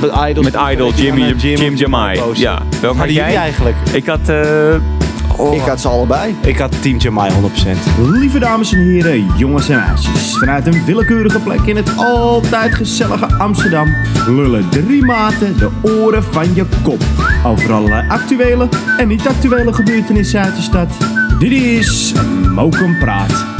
Met 0.00 0.10
Idol. 0.30 0.42
Met 0.42 0.56
Idol, 0.72 0.92
Jimmy, 0.94 1.34
Jim, 1.36 1.74
Jamai. 1.74 2.18
posten. 2.20 2.40
Ja. 2.42 2.58
Welke 2.58 2.86
had 2.86 2.96
Hadden 2.96 3.14
jullie 3.14 3.30
jij? 3.30 3.36
eigenlijk? 3.36 3.76
Ik 3.92 4.06
had... 4.06 4.28
eh, 4.28 4.36
oh, 5.36 5.54
Ik 5.54 5.60
had 5.60 5.80
ze 5.80 5.88
allebei. 5.88 6.34
Ik 6.40 6.58
had 6.58 6.82
Team 6.82 6.98
Jamai 6.98 7.30
100%. 7.32 7.34
Lieve 8.10 8.38
dames 8.38 8.72
en 8.72 8.78
heren, 8.78 9.26
jongens 9.36 9.68
en 9.68 9.76
meisjes. 9.88 10.36
Vanuit 10.38 10.66
een 10.66 10.84
willekeurige 10.84 11.38
plek 11.38 11.60
in 11.60 11.76
het 11.76 11.96
altijd 11.96 12.74
gezellige 12.74 13.26
Amsterdam 13.38 13.94
lullen 14.26 14.68
drie 14.68 15.04
maten 15.04 15.58
de 15.58 15.68
oren 15.82 16.24
van 16.24 16.54
je 16.54 16.64
kop. 16.82 17.02
Over 17.44 17.72
allerlei 17.72 18.08
actuele 18.08 18.68
en 18.98 19.08
niet-actuele 19.08 19.72
gebeurtenissen 19.72 20.40
uit 20.40 20.56
de 20.56 20.62
stad. 20.62 20.88
Dit 21.38 21.52
is 21.52 22.12
Mokum 22.54 22.98
Praat. 22.98 23.59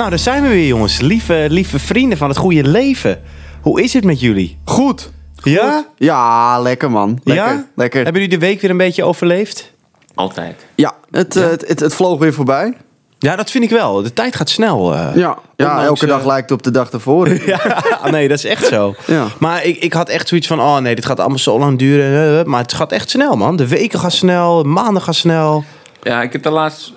Nou, 0.00 0.12
daar 0.12 0.20
zijn 0.20 0.42
we 0.42 0.48
weer, 0.48 0.66
jongens. 0.66 1.00
Lieve, 1.00 1.46
lieve 1.48 1.78
vrienden 1.78 2.18
van 2.18 2.28
het 2.28 2.38
goede 2.38 2.64
leven. 2.64 3.20
Hoe 3.62 3.82
is 3.82 3.92
het 3.92 4.04
met 4.04 4.20
jullie? 4.20 4.58
Goed. 4.64 5.10
Ja? 5.42 5.86
Ja, 5.96 6.60
lekker 6.60 6.90
man. 6.90 7.20
Lekker. 7.24 7.46
ja? 7.46 7.66
Lekker. 7.74 8.02
Hebben 8.04 8.22
jullie 8.22 8.38
de 8.38 8.46
week 8.46 8.60
weer 8.60 8.70
een 8.70 8.76
beetje 8.76 9.04
overleefd? 9.04 9.72
altijd. 10.14 10.66
Ja, 10.74 10.94
het, 11.10 11.36
eh, 11.36 11.42
Het, 11.48 11.68
het, 11.68 11.80
het 11.80 11.94
vloog 11.94 12.18
weer 12.18 12.32
voorbij. 12.32 12.76
Ja, 13.18 13.36
dat 13.36 13.50
vind 13.50 13.64
ik 13.64 13.70
wel. 13.70 14.02
De 14.02 14.12
tijd 14.12 14.36
gaat 14.36 14.48
snel. 14.48 14.94
eh. 14.94 14.98
Ja, 14.98 15.38
ja 15.56 15.66
Ondanks, 15.68 15.84
elke 15.86 16.06
dag 16.06 16.20
eh, 16.20 16.26
lijkt 16.26 16.50
op 16.50 16.62
de 16.62 16.70
dag 16.70 16.90
ervoor. 16.90 17.28
Ja, 17.46 18.10
nee, 18.10 18.28
dat 18.28 18.38
is 18.38 18.44
echt 18.44 18.66
zo. 18.66 18.94
Ja. 19.06 19.26
Maar 19.38 19.64
ik, 19.64 19.76
ik 19.76 19.92
had 19.92 20.08
echt 20.08 20.28
zoiets 20.28 20.46
van, 20.46 20.60
oh 20.60 20.78
nee, 20.78 20.94
dit 20.94 21.06
gaat 21.06 21.20
allemaal 21.20 21.38
zo 21.38 21.58
lang 21.58 21.78
duren. 21.78 22.50
Maar 22.50 22.60
het 22.62 22.72
gaat 22.72 22.92
echt 22.92 23.10
snel, 23.10 23.36
man. 23.36 23.56
De 23.56 23.68
weken 23.68 23.98
gaan 23.98 24.10
snel, 24.10 24.62
maanden 24.62 25.02
gaan 25.02 25.14
snel. 25.14 25.64
Ja, 26.02 26.22
ik 26.22 26.32
heb 26.32 26.42
daar 26.42 26.52
laatst... 26.52 26.92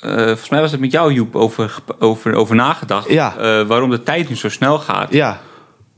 eh, 0.00 0.10
volgens 0.24 0.48
mij 0.48 0.60
was 0.60 0.70
het 0.70 0.80
met 0.80 0.92
jou, 0.92 1.12
Joep, 1.12 1.36
over, 1.36 1.74
over, 1.98 2.34
over 2.34 2.54
nagedacht. 2.56 3.08
Ja. 3.10 3.34
eh, 3.38 3.62
waarom 3.66 3.90
de 3.90 4.02
tijd 4.02 4.28
nu 4.28 4.36
zo 4.36 4.48
snel 4.48 4.78
gaat. 4.78 5.12
Ja. 5.12 5.40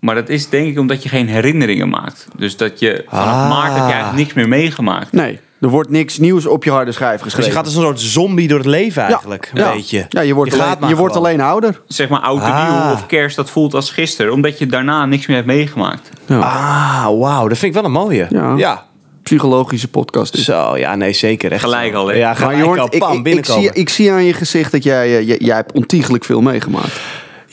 Maar 0.00 0.14
dat 0.14 0.28
is 0.28 0.48
denk 0.48 0.66
ik 0.68 0.78
omdat 0.78 1.02
je 1.02 1.08
geen 1.08 1.28
herinneringen 1.28 1.88
maakt. 1.88 2.26
Dus 2.36 2.56
dat 2.56 2.78
je 2.78 3.04
vanaf 3.08 3.24
Ah. 3.26 3.48
maart 3.48 3.68
heb 3.74 3.76
je 3.86 3.92
eigenlijk 3.92 4.16
niks 4.16 4.32
meer 4.34 4.48
meegemaakt. 4.48 5.12
Nee, 5.12 5.40
er 5.60 5.68
wordt 5.68 5.90
niks 5.90 6.18
nieuws 6.18 6.46
op 6.46 6.64
je 6.64 6.70
harde 6.70 6.92
schijf 6.92 7.12
Dus 7.14 7.22
geschreven. 7.22 7.50
je 7.50 7.56
gaat 7.56 7.64
als 7.66 7.74
een 7.74 7.82
soort 7.82 8.00
zombie 8.00 8.48
door 8.48 8.58
het 8.58 8.66
leven 8.66 9.02
eigenlijk, 9.02 9.50
ja. 9.54 9.66
een 9.70 9.76
beetje. 9.76 10.06
Ja, 10.08 10.20
je 10.20 10.34
wordt, 10.34 10.54
gaat 10.54 10.76
alleen, 10.76 10.88
je 10.88 10.96
wordt 10.96 11.16
alleen 11.16 11.40
ouder. 11.40 11.80
Zeg 11.86 12.08
maar 12.08 12.20
oud 12.20 12.40
en 12.42 12.52
Ah. 12.52 12.84
nieuw 12.84 12.92
of 12.92 13.06
kerst, 13.06 13.36
dat 13.36 13.50
voelt 13.50 13.74
als 13.74 13.90
gisteren. 13.90 14.32
Omdat 14.32 14.58
je 14.58 14.66
daarna 14.66 15.06
niks 15.06 15.26
meer 15.26 15.36
hebt 15.36 15.48
meegemaakt. 15.48 16.08
Ah, 16.28 17.04
wauw. 17.18 17.48
Dat 17.48 17.58
vind 17.58 17.74
ik 17.74 17.80
wel 17.80 17.84
een 17.84 17.96
mooie. 17.98 18.26
Ja. 18.30 18.54
ja. 18.56 18.84
Psychologische 19.22 19.88
podcast. 19.88 20.34
Is. 20.34 20.44
Zo, 20.44 20.76
ja, 20.76 20.94
nee, 20.94 21.12
zeker. 21.12 21.52
Echt 21.52 21.62
Gelijk 21.62 21.92
zo. 21.92 21.98
al, 21.98 22.06
hè? 22.06 22.14
Ja, 22.14 22.26
Maar 22.26 22.36
gelijk 22.36 22.58
Jorn, 22.58 22.78
al. 22.78 22.86
ik, 22.90 22.98
Pam, 22.98 23.26
ik, 23.26 23.44
zie, 23.44 23.70
ik 23.72 23.88
zie 23.88 24.12
aan 24.12 24.24
je 24.24 24.32
gezicht 24.32 24.72
dat 24.72 24.84
jij, 24.84 25.18
eh, 25.18 25.26
jij, 25.26 25.36
jij 25.38 25.56
hebt 25.56 25.72
ontiegelijk 25.72 26.24
veel 26.24 26.40
meegemaakt. 26.40 27.00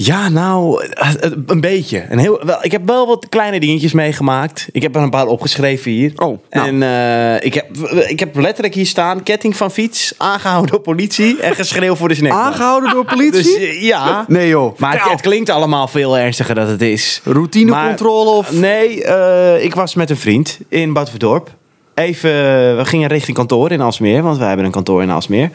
Ja, 0.02 0.30
nou, 0.30 0.84
eh, 0.84 1.09
eh, 1.09 1.31
een 1.48 1.61
beetje. 1.61 2.06
Een 2.09 2.17
heel, 2.17 2.42
wel, 2.45 2.58
ik 2.61 2.72
heb 2.72 2.88
wel 2.88 3.08
wat 3.08 3.30
kleine 3.30 3.59
dingetjes 3.59 3.94
meegemaakt. 3.94 4.67
Ik 4.72 4.81
heb 4.81 4.95
er 4.95 5.02
een 5.02 5.09
paar 5.09 5.26
opgeschreven 5.26 5.92
hier. 5.92 6.11
Oh, 6.16 6.39
nou. 6.50 6.67
En 6.67 6.84
eh, 6.84 7.45
ik, 7.45 7.53
heb, 7.53 7.78
ik 8.08 8.20
heb 8.20 8.36
letterlijk 8.36 8.73
hier 8.73 8.86
staan: 8.86 9.23
ketting 9.23 9.56
van 9.56 9.72
fiets, 9.72 10.14
aangehouden 10.17 10.72
door 10.72 10.81
politie 10.81 11.39
en 11.39 11.56
geschreeuw 11.56 11.95
voor 11.95 12.08
de 12.08 12.16
snackbar. 12.16 12.42
Aangehouden 12.42 12.89
door 12.89 13.06
politie? 13.06 13.59
Dus 13.59 13.80
ja. 13.81 14.26
nee 14.28 14.48
joh. 14.48 14.78
Maar 14.78 15.02
het, 15.02 15.11
het 15.11 15.22
klinkt 15.22 15.50
allemaal 15.50 15.88
veel 15.88 16.17
ernstiger 16.17 16.56
dan 16.56 16.67
het 16.67 16.81
is. 16.81 17.22
Routinecontrole 17.23 18.30
of... 18.30 18.52
Nee, 18.52 19.04
eh, 19.04 19.64
ik 19.64 19.76
was 19.76 19.95
met 19.95 20.09
een 20.09 20.17
vriend 20.17 20.59
in 20.67 20.94
Badverdorp. 20.94 21.58
Even, 22.00 22.30
eh, 22.30 22.75
we 22.78 22.81
gingen 22.86 23.08
richting 23.08 23.38
kantoor 23.38 23.72
in 23.72 23.81
Alsmeer, 23.81 24.23
want 24.23 24.38
wij 24.38 24.47
hebben 24.47 24.66
een 24.66 24.72
kantoor 24.72 25.02
in 25.02 25.09
Alsmeer. 25.09 25.50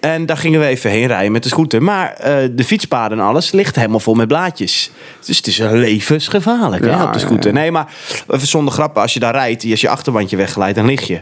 En 0.00 0.26
daar 0.26 0.36
gingen 0.36 0.60
we 0.60 0.66
even 0.66 0.90
heen 0.90 1.06
rijden 1.06 1.32
met 1.32 1.42
de 1.42 1.48
scooter. 1.48 1.82
Maar 1.82 2.12
eh, 2.12 2.48
de 2.50 2.64
fietspaden 2.64 3.18
en 3.18 3.24
alles 3.24 3.52
ligt 3.52 3.76
helemaal 3.76 4.00
vol 4.00 4.14
met 4.14 4.28
blaadjes. 4.28 4.90
Dus 5.26 5.36
het 5.36 5.46
is 5.46 5.58
levensgevaarlijk 5.58 6.84
hè, 6.84 7.02
op 7.02 7.12
de 7.12 7.18
scooter. 7.18 7.52
Nee, 7.52 7.70
maar 7.70 7.92
even 8.28 8.46
zonder 8.46 8.72
grappen, 8.74 9.02
als 9.02 9.14
je 9.14 9.20
daar 9.20 9.34
rijdt, 9.34 9.70
als 9.70 9.80
je 9.80 9.88
achterbandje 9.88 10.36
wegglijdt, 10.36 10.76
dan 10.76 10.86
lig 10.86 11.06
je. 11.06 11.20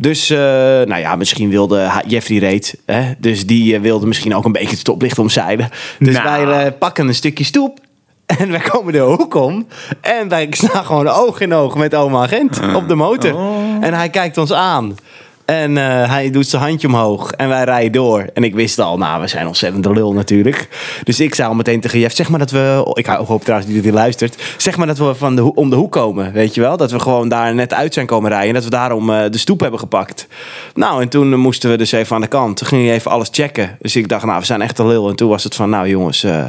Dus, 0.00 0.30
eh, 0.30 0.38
nou 0.38 0.96
ja, 0.96 1.16
misschien 1.16 1.50
wilde 1.50 1.90
Jeffrey 2.06 2.38
reed. 2.38 2.76
Hè? 2.86 3.12
Dus 3.18 3.46
die 3.46 3.74
eh, 3.74 3.80
wilde 3.80 4.06
misschien 4.06 4.34
ook 4.34 4.44
een 4.44 4.52
beetje 4.52 4.68
het 4.68 4.78
stoplicht 4.78 5.18
omzeilen. 5.18 5.68
Dus 5.98 6.14
Nou. 6.14 6.46
wij 6.46 6.66
eh, 6.66 6.72
pakken 6.78 7.08
een 7.08 7.14
stukje 7.14 7.44
stoep. 7.44 7.78
En 8.26 8.50
wij 8.50 8.60
komen 8.60 8.92
de 8.92 8.98
hoek 8.98 9.34
om. 9.34 9.66
En 10.00 10.28
wij 10.28 10.46
staan 10.50 10.84
gewoon 10.84 11.08
oog 11.08 11.40
in 11.40 11.54
oog 11.54 11.74
met 11.74 11.94
oma 11.94 12.22
agent 12.22 12.60
op 12.74 12.88
de 12.88 12.94
motor. 12.94 13.34
En 13.80 13.94
hij 13.94 14.08
kijkt 14.08 14.38
ons 14.38 14.52
aan. 14.52 14.96
En 15.44 15.76
eh, 15.76 16.10
hij 16.10 16.30
doet 16.30 16.46
zijn 16.46 16.62
handje 16.62 16.86
omhoog. 16.86 17.32
En 17.32 17.48
wij 17.48 17.64
rijden 17.64 17.92
door. 17.92 18.26
En 18.34 18.44
ik 18.44 18.54
wist 18.54 18.78
al, 18.78 18.98
nou, 18.98 19.20
we 19.20 19.26
zijn 19.26 19.46
ontzettend 19.46 19.86
lul 19.86 20.12
natuurlijk. 20.12 20.68
Dus 21.04 21.20
ik 21.20 21.34
zei 21.34 21.48
al 21.48 21.54
meteen 21.54 21.80
tegen 21.80 21.98
Jeff, 21.98 22.14
zeg 22.14 22.28
maar 22.28 22.38
dat 22.38 22.50
we... 22.50 22.90
Ik 22.94 23.06
hoop 23.06 23.42
trouwens 23.42 23.72
dat 23.74 23.82
hij 23.84 23.92
luistert. 23.92 24.42
Zeg 24.56 24.76
maar 24.76 24.86
dat 24.86 24.98
we 24.98 25.14
van 25.14 25.36
de, 25.36 25.54
om 25.54 25.70
de 25.70 25.76
hoek 25.76 25.92
komen, 25.92 26.32
weet 26.32 26.54
je 26.54 26.60
wel? 26.60 26.76
Dat 26.76 26.90
we 26.90 27.00
gewoon 27.00 27.28
daar 27.28 27.54
net 27.54 27.74
uit 27.74 27.94
zijn 27.94 28.06
komen 28.06 28.30
rijden. 28.30 28.48
En 28.48 28.54
dat 28.54 28.64
we 28.64 28.70
daarom 28.70 29.10
eh, 29.10 29.30
de 29.30 29.38
stoep 29.38 29.60
hebben 29.60 29.80
gepakt. 29.80 30.26
Nou, 30.74 31.02
en 31.02 31.08
toen 31.08 31.38
moesten 31.38 31.70
we 31.70 31.76
dus 31.76 31.92
even 31.92 32.14
aan 32.14 32.22
de 32.22 32.26
kant. 32.26 32.56
Toen 32.56 32.66
ging 32.66 32.84
hij 32.84 32.94
even 32.94 33.10
alles 33.10 33.28
checken. 33.30 33.76
Dus 33.80 33.96
ik 33.96 34.08
dacht, 34.08 34.24
nou, 34.24 34.38
we 34.38 34.46
zijn 34.46 34.62
echt 34.62 34.76
de 34.76 34.86
lul. 34.86 35.08
En 35.08 35.16
toen 35.16 35.28
was 35.28 35.44
het 35.44 35.54
van, 35.54 35.70
nou 35.70 35.88
jongens... 35.88 36.24
eh, 36.24 36.44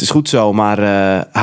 het 0.00 0.08
is 0.08 0.14
goed 0.14 0.28
zo, 0.28 0.52
maar 0.52 0.78
eh, 0.78 1.42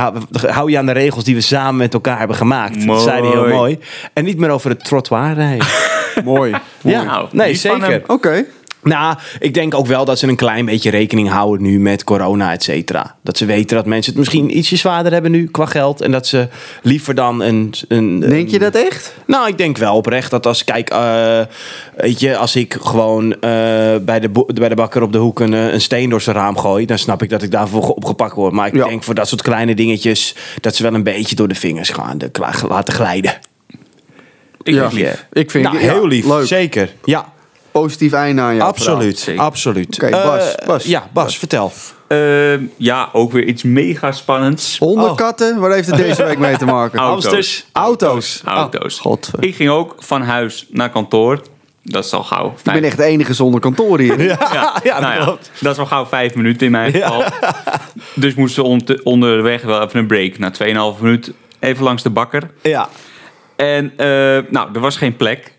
hou, 0.49 0.71
je 0.71 0.77
aan 0.77 0.85
de 0.85 0.91
regels 0.91 1.23
die 1.23 1.35
we 1.35 1.41
samen 1.41 1.75
met 1.75 1.93
elkaar 1.93 2.17
hebben 2.17 2.37
gemaakt. 2.37 2.87
Dat 2.87 3.01
zei 3.01 3.21
hij 3.21 3.29
heel 3.29 3.39
Mooi. 3.39 3.53
mooi. 3.53 3.79
En 4.13 4.23
niet 4.23 4.37
meer 4.37 4.49
over 4.49 4.69
het 4.69 4.85
trottoir 4.85 5.33
rijden. 5.33 5.67
Mooi. 6.23 6.55
ja, 6.81 7.27
nee, 7.31 7.55
zeker. 7.55 8.03
Oké. 8.07 8.45
Nou, 8.83 9.17
ik 9.39 9.53
denk 9.53 9.73
ook 9.73 9.85
wel 9.87 10.05
dat 10.05 10.19
ze 10.19 10.27
een 10.27 10.35
klein 10.35 10.65
beetje 10.65 10.89
rekening 10.89 11.29
houden 11.29 11.61
nu 11.67 11.79
met 11.79 12.03
corona, 12.03 12.51
et 12.51 12.63
cetera. 12.63 13.15
Dat 13.23 13.37
ze 13.37 13.45
weten 13.45 13.75
dat 13.75 13.85
mensen 13.85 14.11
het 14.11 14.19
misschien 14.19 14.57
ietsje 14.57 14.75
zwaarder 14.75 15.11
hebben 15.13 15.31
nu 15.31 15.47
qua 15.47 15.65
geld. 15.65 16.01
En 16.01 16.11
dat 16.11 16.27
ze 16.27 16.47
liever 16.81 17.15
dan 17.15 17.41
een... 17.41 17.73
een 17.87 18.19
Denk 18.19 18.49
je 18.49 18.59
dat 18.59 18.75
echt? 18.75 19.15
nou, 19.25 19.47
ik 19.47 19.57
denk 19.57 19.77
wel 19.77 19.95
oprecht 19.95 20.31
dat 20.31 20.45
als, 20.45 20.63
kijk, 20.63 20.89
eh, 20.89 21.39
weet 21.95 22.19
je, 22.19 22.37
als 22.37 22.55
ik 22.55 22.77
gewoon 22.81 23.33
eh, 23.33 23.39
bij, 24.01 24.19
de 24.19 24.29
bij 24.53 24.69
de 24.69 24.75
bakker 24.75 25.01
op 25.01 25.11
de 25.11 25.17
hoek 25.17 25.39
een, 25.39 25.53
eh, 25.53 25.73
een 25.73 25.81
steen 25.81 26.09
door 26.09 26.21
zijn 26.21 26.35
raam 26.35 26.57
gooi, 26.57 26.85
dan 26.85 26.97
snap 26.97 27.23
ik 27.23 27.29
dat 27.29 27.41
ik 27.41 27.51
daarvoor 27.51 27.83
ge- 27.83 27.95
opgepakt 27.95 28.35
word. 28.35 28.53
Maar 28.53 28.67
ik 28.67 28.75
Ja. 28.75 28.87
denk 28.87 29.03
voor 29.03 29.15
dat 29.15 29.27
soort 29.27 29.41
kleine 29.41 29.75
dingetjes, 29.75 30.35
dat 30.61 30.75
ze 30.75 30.83
wel 30.83 30.93
een 30.93 31.03
beetje 31.03 31.35
door 31.35 31.47
de 31.47 31.55
vingers 31.55 31.89
gaan 31.89 32.17
de, 32.17 32.31
laten 32.69 32.93
glijden. 32.93 33.37
Ik 34.63 34.73
Ja. 34.73 34.89
vind 34.89 35.01
lief. 35.01 35.25
Ik 35.31 35.51
vind 35.51 35.63
nou, 35.63 35.77
heel 35.77 36.07
lief. 36.07 36.25
Leuk. 36.25 36.47
Zeker. 36.47 36.93
Ja, 37.03 37.33
Positief 37.81 38.11
einde 38.13 38.41
aan 38.41 38.55
jou. 38.55 38.67
absoluut. 38.69 39.19
zeker. 39.19 39.41
Absoluut. 39.41 39.95
Oké, 40.03 40.09
Bas, 40.11 40.55
Eh, 40.55 40.65
Bas. 40.67 40.83
Ja, 40.83 41.07
Bas, 41.13 41.37
vertel. 41.37 41.71
Ehm, 42.07 42.61
ja, 42.77 43.09
ook 43.13 43.31
weer 43.31 43.43
iets 43.43 43.63
mega 43.63 44.11
spannends. 44.11 44.77
Honden, 44.77 45.09
Oh. 45.09 45.15
katten, 45.15 45.59
waar 45.59 45.71
heeft 45.71 45.87
het 45.87 45.97
deze 45.97 46.23
week 46.23 46.37
mee 46.37 46.57
te 46.57 46.65
maken? 46.65 46.99
Auto's. 47.13 47.65
Auto's. 47.71 48.41
Auto's. 48.45 48.99
God. 48.99 49.29
Ik 49.39 49.55
ging 49.55 49.69
ook 49.69 49.95
van 49.99 50.21
huis 50.21 50.65
naar 50.69 50.89
kantoor. 50.89 51.41
Dat 51.83 52.05
is 52.05 52.13
al 52.13 52.23
gauw. 52.23 52.47
Ik 52.63 52.71
ben 52.73 52.83
echt 52.83 52.97
de 52.97 53.03
enige 53.03 53.33
zonder 53.33 53.59
kantoor 53.59 53.99
hier. 53.99 54.21
Ja, 54.23 54.79
ja, 54.83 54.99
nou 54.99 55.13
dat 55.13 55.17
ja, 55.17 55.23
klopt. 55.23 55.51
dat 55.61 55.71
is 55.73 55.79
al 55.79 55.85
gauw 55.85 56.05
vijf 56.05 56.35
minuten 56.35 56.65
in 56.65 56.71
mijn 56.71 56.91
geval. 56.91 57.23
Dus 58.15 58.33
moesten 58.33 58.63
we 58.63 58.99
onderweg 59.03 59.61
wel 59.61 59.81
even 59.81 59.99
een 59.99 60.07
break. 60.07 60.37
Na 60.37 60.51
2,5 60.95 61.01
minuut 61.01 61.31
even 61.59 61.83
langs 61.83 62.03
de 62.03 62.09
bakker. 62.09 62.49
Ja. 62.61 62.89
En 63.55 63.93
eh, 63.97 64.07
nou, 64.49 64.69
er 64.73 64.79
was 64.79 64.97
geen 64.97 65.15
plek. 65.15 65.53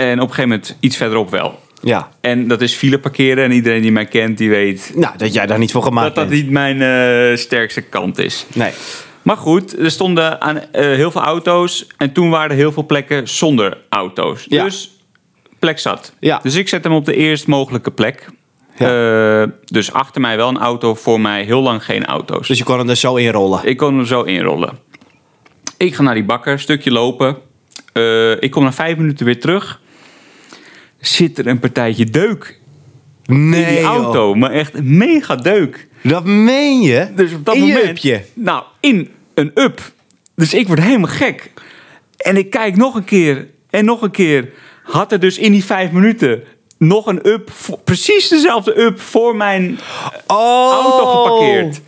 En 0.00 0.12
op 0.20 0.28
een 0.28 0.34
gegeven 0.34 0.48
moment 0.48 0.76
iets 0.80 0.96
verderop 0.96 1.30
wel. 1.30 1.58
Ja. 1.82 2.08
En 2.20 2.48
dat 2.48 2.60
is 2.60 2.74
file 2.74 2.98
parkeren. 2.98 3.44
En 3.44 3.52
iedereen 3.52 3.82
die 3.82 3.92
mij 3.92 4.04
kent, 4.06 4.38
die 4.38 4.50
weet 4.50 4.92
Nou, 4.94 5.16
dat 5.18 5.32
jij 5.32 5.46
daar 5.46 5.58
niet 5.58 5.72
voor 5.72 5.82
gemaakt 5.82 6.06
dat 6.06 6.14
dat 6.14 6.28
bent. 6.28 6.42
niet 6.42 6.50
mijn 6.50 6.82
eh, 6.82 7.36
sterkste 7.36 7.80
kant 7.80 8.18
is. 8.18 8.46
Nee. 8.54 8.72
Maar 9.22 9.36
goed, 9.36 9.78
er 9.78 9.90
stonden 9.90 10.40
aan, 10.40 10.58
eh, 10.72 10.84
heel 10.84 11.10
veel 11.10 11.20
auto's. 11.22 11.86
En 11.96 12.12
toen 12.12 12.30
waren 12.30 12.50
er 12.50 12.56
heel 12.56 12.72
veel 12.72 12.86
plekken 12.86 13.28
zonder 13.28 13.78
auto's. 13.88 14.46
Ja. 14.48 14.64
Dus 14.64 14.90
plek 15.58 15.78
zat. 15.78 16.12
Ja. 16.20 16.40
Dus 16.42 16.54
ik 16.54 16.68
zet 16.68 16.84
hem 16.84 16.92
op 16.92 17.04
de 17.04 17.14
eerst 17.14 17.46
mogelijke 17.46 17.90
plek. 17.90 18.26
Ja. 18.76 19.42
Eh, 19.42 19.48
dus 19.64 19.92
achter 19.92 20.20
mij 20.20 20.36
wel 20.36 20.48
een 20.48 20.58
auto, 20.58 20.94
voor 20.94 21.20
mij 21.20 21.44
heel 21.44 21.60
lang 21.60 21.84
geen 21.84 22.04
auto's. 22.04 22.48
Dus 22.48 22.58
je 22.58 22.64
kon 22.64 22.78
hem 22.78 22.88
er 22.88 22.96
zo 22.96 23.14
in 23.16 23.30
rollen. 23.30 23.60
Ik 23.64 23.76
kon 23.76 23.96
hem 23.96 24.06
zo 24.06 24.22
inrollen. 24.22 24.78
Ik 25.76 25.94
ga 25.94 26.02
naar 26.02 26.14
die 26.14 26.24
bakker, 26.24 26.58
stukje 26.60 26.90
lopen. 26.90 27.36
Ik 28.40 28.50
kom 28.50 28.64
na 28.64 28.72
vijf 28.72 28.96
minuten 28.96 29.26
weer 29.26 29.40
terug. 29.40 29.79
Zit 31.00 31.38
er 31.38 31.46
een 31.46 31.58
partijtje 31.58 32.04
deuk 32.04 32.58
Nee, 33.26 33.62
in 33.62 33.68
die 33.68 33.80
joh. 33.80 33.84
auto. 33.94 34.34
Maar 34.34 34.50
echt 34.50 34.82
mega 34.82 35.36
deuk. 35.36 35.88
Dat 36.02 36.24
meen 36.24 36.80
je? 36.80 37.08
Dus 37.16 37.32
op 37.34 37.44
dat 37.44 37.54
in 37.54 37.60
moment... 37.60 37.84
upje? 37.88 38.22
Nou, 38.34 38.62
in 38.80 39.08
een 39.34 39.50
up. 39.54 39.92
Dus 40.34 40.54
ik 40.54 40.66
word 40.66 40.80
helemaal 40.80 41.10
gek. 41.10 41.50
En 42.16 42.36
ik 42.36 42.50
kijk 42.50 42.76
nog 42.76 42.94
een 42.94 43.04
keer 43.04 43.46
en 43.70 43.84
nog 43.84 44.02
een 44.02 44.10
keer. 44.10 44.48
Had 44.82 45.12
er 45.12 45.20
dus 45.20 45.38
in 45.38 45.52
die 45.52 45.64
vijf 45.64 45.90
minuten 45.90 46.42
nog 46.78 47.06
een 47.06 47.26
up, 47.28 47.50
precies 47.84 48.28
dezelfde 48.28 48.80
up 48.80 49.00
voor 49.00 49.36
mijn 49.36 49.78
Oh. 50.26 50.72
auto 50.72 51.06
geparkeerd. 51.22 51.80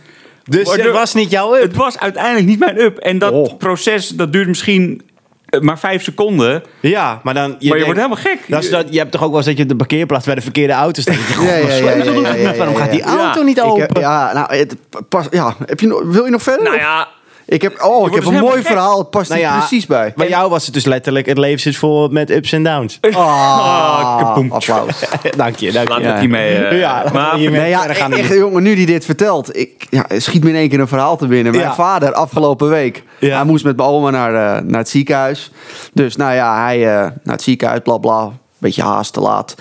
Dus 0.43 0.71
het 0.75 0.91
was 0.91 1.13
niet 1.13 1.29
jouw 1.31 1.55
up? 1.55 1.61
Het 1.61 1.75
was 1.75 1.99
uiteindelijk 1.99 2.45
niet 2.45 2.59
mijn 2.59 2.79
up. 2.81 2.97
En 2.97 3.17
dat 3.19 3.33
Oh. 3.33 3.57
proces, 3.57 4.07
dat 4.07 4.33
duurt 4.33 4.47
misschien 4.47 5.01
eh, 5.07 5.12
maar 5.59 5.79
vijf 5.79 6.03
seconden. 6.03 6.63
Ja, 6.79 7.19
maar 7.23 7.33
dan... 7.33 7.49
maar 7.49 7.55
je 7.59 7.67
denkt- 7.69 7.85
wordt 7.85 7.99
helemaal 7.99 8.23
gek. 8.23 8.39
Dat 8.47 8.63
is 8.63 8.69
dat, 8.69 8.85
je 8.89 8.97
hebt 8.97 9.11
toch 9.11 9.21
ook 9.23 9.27
wel 9.29 9.37
eens 9.37 9.45
dat 9.45 9.57
je 9.57 9.63
op 9.63 9.69
de 9.69 9.75
parkeerplaats 9.75 10.25
bij 10.25 10.35
de 10.35 10.41
verkeerde 10.41 10.73
auto 10.73 11.01
staat. 11.01 11.15
Je, 11.27 11.41
Ja, 11.83 12.33
ja. 12.33 12.55
Waarom 12.55 12.75
gaat 12.75 12.91
die 12.91 12.99
ja. 12.99 13.17
auto 13.25 13.41
niet 13.43 13.57
Ik 13.57 13.63
open? 13.63 13.81
heb, 13.81 13.97
ja, 13.97 14.33
nou, 14.33 14.55
het 14.55 14.75
pas, 15.09 15.27
ja, 15.31 15.55
heb 15.65 15.79
je, 15.79 16.01
wil 16.07 16.25
je 16.25 16.31
nog 16.31 16.41
verder? 16.41 16.63
nou 16.63 16.75
ja, 16.77 17.07
ik 17.45 17.61
heb, 17.61 17.81
oh, 17.83 18.07
ik 18.07 18.13
heb 18.13 18.23
dus 18.23 18.33
een 18.33 18.39
mooi 18.39 18.43
helemaal 18.45 18.51
gek. 18.51 18.65
verhaal. 18.65 18.97
Het 18.99 19.09
past 19.09 19.29
Nou 19.29 19.41
er 19.41 19.47
ja, 19.47 19.57
precies 19.57 19.85
bij. 19.85 20.13
Bij 20.15 20.29
jou 20.29 20.49
was 20.49 20.65
het 20.65 20.73
dus 20.73 20.85
letterlijk, 20.85 21.25
het 21.25 21.37
leven 21.37 21.59
zit 21.59 21.75
vol 21.77 22.07
met 22.07 22.29
ups 22.29 22.51
en 22.51 22.63
downs. 22.63 22.99
Ah, 23.11 24.17
kapoem. 24.17 24.51
applaus. 24.51 24.99
dank 25.37 25.55
je, 25.55 25.71
dank 25.71 25.89
laat 25.89 26.01
je. 26.01 26.05
het 26.07 26.19
hiermee. 26.19 26.55
eh, 26.65 26.79
Ja, 26.79 27.03
maar 27.13 27.35
hiermee- 27.35 27.59
Nee, 27.59 27.69
ja, 27.69 27.93
gaan 27.93 28.13
echt, 28.13 28.29
niet. 28.29 28.37
jongen, 28.39 28.63
nu 28.63 28.75
die 28.75 28.85
dit 28.85 29.05
vertelt, 29.05 29.57
ik, 29.57 29.87
ja, 29.89 30.05
schiet 30.17 30.43
me 30.43 30.49
in 30.49 30.55
één 30.55 30.69
keer 30.69 30.79
een 30.79 30.87
verhaal 30.87 31.17
te 31.17 31.27
binnen. 31.27 31.51
Mijn 31.51 31.63
Ja. 31.63 31.73
vader, 31.73 32.13
afgelopen 32.13 32.69
week, 32.69 33.03
Ja. 33.19 33.35
hij 33.35 33.45
moest 33.45 33.63
met 33.63 33.77
mijn 33.77 33.89
oma 33.89 34.09
naar, 34.09 34.33
eh, 34.57 34.63
naar 34.63 34.79
het 34.79 34.89
ziekenhuis. 34.89 35.51
Dus 35.93 36.15
nou 36.15 36.33
ja, 36.33 36.63
hij 36.63 36.77
eh, 36.87 37.01
naar 37.01 37.35
het 37.35 37.41
ziekenhuis, 37.41 37.79
bla 37.83 37.97
bla, 37.97 38.29
beetje 38.57 38.83
haast 38.83 39.13
te 39.13 39.19
laat. 39.19 39.55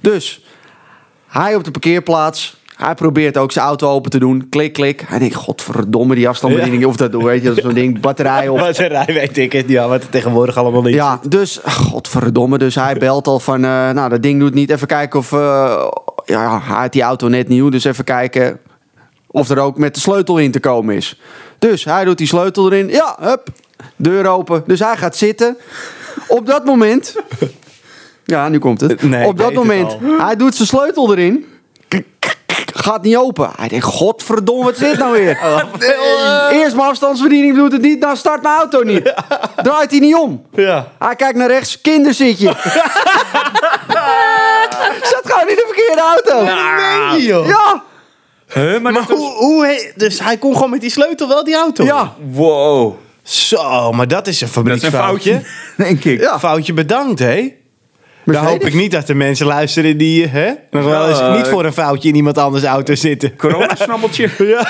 Dus 0.00 0.44
hij 1.28 1.54
op 1.54 1.64
de 1.64 1.70
parkeerplaats. 1.70 2.56
Hij 2.78 2.94
probeert 2.94 3.36
ook 3.36 3.52
zijn 3.52 3.64
auto 3.64 3.88
open 3.88 4.10
te 4.10 4.18
doen. 4.18 4.48
Klik, 4.48 4.72
klik. 4.72 5.04
Hij 5.06 5.18
denkt, 5.18 5.34
godverdomme, 5.34 6.14
die 6.14 6.28
afstandsbediening. 6.28 6.84
Of 6.84 6.96
dat, 6.96 7.12
weet 7.12 7.42
je, 7.42 7.54
zo'n 7.62 7.74
ding, 7.74 8.00
batterij 8.00 8.48
op. 8.48 8.58
Wat 8.68 8.78
een 8.78 8.88
rij 8.88 9.04
weet 9.06 9.36
ik 9.36 9.52
het. 9.52 9.68
Ja, 9.68 9.88
wat 9.88 10.02
er 10.02 10.08
tegenwoordig 10.08 10.56
allemaal 10.56 10.82
niet 10.82 10.94
Ja, 10.94 11.20
dus, 11.28 11.60
godverdomme, 11.64 12.58
dus 12.58 12.74
hij 12.74 12.94
belt 12.94 13.26
al 13.26 13.40
van, 13.40 13.64
eh, 13.64 13.90
nou, 13.90 14.08
dat 14.08 14.22
ding 14.22 14.40
doet 14.40 14.54
niet. 14.54 14.70
Even 14.70 14.86
kijken 14.86 15.18
of, 15.18 15.32
eh, 15.32 15.88
ja, 16.24 16.60
hij 16.64 16.76
had 16.76 16.92
die 16.92 17.02
auto 17.02 17.28
net 17.28 17.48
nieuw, 17.48 17.68
dus 17.68 17.84
even 17.84 18.04
kijken 18.04 18.60
of 19.26 19.48
er 19.48 19.58
ook 19.58 19.78
met 19.78 19.94
de 19.94 20.00
sleutel 20.00 20.38
in 20.38 20.50
te 20.50 20.60
komen 20.60 20.94
is. 20.94 21.20
Dus 21.58 21.84
hij 21.84 22.04
doet 22.04 22.18
die 22.18 22.26
sleutel 22.26 22.72
erin, 22.72 22.88
ja, 22.88 23.16
hup, 23.20 23.48
deur 23.96 24.26
open. 24.26 24.62
Dus 24.66 24.78
hij 24.80 24.96
gaat 24.96 25.16
zitten. 25.16 25.56
Op 26.28 26.46
dat 26.46 26.64
moment, 26.64 27.16
ja, 28.24 28.48
nu 28.48 28.58
komt 28.58 28.80
het. 28.80 29.02
Nee, 29.02 29.26
Op 29.26 29.36
dat 29.36 29.46
het 29.46 29.54
moment, 29.54 29.96
hij 30.18 30.36
doet 30.36 30.54
zijn 30.54 30.68
sleutel 30.68 31.16
erin. 31.16 31.44
Gaat 32.74 33.02
niet 33.02 33.16
open. 33.16 33.50
Hij 33.56 33.68
denkt, 33.68 33.84
godverdomme, 33.84 34.64
wat 34.64 34.76
zit 34.76 34.98
nou 34.98 35.12
weer? 35.12 35.38
Eerst 36.60 36.76
mijn 36.76 36.88
afstandsbediening 36.88 37.54
doet 37.56 37.72
het 37.72 37.82
niet, 37.82 38.00
nou 38.00 38.16
start 38.16 38.42
mijn 38.42 38.54
auto 38.56 38.82
niet. 38.82 39.12
Draait 39.62 39.90
hij 39.90 40.00
niet 40.00 40.14
om. 40.14 40.46
Ja. 40.52 40.88
Hij 40.98 41.16
kijkt 41.16 41.36
naar 41.38 41.48
rechts, 41.48 41.80
kinderzitje. 41.80 42.46
Zat 45.02 45.22
gewoon 45.24 45.48
in 45.48 45.54
de 45.54 45.64
verkeerde 45.74 46.00
auto. 46.02 46.44
Nee, 47.12 47.26
joh. 47.26 47.46
Ja, 47.46 47.82
Huh, 48.52 48.80
maar 48.80 48.92
hoe, 49.08 49.30
hoe 49.36 49.66
he- 49.66 49.92
dus 49.96 50.20
hij 50.20 50.36
kon 50.36 50.54
gewoon 50.54 50.70
met 50.70 50.80
die 50.80 50.90
sleutel 50.90 51.28
wel 51.28 51.44
die 51.44 51.54
auto. 51.56 51.84
ja, 51.84 52.12
Wow. 52.30 52.94
Zo, 53.22 53.92
maar 53.92 54.08
dat 54.08 54.26
is 54.26 54.40
een 54.40 54.48
Dat 54.54 54.66
is 54.66 54.82
een 54.82 54.90
fabrieksfoutje. 54.92 55.32
foutje, 55.32 55.48
denk 55.76 56.04
ik. 56.04 56.20
ja. 56.20 56.38
Foutje 56.38 56.72
bedankt, 56.72 57.18
hè? 58.34 58.42
Dan 58.42 58.44
hoop 58.50 58.64
ik 58.66 58.74
niet 58.74 58.90
dat 58.90 59.06
de 59.06 59.14
mensen 59.14 59.46
luisteren 59.46 59.96
die 59.98 60.26
hè, 60.26 60.50
nog 60.70 60.84
wel 60.84 61.08
eens 61.08 61.18
Ja, 61.18 61.36
niet 61.36 61.46
voor 61.46 61.64
een 61.64 61.72
foutje 61.72 62.08
in 62.08 62.14
iemand 62.14 62.38
anders 62.38 62.64
auto 62.64 62.94
zitten. 62.94 63.36
Corona-snabbeltje. 63.36 64.28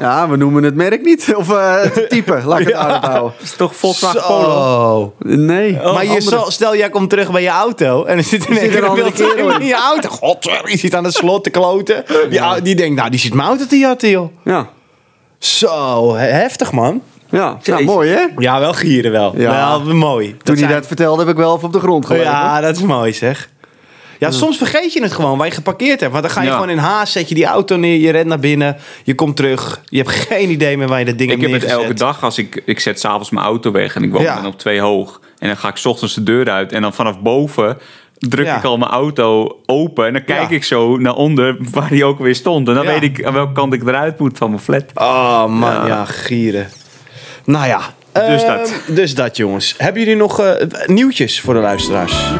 Ja, 0.00 0.28
we 0.28 0.36
noemen 0.36 0.62
het 0.62 0.74
merk 0.74 1.02
niet. 1.04 1.32
Of 1.36 1.50
eh, 1.50 1.82
het 1.82 2.08
type, 2.10 2.40
laat 2.44 2.60
ik 2.60 2.66
het 2.66 2.74
daarop 2.82 3.04
houden. 3.04 3.32
is 3.42 3.52
toch 3.52 3.76
Volkswagen 3.76 4.20
Polo? 4.26 5.14
Zo. 5.20 5.26
Nee. 5.28 5.72
maar 5.72 6.02
je 6.04 6.08
andere- 6.08 6.20
zal, 6.20 6.50
stel, 6.50 6.76
jij 6.76 6.90
komt 6.90 7.10
terug 7.10 7.30
bij 7.30 7.42
je 7.42 7.48
auto 7.48 8.04
en 8.04 8.16
er 8.16 8.24
zit 8.24 8.42
zit 8.42 8.74
een 8.74 8.84
andere 8.84 9.12
kerel 9.12 9.34
kerel 9.34 9.50
in. 9.54 9.60
in 9.60 9.66
je 9.66 9.74
auto. 9.74 10.08
God, 10.08 10.44
je 10.64 10.78
zit 10.78 10.94
aan 10.94 11.04
het 11.04 11.14
slot 11.14 11.44
te 11.44 11.50
kloten. 11.50 12.04
Die, 12.30 12.40
die 12.62 12.74
denkt, 12.74 12.96
nou, 12.96 13.10
die 13.10 13.20
zit 13.20 13.34
mijn 13.34 13.48
auto 13.48 13.66
te 13.66 13.76
jatten, 13.78 14.10
joh. 14.10 14.28
Ja, 14.44 14.68
Zo, 15.38 16.14
he- 16.14 16.26
heftig, 16.26 16.72
man. 16.72 17.02
Ja. 17.30 17.58
Nou, 17.64 17.84
mooi 17.84 18.10
hè? 18.10 18.26
Ja, 18.36 18.58
wel 18.60 18.72
gieren 18.72 19.12
wel. 19.12 19.34
Ja. 19.36 19.82
Wel 19.84 19.94
mooi. 19.94 20.26
Toen 20.42 20.54
hij 20.54 20.56
zijn- 20.56 20.70
dat 20.72 20.86
vertelde, 20.86 21.20
heb 21.22 21.30
ik 21.30 21.36
wel 21.36 21.54
even 21.56 21.66
op 21.66 21.72
de 21.72 21.80
grond 21.80 22.06
gelegen. 22.06 22.26
Ja, 22.30 22.60
dat 22.60 22.76
is 22.76 22.82
mooi 22.82 23.12
zeg. 23.12 23.48
Ja, 24.18 24.30
soms 24.30 24.56
vergeet 24.56 24.92
je 24.92 25.02
het 25.02 25.12
gewoon 25.12 25.38
waar 25.38 25.46
je 25.46 25.52
geparkeerd 25.52 26.00
hebt. 26.00 26.12
Want 26.12 26.24
dan 26.24 26.32
ga 26.32 26.40
je 26.42 26.46
Ja. 26.48 26.54
gewoon 26.54 26.70
in 26.70 26.78
haast, 26.78 27.12
zet 27.12 27.28
je 27.28 27.34
die 27.34 27.44
auto 27.46 27.76
neer, 27.76 27.98
je 28.00 28.10
rent 28.10 28.26
naar 28.26 28.38
binnen, 28.38 28.76
je 29.04 29.14
komt 29.14 29.36
terug. 29.36 29.80
Je 29.84 29.96
hebt 29.96 30.10
geen 30.28 30.50
idee 30.50 30.76
meer 30.76 30.88
waar 30.88 30.98
je 30.98 31.04
dat 31.04 31.18
ding 31.18 31.30
Ik 31.32 31.40
hebt 31.40 31.52
heb 31.52 31.60
het 31.62 31.70
elke 31.70 31.94
dag 31.94 32.22
als 32.22 32.38
ik... 32.38 32.62
Ik 32.64 32.80
zet 32.80 33.00
s'avonds 33.00 33.30
mijn 33.30 33.44
auto 33.46 33.70
weg 33.72 33.94
en 33.96 34.02
ik 34.02 34.12
woon 34.12 34.22
Ja. 34.22 34.34
dan 34.34 34.46
op 34.46 34.58
twee 34.58 34.80
hoog. 34.80 35.20
En 35.38 35.48
dan 35.48 35.56
ga 35.56 35.68
ik 35.68 35.76
's 35.76 35.84
ochtends 35.86 36.14
de 36.14 36.22
deur 36.22 36.50
uit. 36.50 36.72
En 36.72 36.82
dan 36.82 36.92
vanaf 36.92 37.20
boven 37.20 37.78
druk 38.18 38.46
Ja. 38.46 38.56
ik 38.56 38.64
al 38.64 38.76
mijn 38.78 38.90
auto 38.90 39.58
open. 39.66 40.06
En 40.06 40.12
dan 40.12 40.24
kijk 40.24 40.50
Ja. 40.50 40.56
ik 40.56 40.64
zo 40.64 40.96
naar 40.96 41.14
onder 41.14 41.56
waar 41.70 41.88
die 41.88 42.04
ook 42.04 42.18
weer 42.18 42.34
stond. 42.34 42.68
En 42.68 42.74
dan 42.74 42.84
Ja. 42.84 42.90
weet 42.90 43.02
ik 43.02 43.24
aan 43.24 43.32
welke 43.32 43.52
kant 43.52 43.72
ik 43.72 43.82
eruit 43.82 44.18
moet 44.18 44.38
van 44.38 44.48
mijn 44.50 44.62
flat. 44.62 44.84
Oh 44.94 45.46
man, 45.46 45.70
ja, 45.72 45.86
Ja. 45.86 46.04
gieren. 46.04 46.68
Nou 47.50 47.66
ja. 47.66 47.80
Dus 48.12 48.42
ehm, 48.42 48.56
dat. 48.56 48.72
Dus 48.86 49.14
dat 49.14 49.36
jongens. 49.36 49.74
Hebben 49.78 50.02
jullie 50.02 50.16
nog 50.16 50.40
eh, 50.40 50.52
nieuwtjes 50.86 51.40
voor 51.40 51.54
de 51.54 51.60
luisteraars? 51.60 52.32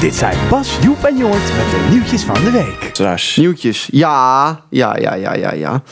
Dit 0.00 0.14
zijn 0.14 0.36
Bas, 0.50 0.78
Joep 0.82 1.04
en 1.04 1.16
Jort 1.16 1.32
met 1.32 1.70
de 1.70 1.88
nieuwtjes 1.90 2.22
van 2.22 2.34
de 2.34 2.50
week. 2.50 2.80
Luisteraars. 2.80 3.36
Nieuwtjes. 3.36 3.88
Ja, 3.92 4.60
ja, 4.68 4.96
ja, 4.96 5.14
ja, 5.14 5.34
ja, 5.34 5.52
ja. 5.52 5.82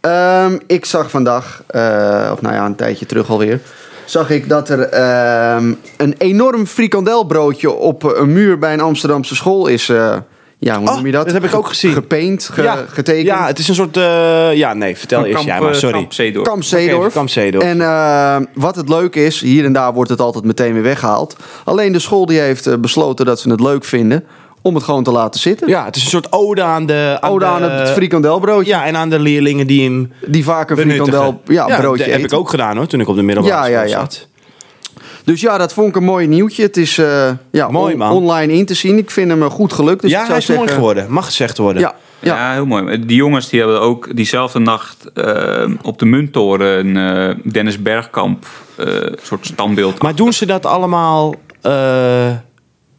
Ehm, 0.00 0.58
ik 0.66 0.84
zag 0.84 1.10
vandaag, 1.10 1.62
eh, 1.66 2.30
of 2.32 2.40
nou 2.40 2.54
ja, 2.54 2.64
een 2.66 2.74
tijdje 2.76 3.06
terug 3.06 3.30
alweer, 3.30 3.60
zag 4.04 4.30
ik 4.30 4.48
dat 4.48 4.68
er 4.68 4.80
ehm, 4.80 5.72
een 5.96 6.14
enorm 6.18 6.66
frikandelbroodje 6.66 7.70
op 7.70 8.02
een 8.02 8.32
muur 8.32 8.58
bij 8.58 8.72
een 8.72 8.80
Amsterdamse 8.80 9.34
school 9.34 9.66
is. 9.66 9.88
eh, 9.88 10.16
ja, 10.64 10.78
hoe 10.78 10.88
Oh, 10.88 10.94
noem 10.94 11.06
je 11.06 11.12
dat? 11.12 11.24
dat 11.24 11.34
heb 11.34 11.44
ik 11.44 11.54
ook 11.54 11.66
gezien. 11.68 11.92
Gepaint, 11.92 12.48
ge- 12.52 12.62
ja, 12.62 12.84
getekend. 12.88 13.26
Ja, 13.26 13.46
het 13.46 13.58
is 13.58 13.68
een 13.68 13.74
soort... 13.74 13.96
eh, 13.96 14.54
ja, 14.54 14.74
nee, 14.74 14.96
vertel 14.96 15.24
eerst 15.24 15.44
jij 15.44 15.60
maar, 15.60 15.74
sorry. 15.74 15.98
Kamp 15.98 16.12
Zeedorf. 16.12 16.46
Oké, 17.06 17.12
Kamp 17.12 17.28
Zeedorf. 17.28 17.64
En 17.64 17.80
eh, 17.80 18.36
wat 18.54 18.76
het 18.76 18.88
leuke 18.88 19.24
is, 19.24 19.40
hier 19.40 19.64
en 19.64 19.72
daar 19.72 19.92
wordt 19.92 20.10
het 20.10 20.20
altijd 20.20 20.44
meteen 20.44 20.72
weer 20.72 20.82
weggehaald. 20.82 21.36
Alleen 21.64 21.92
de 21.92 21.98
school 21.98 22.26
die 22.26 22.38
heeft 22.38 22.66
eh, 22.66 22.74
besloten 22.78 23.26
dat 23.26 23.40
ze 23.40 23.50
het 23.50 23.60
leuk 23.60 23.84
vinden 23.84 24.24
om 24.62 24.74
het 24.74 24.84
gewoon 24.84 25.02
te 25.04 25.10
laten 25.10 25.40
zitten. 25.40 25.68
Ja, 25.68 25.84
het 25.84 25.96
is 25.96 26.02
een 26.04 26.10
soort 26.10 26.32
ode 26.32 26.62
aan 26.62 26.86
de... 26.86 27.18
Ode 27.20 27.44
aan 27.44 27.62
de- 27.62 27.68
het 27.68 27.88
frikandelbroodje. 27.88 28.70
Ja, 28.72 28.84
en 28.86 28.96
aan 28.96 29.10
de 29.10 29.18
leerlingen 29.18 29.66
die 29.66 29.82
hem 29.84 30.12
Die 30.26 30.44
vaak 30.44 30.70
een 30.70 30.76
benuttigen. 30.76 31.12
frikandel 31.12 31.40
ja, 31.46 31.66
dat 31.66 31.80
broodje 31.80 32.10
heb 32.10 32.20
ik 32.24 32.32
ook 32.32 32.48
gedaan 32.50 32.76
hoor, 32.76 32.86
toen 32.86 33.00
ik 33.00 33.08
op 33.08 33.16
de 33.16 33.22
middelbare 33.22 33.54
Ja, 33.56 33.66
ja, 33.82 33.88
school 33.88 33.90
ja. 34.00 34.10
zat. 34.10 34.28
Dus 35.24 35.40
ja, 35.40 35.58
dat 35.58 35.72
vond 35.72 35.88
ik 35.88 35.96
een 35.96 36.04
mooi 36.04 36.26
nieuwtje. 36.26 36.62
Het 36.62 36.76
is 36.76 36.98
eh, 36.98 37.30
ja, 37.50 37.68
Mooi, 37.68 37.94
on- 37.94 38.02
online 38.02 38.52
in 38.52 38.66
te 38.66 38.74
zien. 38.74 38.98
Ik 38.98 39.10
vind 39.10 39.30
hem 39.30 39.42
eh, 39.42 39.50
goed 39.50 39.72
gelukt. 39.72 40.02
Dus 40.02 40.10
ja, 40.10 40.22
ik 40.22 40.26
hij 40.26 40.26
zou 40.26 40.38
is 40.38 40.46
zeggen, 40.46 40.64
mooi 40.64 40.76
geworden. 40.78 41.12
Mag 41.12 41.24
gezegd 41.24 41.58
worden. 41.58 41.82
Ja, 41.82 41.94
ja. 42.20 42.34
Ja. 42.36 42.52
heel 42.52 42.66
mooi. 42.66 43.06
Die 43.06 43.16
jongens 43.16 43.48
die 43.48 43.60
hebben 43.60 43.80
ook 43.80 44.16
diezelfde 44.16 44.58
nacht 44.58 45.12
eh, 45.14 45.64
op 45.82 45.98
de 45.98 46.04
Munttoren 46.06 46.96
eh 46.96 47.34
Dennis 47.52 47.82
Bergkamp 47.82 48.46
eh 48.76 48.86
soort 49.22 49.46
standbeeld. 49.46 50.02
Maar 50.02 50.14
doen 50.14 50.32
ze 50.32 50.46
dat 50.46 50.66
allemaal... 50.66 51.34
eh, 51.60 51.72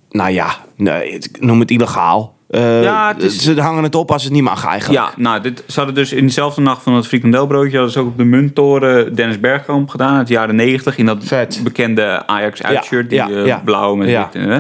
nou 0.10 0.32
ja, 0.32 0.56
nee, 0.76 1.10
ik 1.10 1.38
noem 1.40 1.60
het 1.60 1.72
illegaal. 1.72 2.33
Eh, 2.54 2.84
Ja, 2.84 3.08
het 3.14 3.24
is- 3.24 3.38
Ze 3.44 3.62
hangen 3.62 3.84
het 3.84 3.96
op 3.96 4.12
als 4.12 4.24
het 4.24 4.32
niet 4.32 4.44
mag 4.44 4.66
eigenlijk. 4.66 5.06
Ja, 5.06 5.14
nou, 5.18 5.42
dit, 5.42 5.64
ze 5.68 5.76
hadden 5.76 5.96
dus 5.96 6.12
in 6.14 6.26
dezelfde 6.26 6.62
nacht 6.62 6.84
van 6.84 6.94
het 6.94 7.08
frikandelbroodje... 7.08 7.74
hadden 7.76 7.94
ze 7.94 8.00
ook 8.00 8.08
op 8.08 8.18
de 8.18 8.24
Munttoren 8.24 9.16
Dennis 9.16 9.40
Bergkamp 9.40 9.90
gedaan... 9.90 10.18
uit 10.18 10.28
de 10.28 10.34
jaren 10.34 10.56
negentig 10.56 10.98
in 10.98 11.06
dat 11.06 11.18
Vet. 11.24 11.60
bekende 11.64 12.24
Ajax-uitshirt. 12.28 13.12
Ja, 13.12 13.26
die 13.26 13.36
ja, 13.36 13.42
eh, 13.42 13.48
ja. 13.48 13.62
blauw 13.66 13.96
met 13.96 14.10
Ja. 14.10 14.30
wit. 14.34 14.48
eh. 14.48 14.58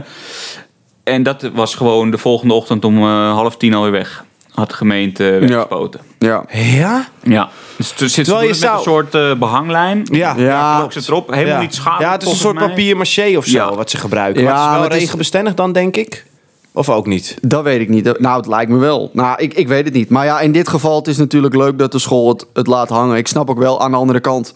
En 1.03 1.23
dat 1.23 1.49
was 1.53 1.75
gewoon 1.75 2.11
de 2.11 2.17
volgende 2.17 2.53
ochtend 2.53 2.85
om 2.85 2.97
eh, 2.97 3.31
half 3.33 3.57
tien 3.57 3.73
alweer 3.73 3.91
weg. 3.91 4.23
Had 4.53 4.69
de 4.69 4.75
gemeente 4.75 5.23
weggespoten. 5.23 5.99
ja. 6.19 6.45
Ja? 6.51 7.07
Ja. 7.23 7.49
Dus 7.77 7.91
er 7.99 8.09
zit 8.09 8.25
Terwijl 8.25 8.47
je 8.47 8.59
met 8.59 8.69
een 8.71 8.79
soort 8.79 9.15
eh, 9.15 9.33
behanglijn. 9.33 10.07
Ja. 10.11 10.33
Ja, 10.37 10.85
zit 10.89 11.07
erop. 11.07 11.29
Helemaal 11.33 11.53
Ja. 11.55 11.61
niet 11.61 11.75
schadelijk. 11.75 12.05
Ja, 12.07 12.11
het 12.11 12.21
is 12.23 12.29
een 12.29 12.35
soort 12.35 12.55
mij. 12.55 12.67
papier 12.67 12.97
maché 12.97 13.37
of 13.37 13.45
zo 13.45 13.57
Ja. 13.57 13.75
wat 13.75 13.89
ze 13.89 13.97
gebruiken. 13.97 14.43
Ja, 14.43 14.47
maar 14.49 14.57
het 14.59 14.71
is 14.73 14.79
maar 14.79 14.89
wel 14.89 14.97
regenbestendig 14.99 15.53
dan, 15.53 15.71
denk 15.71 15.95
ik. 15.95 16.25
Of 16.73 16.89
ook 16.89 17.07
niet? 17.07 17.37
Dat 17.41 17.63
weet 17.63 17.81
ik 17.81 17.89
niet. 17.89 18.19
Nou, 18.19 18.37
het 18.37 18.47
lijkt 18.47 18.71
me 18.71 18.77
wel. 18.77 19.09
Nou, 19.13 19.41
ik, 19.41 19.53
ik 19.53 19.67
weet 19.67 19.85
het 19.85 19.93
niet. 19.93 20.09
Maar 20.09 20.25
ja, 20.25 20.39
in 20.39 20.51
dit 20.51 20.67
geval 20.67 20.95
het 20.95 21.07
is 21.07 21.17
natuurlijk 21.17 21.55
leuk 21.55 21.77
dat 21.79 21.91
de 21.91 21.99
school 21.99 22.29
het, 22.29 22.45
het 22.53 22.67
laat 22.67 22.89
hangen. 22.89 23.17
Ik 23.17 23.27
snap 23.27 23.49
ook 23.49 23.57
wel 23.59 23.81
aan 23.81 23.91
de 23.91 23.97
andere 23.97 24.19
kant... 24.19 24.55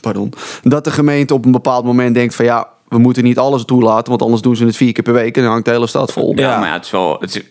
Pardon. 0.00 0.32
Dat 0.62 0.84
de 0.84 0.90
gemeente 0.90 1.34
op 1.34 1.44
een 1.44 1.52
bepaald 1.52 1.84
moment 1.84 2.14
denkt 2.14 2.34
van... 2.34 2.44
Ja, 2.44 2.68
we 2.88 2.98
moeten 2.98 3.24
niet 3.24 3.38
alles 3.38 3.64
toelaten. 3.64 4.08
Want 4.08 4.22
anders 4.22 4.42
doen 4.42 4.56
ze 4.56 4.64
het 4.64 4.76
vier 4.76 4.92
keer 4.92 5.04
per 5.04 5.12
week. 5.12 5.36
En 5.36 5.42
dan 5.42 5.50
hangt 5.50 5.64
de 5.64 5.70
hele 5.70 5.86
stad 5.86 6.12
vol. 6.12 6.32
Ja, 6.36 6.40
Ja. 6.50 6.58
maar 6.58 6.68
ja, 6.68 6.74
het 6.74 6.84
is 6.84 6.90
wel... 6.90 7.16
Het- 7.20 7.44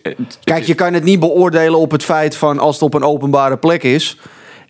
Kijk, 0.44 0.64
je 0.64 0.74
kan 0.74 0.92
het 0.94 1.04
niet 1.04 1.20
beoordelen 1.20 1.78
op 1.78 1.90
het 1.90 2.04
feit 2.04 2.36
van 2.36 2.58
als 2.58 2.74
het 2.74 2.84
op 2.84 2.94
een 2.94 3.02
openbare 3.04 3.56
plek 3.56 3.82
is 3.82 4.18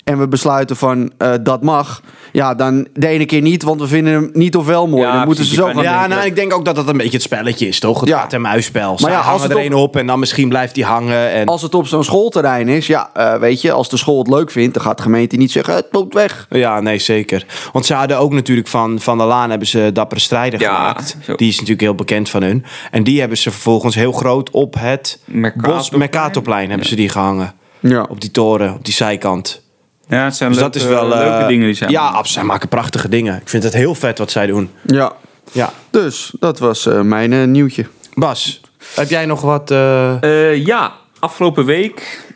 en 0.08 0.18
we 0.18 0.28
besluiten 0.28 0.76
van 0.76 1.12
eh, 1.18 1.32
dat 1.40 1.62
mag, 1.62 2.02
ja, 2.32 2.54
dan 2.54 2.86
de 2.92 3.06
ene 3.06 3.24
keer 3.26 3.40
niet, 3.40 3.62
want 3.62 3.80
we 3.80 3.86
vinden 3.86 4.12
hem 4.12 4.30
niet 4.32 4.56
of 4.56 4.66
wel 4.66 4.86
mooi. 4.88 5.02
Ja, 5.02 5.12
dan 5.16 5.26
moeten 5.26 5.44
ze 5.44 5.54
zo 5.54 5.66
gaan 5.66 5.82
Ja, 5.82 6.06
nou, 6.06 6.24
ik 6.24 6.34
denk 6.36 6.54
ook 6.54 6.64
dat 6.64 6.74
dat 6.76 6.88
een 6.88 6.96
beetje 6.96 7.12
het 7.12 7.22
spelletje 7.22 7.66
is, 7.68 7.80
toch? 7.80 8.00
Het 8.00 8.08
Ja. 8.08 8.30
en 8.30 8.40
muisspel. 8.40 8.96
Maar 9.00 9.10
ja, 9.10 9.20
als 9.20 9.42
het 9.42 9.50
er 9.50 9.56
op- 9.56 9.62
een 9.64 9.74
op 9.74 9.96
en 9.96 10.06
dan 10.06 10.18
misschien 10.18 10.48
blijft 10.48 10.74
die 10.74 10.84
hangen. 10.84 11.30
En... 11.30 11.46
Als 11.46 11.62
het 11.62 11.74
op 11.74 11.86
zo'n 11.86 12.04
schoolterrein 12.04 12.68
is, 12.68 12.86
ja, 12.86 13.10
eh, 13.14 13.34
weet 13.34 13.60
je, 13.60 13.72
als 13.72 13.88
de 13.88 13.96
school 13.96 14.18
het 14.18 14.28
leuk 14.28 14.50
vindt, 14.50 14.74
dan 14.74 14.82
gaat 14.82 14.96
de 14.96 15.02
gemeente 15.02 15.36
niet 15.36 15.52
zeggen, 15.52 15.74
het 15.74 15.86
loopt 15.90 16.14
weg. 16.14 16.46
Ja, 16.50 16.80
nee, 16.80 16.98
zeker. 16.98 17.46
Want 17.72 17.86
ze 17.86 17.94
hadden 17.94 18.18
ook 18.18 18.32
natuurlijk 18.32 18.68
van 18.68 19.00
Van 19.00 19.18
der 19.18 19.26
Laan 19.26 19.50
hebben 19.50 19.68
ze 19.68 19.90
Dappere 19.92 20.20
Strijder 20.20 20.60
Ja, 20.60 20.74
gemaakt. 20.76 21.16
zo. 21.22 21.34
Die 21.34 21.48
is 21.48 21.54
natuurlijk 21.54 21.80
heel 21.80 21.94
bekend 21.94 22.28
van 22.28 22.42
hun. 22.42 22.64
En 22.90 23.02
die 23.04 23.20
hebben 23.20 23.38
ze 23.38 23.50
vervolgens 23.50 23.94
heel 23.94 24.12
groot 24.12 24.50
op 24.50 24.74
het 24.78 25.18
Mercatorplein. 25.24 25.76
Bos 25.76 25.90
Mercatorplein 25.90 26.68
hebben 26.68 26.86
ze 26.86 26.96
die 26.96 27.08
gehangen. 27.08 27.52
Ja. 27.80 28.06
Op 28.08 28.20
die 28.20 28.30
toren, 28.30 28.74
op 28.74 28.84
die 28.84 28.94
zijkant. 28.94 29.62
Ja, 30.08 30.24
het 30.24 30.36
zijn 30.36 30.50
Dus 30.52 30.58
leuke, 30.60 30.72
dat 30.78 30.82
is 30.82 30.88
wel... 30.88 31.12
eh, 31.14 31.18
leuke 31.18 31.46
dingen 31.46 31.64
die 31.66 31.74
zijn. 31.74 31.90
Ja, 31.90 32.00
absoluut. 32.06 32.28
Zij 32.28 32.42
maken 32.44 32.68
prachtige 32.68 33.08
dingen. 33.08 33.36
Ik 33.40 33.48
vind 33.48 33.62
het 33.62 33.72
heel 33.72 33.94
vet 33.94 34.18
wat 34.18 34.30
zij 34.30 34.46
doen. 34.46 34.70
Ja, 34.86 35.12
Ja. 35.52 35.72
dus 35.90 36.32
dat 36.40 36.58
was 36.58 36.86
eh, 36.86 37.00
mijn 37.00 37.32
eh, 37.32 37.44
nieuwtje. 37.44 37.86
Bas, 38.14 38.60
heb 38.94 39.08
jij 39.08 39.26
nog 39.26 39.40
wat... 39.40 39.70
eh, 39.70 40.22
Eh, 40.22 40.66
ja, 40.66 40.92
afgelopen 41.18 41.64
week, 41.64 42.26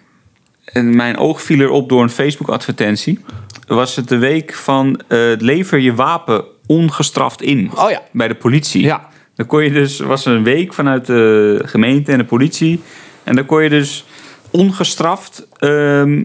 en 0.65 0.97
mijn 0.97 1.19
oog 1.19 1.43
viel 1.43 1.61
erop 1.61 1.89
door 1.89 2.03
een 2.03 2.11
Facebook-advertentie, 2.11 3.19
was 3.67 3.97
het 3.97 4.09
de 4.09 4.19
week 4.19 4.55
van 4.55 5.01
eh, 5.09 5.19
lever 5.39 5.79
je 5.79 5.95
wapen 5.95 6.45
ongestraft 6.67 7.43
in 7.43 7.71
Oh 7.75 7.91
ja. 7.91 8.03
bij 8.13 8.29
de 8.29 8.35
politie. 8.35 8.83
Ja. 8.83 9.09
Dan 9.37 9.47
kon 9.47 9.63
je 9.65 9.71
dus, 9.73 9.99
was 9.99 10.25
er 10.27 10.33
een 10.35 10.45
week 10.45 10.75
vanuit 10.75 11.07
de 11.07 11.61
gemeente 11.65 12.13
en 12.13 12.19
de 12.19 12.25
politie, 12.25 12.83
en 13.25 13.35
dan 13.37 13.47
kon 13.47 13.63
je 13.63 13.69
dus 13.69 14.05
ongestraft 14.51 15.47
ehm, 15.59 16.23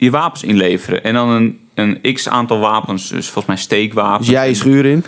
je 0.00 0.10
wapens 0.10 0.42
inleveren. 0.42 1.04
En 1.04 1.14
dan 1.14 1.28
een, 1.28 1.58
een 1.74 2.14
x 2.14 2.28
aantal 2.28 2.58
wapens, 2.58 3.08
dus 3.08 3.24
volgens 3.24 3.46
mij 3.46 3.56
steekwapens. 3.56 4.26
Dus 4.26 4.36
jij 4.36 4.48
je 4.48 4.54
schuur 4.54 4.86
in. 4.86 5.04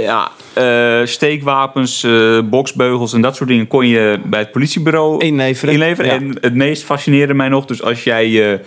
Ja, 0.00 0.30
eh, 0.52 1.06
steekwapens, 1.06 2.02
eh, 2.02 2.38
boksbeugels 2.44 3.12
en 3.12 3.20
dat 3.20 3.36
soort 3.36 3.48
dingen 3.48 3.66
kon 3.66 3.86
je 3.86 4.18
bij 4.24 4.40
het 4.40 4.50
politiebureau 4.50 5.24
Inleveren. 5.24 5.74
inleveren. 5.74 6.10
Ja. 6.10 6.16
En 6.16 6.36
het 6.40 6.54
meest 6.54 6.82
fascineerde 6.82 7.34
mij 7.34 7.48
nog, 7.48 7.64
dus 7.64 7.82
als 7.82 8.04
jij 8.04 8.60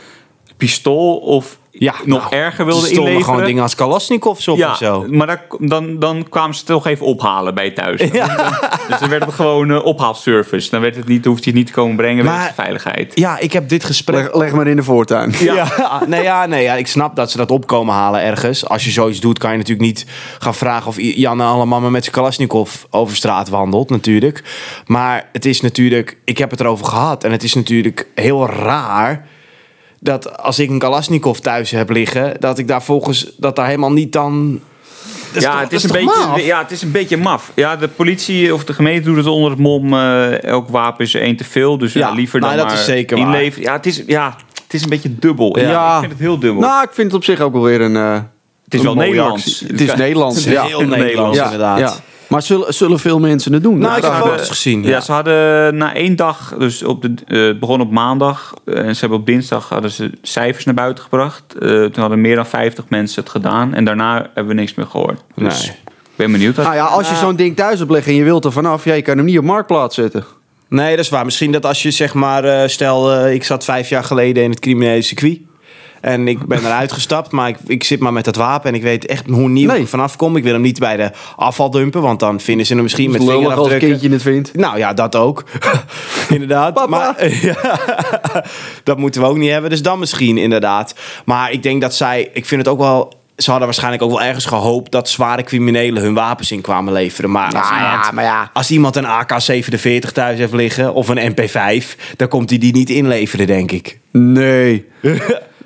pistool 0.59 1.17
of 1.17 1.57
ja, 1.71 1.93
nog 2.05 2.29
nou, 2.29 2.43
erger 2.43 2.59
er 2.59 2.65
wilde 2.65 2.79
stonden 2.81 3.03
inleveren. 3.03 3.25
gewoon 3.33 3.45
dingen 3.45 3.63
als 3.63 3.75
Kalashnikovs 3.75 4.47
op 4.47 4.57
ja, 4.57 4.69
en 4.69 4.75
zo. 4.75 5.05
maar 5.09 5.27
daar, 5.27 5.45
dan, 5.59 5.99
dan 5.99 6.29
kwamen 6.29 6.53
ze 6.53 6.59
het 6.59 6.69
toch 6.69 6.87
even 6.87 7.05
ophalen 7.05 7.55
bij 7.55 7.71
thuis. 7.71 8.01
Dus 8.89 8.99
dan 8.99 9.09
werd 9.09 9.25
het 9.25 9.33
gewoon 9.33 9.71
eh, 9.71 9.85
ophaalservice. 9.85 10.69
Dan 10.69 10.81
werd 10.81 10.95
het 10.95 11.07
niet, 11.07 11.25
hoefde 11.25 11.43
je 11.43 11.49
het 11.49 11.57
niet 11.57 11.67
te 11.67 11.73
komen 11.73 11.95
brengen 11.95 12.25
Maar- 12.25 12.43
met 12.43 12.53
veiligheid. 12.55 13.19
Ja, 13.19 13.37
ik 13.37 13.53
heb 13.53 13.69
dit 13.69 13.83
gesprek... 13.83 14.15
Leg, 14.15 14.35
leg 14.35 14.53
maar 14.53 14.67
in 14.67 14.75
de 14.75 14.83
voortuin. 14.83 15.33
Ja, 15.39 15.67
nee, 16.07 16.23
ja, 16.23 16.45
nee, 16.45 16.63
ja, 16.63 16.73
ik 16.73 16.87
snap 16.87 17.15
dat 17.15 17.31
ze 17.31 17.37
dat 17.37 17.51
opkomen 17.51 17.93
halen 17.93 18.21
ergens. 18.21 18.65
Als 18.65 18.85
je 18.85 18.91
zoiets 18.91 19.19
doet, 19.19 19.37
kan 19.37 19.51
je 19.51 19.57
natuurlijk 19.57 19.85
niet 19.87 20.05
gaan 20.39 20.55
vragen 20.55 20.87
of 20.87 20.95
Jan 20.99 21.39
allemaal 21.39 21.79
met 21.79 22.03
zijn 22.03 22.15
Kalashnikov 22.15 22.83
over 22.89 23.15
straat 23.15 23.49
wandelt, 23.49 23.89
natuurlijk. 23.89 24.43
Maar 24.85 25.29
het 25.31 25.45
is 25.45 25.61
natuurlijk, 25.61 26.17
ik 26.23 26.37
heb 26.37 26.51
het 26.51 26.59
erover 26.59 26.85
gehad 26.85 27.23
en 27.23 27.31
het 27.31 27.43
is 27.43 27.53
natuurlijk 27.53 28.07
heel 28.15 28.47
raar 28.49 29.27
dat 29.99 30.37
als 30.37 30.59
ik 30.59 30.69
een 30.69 30.79
Kalashnikov 30.79 31.37
thuis 31.37 31.71
heb 31.71 31.89
liggen, 31.89 32.33
dat 32.39 32.57
ik 32.57 32.67
daar 32.67 32.83
volgens, 32.83 33.31
dat 33.37 33.55
daar 33.55 33.65
helemaal 33.65 33.91
niet 33.91 34.11
dan... 34.13 34.59
Ja, 35.33 35.51
toch- 35.51 35.59
het 35.61 35.71
is 35.73 35.83
een 35.83 35.91
beetje, 35.91 36.25
maf? 36.27 36.41
ja, 36.45 36.59
het 36.61 36.71
is 36.71 36.81
een 36.81 36.91
beetje 36.91 37.17
maf. 37.17 37.51
Ja, 37.55 37.75
de 37.75 37.87
politie 37.87 38.53
of 38.53 38.63
de 38.63 38.73
gemeente 38.73 39.01
doet 39.07 39.17
het 39.17 39.25
onder 39.25 39.49
het 39.51 39.59
mom. 39.59 39.93
eh, 39.93 40.43
elk 40.43 40.69
wapen 40.69 41.05
is 41.05 41.13
er 41.13 41.21
één 41.21 41.35
te 41.35 41.43
veel. 41.43 41.77
Dus 41.77 41.93
ja, 41.93 42.07
Ja, 42.07 42.13
liever 42.13 42.39
nou, 42.39 42.51
dan 42.51 42.61
dat 42.61 42.71
maar 42.71 42.79
is 42.79 42.85
zeker 42.85 43.17
inleveren. 43.17 43.63
Ja, 43.67 43.73
het 43.73 43.85
is, 43.85 44.03
ja, 44.07 44.35
het 44.63 44.73
is 44.73 44.81
een 44.83 44.89
beetje 44.89 45.15
dubbel. 45.19 45.59
Ja. 45.59 45.69
Ja. 45.69 45.93
ik 45.93 45.99
vind 45.99 46.11
het 46.11 46.21
heel 46.21 46.39
dubbel. 46.39 46.61
Nou, 46.61 46.83
ik 46.83 46.89
vind 46.93 47.07
het 47.07 47.15
op 47.15 47.23
zich 47.23 47.39
ook 47.39 47.53
wel 47.53 47.61
weer 47.61 47.81
een. 47.81 47.95
eh, 47.95 48.13
het 48.13 48.73
is 48.73 48.79
een 48.79 48.85
wel 48.85 48.95
mooie 48.95 49.07
Nederlands. 49.07 49.45
actie. 49.45 49.67
Het 49.67 49.81
is 49.81 49.95
Nederlands. 49.95 50.35
Het 50.37 50.45
is 50.45 50.51
Ja. 50.51 50.63
heel 50.65 50.79
Nederlands, 50.79 51.05
Nederlands, 51.05 51.39
inderdaad. 51.39 52.01
Maar 52.29 52.41
zullen, 52.41 52.73
zullen 52.73 52.99
veel 52.99 53.19
mensen 53.19 53.53
het 53.53 53.63
doen? 53.63 53.77
Nou, 53.77 54.01
Dat 54.01 54.11
ik 54.11 54.17
heb 54.17 54.25
foto's 54.27 54.47
gezien. 54.47 54.83
Ja. 54.83 54.89
Ja. 54.89 54.99
ze 55.01 55.11
hadden 55.11 55.77
na 55.77 55.93
één 55.95 56.15
dag, 56.15 56.53
dus 56.57 56.83
op 56.83 57.01
de, 57.01 57.13
eh, 57.27 57.41
het 57.41 57.59
begon 57.59 57.81
op 57.81 57.91
maandag. 57.91 58.53
eh, 58.65 58.77
en 58.85 58.93
ze 58.93 58.99
hebben 58.99 59.19
op 59.19 59.25
dinsdag 59.25 59.69
hadden 59.69 59.91
ze 59.91 60.11
cijfers 60.21 60.65
naar 60.65 60.73
buiten 60.75 61.03
gebracht. 61.03 61.43
Eh, 61.59 61.69
toen 61.69 61.91
hadden 61.95 62.21
meer 62.21 62.35
dan 62.35 62.45
50 62.45 62.85
mensen 62.89 63.21
het 63.21 63.31
gedaan. 63.31 63.73
En 63.73 63.85
daarna 63.85 64.15
hebben 64.33 64.47
we 64.55 64.61
niks 64.61 64.73
meer 64.75 64.85
gehoord. 64.85 65.21
Dus 65.35 65.65
Nee. 65.67 65.75
ik 65.75 65.91
ben 66.15 66.31
benieuwd. 66.31 66.55
Wat, 66.55 66.65
Nou 66.65 66.77
ja, 66.77 66.85
als 66.85 67.09
je 67.09 67.15
zo'n 67.15 67.35
ding 67.35 67.55
thuis 67.55 67.79
hebt 67.79 67.91
liggen 67.91 68.11
en 68.11 68.17
je 68.17 68.23
wilt 68.23 68.45
er 68.45 68.51
vanaf, 68.51 68.85
ja, 68.85 68.93
je 68.93 69.01
kan 69.01 69.17
hem 69.17 69.25
niet 69.25 69.37
op 69.37 69.43
marktplaats 69.43 69.95
zetten. 69.95 70.23
Nee, 70.67 70.95
dat 70.95 71.05
is 71.05 71.09
waar. 71.11 71.25
Misschien 71.25 71.51
dat 71.51 71.65
als 71.65 71.81
je 71.83 71.91
zeg 71.91 72.13
maar, 72.13 72.43
eh, 72.43 72.67
stel, 72.67 73.11
eh, 73.13 73.33
ik 73.33 73.43
zat 73.43 73.63
vijf 73.63 73.89
jaar 73.89 74.03
geleden 74.03 74.43
in 74.43 74.49
het 74.49 74.59
criminele 74.59 75.01
circuit. 75.01 75.39
En 76.01 76.27
ik 76.27 76.45
ben 76.45 76.59
eruit 76.65 76.91
gestapt, 76.91 77.31
maar 77.31 77.47
ik, 77.47 77.57
ik 77.67 77.83
zit 77.83 77.99
maar 77.99 78.13
met 78.13 78.25
dat 78.25 78.35
wapen 78.35 78.69
en 78.69 78.75
ik 78.75 78.81
weet 78.81 79.05
echt 79.05 79.25
hoe 79.29 79.49
nieuw 79.49 79.67
Nee. 79.69 79.79
ik 79.81 79.87
vanaf 79.87 80.15
kom. 80.15 80.35
Ik 80.35 80.43
wil 80.43 80.53
hem 80.53 80.61
niet 80.61 80.79
bij 80.79 80.97
de 80.97 81.11
afval 81.35 81.69
dumpen, 81.69 82.01
want 82.01 82.19
dan 82.19 82.39
vinden 82.39 82.65
ze 82.65 82.73
hem 82.73 82.83
misschien 82.83 83.11
met 83.11 83.19
Lullig 83.21 83.35
als 83.35 83.43
een 83.43 83.49
vingerafdrukken. 83.49 83.89
kindje 83.89 84.09
het 84.09 84.21
vindt. 84.21 84.55
Nou 84.55 84.77
ja, 84.77 84.93
dat 84.93 85.15
ook. 85.15 85.43
inderdaad. 86.29 86.73
Papa. 86.73 86.87
Maar, 86.89 87.29
ja, 87.47 87.79
dat 88.83 88.97
moeten 88.97 89.21
we 89.21 89.27
ook 89.27 89.37
niet 89.37 89.51
hebben. 89.51 89.69
Dus 89.69 89.81
dan 89.81 89.99
misschien 89.99 90.37
inderdaad. 90.37 90.95
Maar 91.25 91.51
ik 91.51 91.63
denk 91.63 91.81
dat 91.81 91.95
zij... 91.95 92.29
Ik 92.33 92.45
vind 92.45 92.61
het 92.61 92.69
ook 92.69 92.79
wel... 92.79 93.13
Ze 93.37 93.49
hadden 93.49 93.67
waarschijnlijk 93.67 94.03
ook 94.03 94.09
wel 94.09 94.21
ergens 94.21 94.45
gehoopt... 94.45 94.91
dat 94.91 95.09
zware 95.09 95.43
criminelen 95.43 96.03
hun 96.03 96.13
wapens 96.13 96.51
in 96.51 96.61
kwamen 96.61 96.93
leveren. 96.93 97.31
Maar 97.31 97.45
als, 97.53 97.69
Ja, 97.69 97.75
iemand, 97.81 98.05
ja, 98.05 98.11
maar 98.11 98.23
ja. 98.23 98.49
als 98.53 98.71
iemand 98.71 98.95
een 98.95 99.05
AK-47 99.05 100.11
thuis 100.13 100.37
heeft 100.37 100.53
liggen... 100.53 100.93
of 100.93 101.07
een 101.07 101.33
MP5... 101.35 101.85
dan 102.15 102.27
komt 102.27 102.49
hij 102.49 102.59
die 102.59 102.73
niet 102.73 102.89
inleveren, 102.89 103.47
denk 103.47 103.71
ik. 103.71 103.99
Nee. 104.11 104.85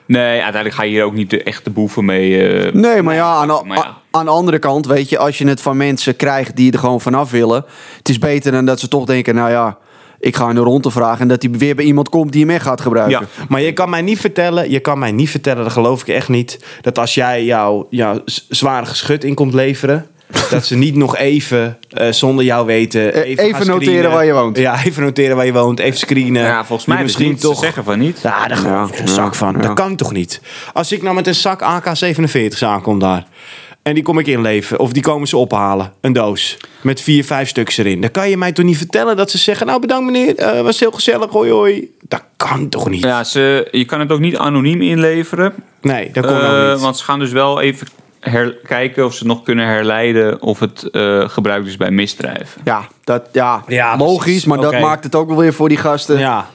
Nee, 0.06 0.32
uiteindelijk 0.32 0.76
ga 0.76 0.84
je 0.84 0.90
hier 0.90 1.04
ook 1.04 1.14
niet 1.14 1.30
de 1.30 1.44
echte 1.44 1.70
boeven 1.70 2.06
mee. 2.06 2.48
eh, 2.48 2.74
Nee, 2.74 3.02
maar 3.02 3.16
ja, 3.16 3.34
aan, 3.34 3.48
Maar 3.48 3.78
ja. 3.78 3.98
aan 4.12 4.26
de 4.26 4.32
andere 4.32 4.60
kant, 4.60 4.86
weet 4.86 5.10
je, 5.10 5.18
als 5.18 5.38
je 5.38 5.48
het 5.48 5.62
van 5.62 5.78
mensen 5.78 6.16
krijgt 6.16 6.56
die 6.56 6.72
er 6.72 6.80
gewoon 6.80 7.02
vanaf 7.02 7.32
willen. 7.32 7.66
Het 7.98 8.10
is 8.10 8.20
beter 8.20 8.52
dan 8.52 8.66
dat 8.66 8.80
ze 8.80 8.88
toch 8.88 9.06
denken, 9.06 9.36
nou 9.36 9.50
ja, 9.50 9.78
ik 10.20 10.36
ga 10.36 10.54
de 10.54 10.60
ronde 10.60 10.92
vragen. 10.92 11.22
En 11.22 11.28
dat 11.28 11.42
hij 11.42 11.52
weer 11.52 11.76
bij 11.76 11.86
iemand 11.86 12.10
komt 12.10 12.32
die 12.32 12.42
hem 12.46 12.50
echt 12.56 12.66
gaat 12.66 12.82
gebruiken. 12.82 13.20
Ja. 13.38 13.46
Maar 13.50 13.62
je 13.62 13.72
kan 13.74 13.90
mij 13.90 14.02
niet 14.02 14.20
vertellen... 14.20 14.72
Je 14.72 14.80
kan 14.80 15.00
mij 15.00 15.12
niet 15.12 15.30
vertellen, 15.30 15.64
dat 15.64 15.72
geloof 15.74 16.02
ik 16.02 16.08
echt 16.08 16.30
niet... 16.30 16.66
dat 16.82 17.00
als 17.00 17.14
jij 17.14 17.44
jouw 17.46 17.88
z- 18.26 18.46
zware 18.50 18.86
geschut 18.86 19.24
in 19.24 19.34
komt 19.34 19.54
leveren... 19.54 20.08
dat 20.50 20.66
ze 20.66 20.76
niet 20.76 20.96
nog 20.96 21.18
even, 21.18 21.78
eh, 21.90 22.12
zonder 22.12 22.46
jou 22.46 22.66
weten... 22.66 23.14
Eh, 23.14 23.30
even 23.30 23.56
gaan 23.56 23.68
noteren 23.68 23.84
screenen. 23.84 24.12
waar 24.12 24.26
je 24.26 24.34
woont. 24.34 24.58
Ja, 24.58 24.84
even 24.84 25.04
noteren 25.04 25.36
waar 25.36 25.46
je 25.46 25.54
woont. 25.54 25.80
Even 25.80 26.00
screenen. 26.00 26.44
ja, 26.44 26.66
volgens 26.66 26.88
mij 26.88 27.04
misschien 27.04 27.38
toch 27.38 27.52
toch... 27.54 27.64
zeggen 27.64 27.84
van 27.84 28.00
niet. 28.00 28.20
Ja, 28.22 28.48
daar 28.48 28.64
Ja, 28.64 28.88
een 28.92 29.08
zak 29.08 29.36
van. 29.36 29.54
ja. 29.54 29.62
Dat 29.62 29.74
kan 29.74 29.96
toch 29.96 30.12
niet? 30.12 30.42
Als 30.74 30.92
ik 30.92 31.02
nou 31.02 31.16
met 31.16 31.28
een 31.28 31.36
zak 31.36 31.62
AK-47's 31.62 32.64
aankom 32.64 33.00
daar... 33.00 33.26
en 33.82 33.94
die 33.94 34.04
kom 34.04 34.20
ik 34.20 34.28
inleveren... 34.28 34.80
of 34.80 34.92
die 34.92 35.04
komen 35.04 35.28
ze 35.28 35.38
ophalen, 35.38 35.94
een 36.02 36.14
doos... 36.14 36.58
met 36.82 37.02
vier, 37.02 37.26
vijf 37.26 37.50
stuks 37.50 37.78
erin... 37.78 38.02
dan 38.02 38.12
kan 38.12 38.30
je 38.30 38.38
mij 38.38 38.52
toch 38.52 38.66
niet 38.66 38.78
vertellen 38.78 39.18
dat 39.18 39.32
ze 39.32 39.38
zeggen... 39.38 39.68
nou, 39.68 39.80
bedankt 39.80 40.12
meneer, 40.12 40.36
eh 40.36 40.62
was 40.62 40.80
heel 40.80 40.92
gezellig, 40.92 41.32
hoi 41.32 41.52
hoi. 41.52 41.92
Dat 42.08 42.24
kan 42.38 42.70
toch 42.70 42.90
niet? 42.90 43.04
Ja, 43.04 43.24
ze, 43.24 43.68
je 43.72 43.86
kan 43.86 44.00
het 44.00 44.12
ook 44.12 44.20
niet 44.20 44.38
anoniem 44.38 44.82
inleveren. 44.82 45.54
Nee, 45.82 46.10
dat 46.14 46.26
kon 46.26 46.36
ook 46.36 46.72
niet. 46.72 46.82
Want 46.82 46.98
ze 46.98 47.04
gaan 47.04 47.20
dus 47.20 47.32
wel 47.32 47.62
even 47.62 47.88
kijken 48.64 49.06
of 49.06 49.14
ze 49.14 49.26
nog 49.26 49.44
kunnen 49.44 49.66
herleiden 49.66 50.42
of 50.42 50.60
het 50.60 50.90
eh, 50.90 51.30
gebruikt 51.30 51.68
is 51.68 51.78
bij 51.78 51.92
misdrijven. 51.92 52.62
Ja, 52.64 52.88
dat, 53.04 53.28
ja, 53.32 53.64
Ja, 53.68 53.98
logisch, 53.98 54.46
maar 54.46 54.58
dat 54.58 54.80
maakt 54.80 55.04
het 55.04 55.16
ook 55.16 55.28
wel 55.28 55.38
weer 55.38 55.54
voor 55.54 55.70
die 55.70 55.78
gasten. 55.78 56.20
Ja, 56.20 56.46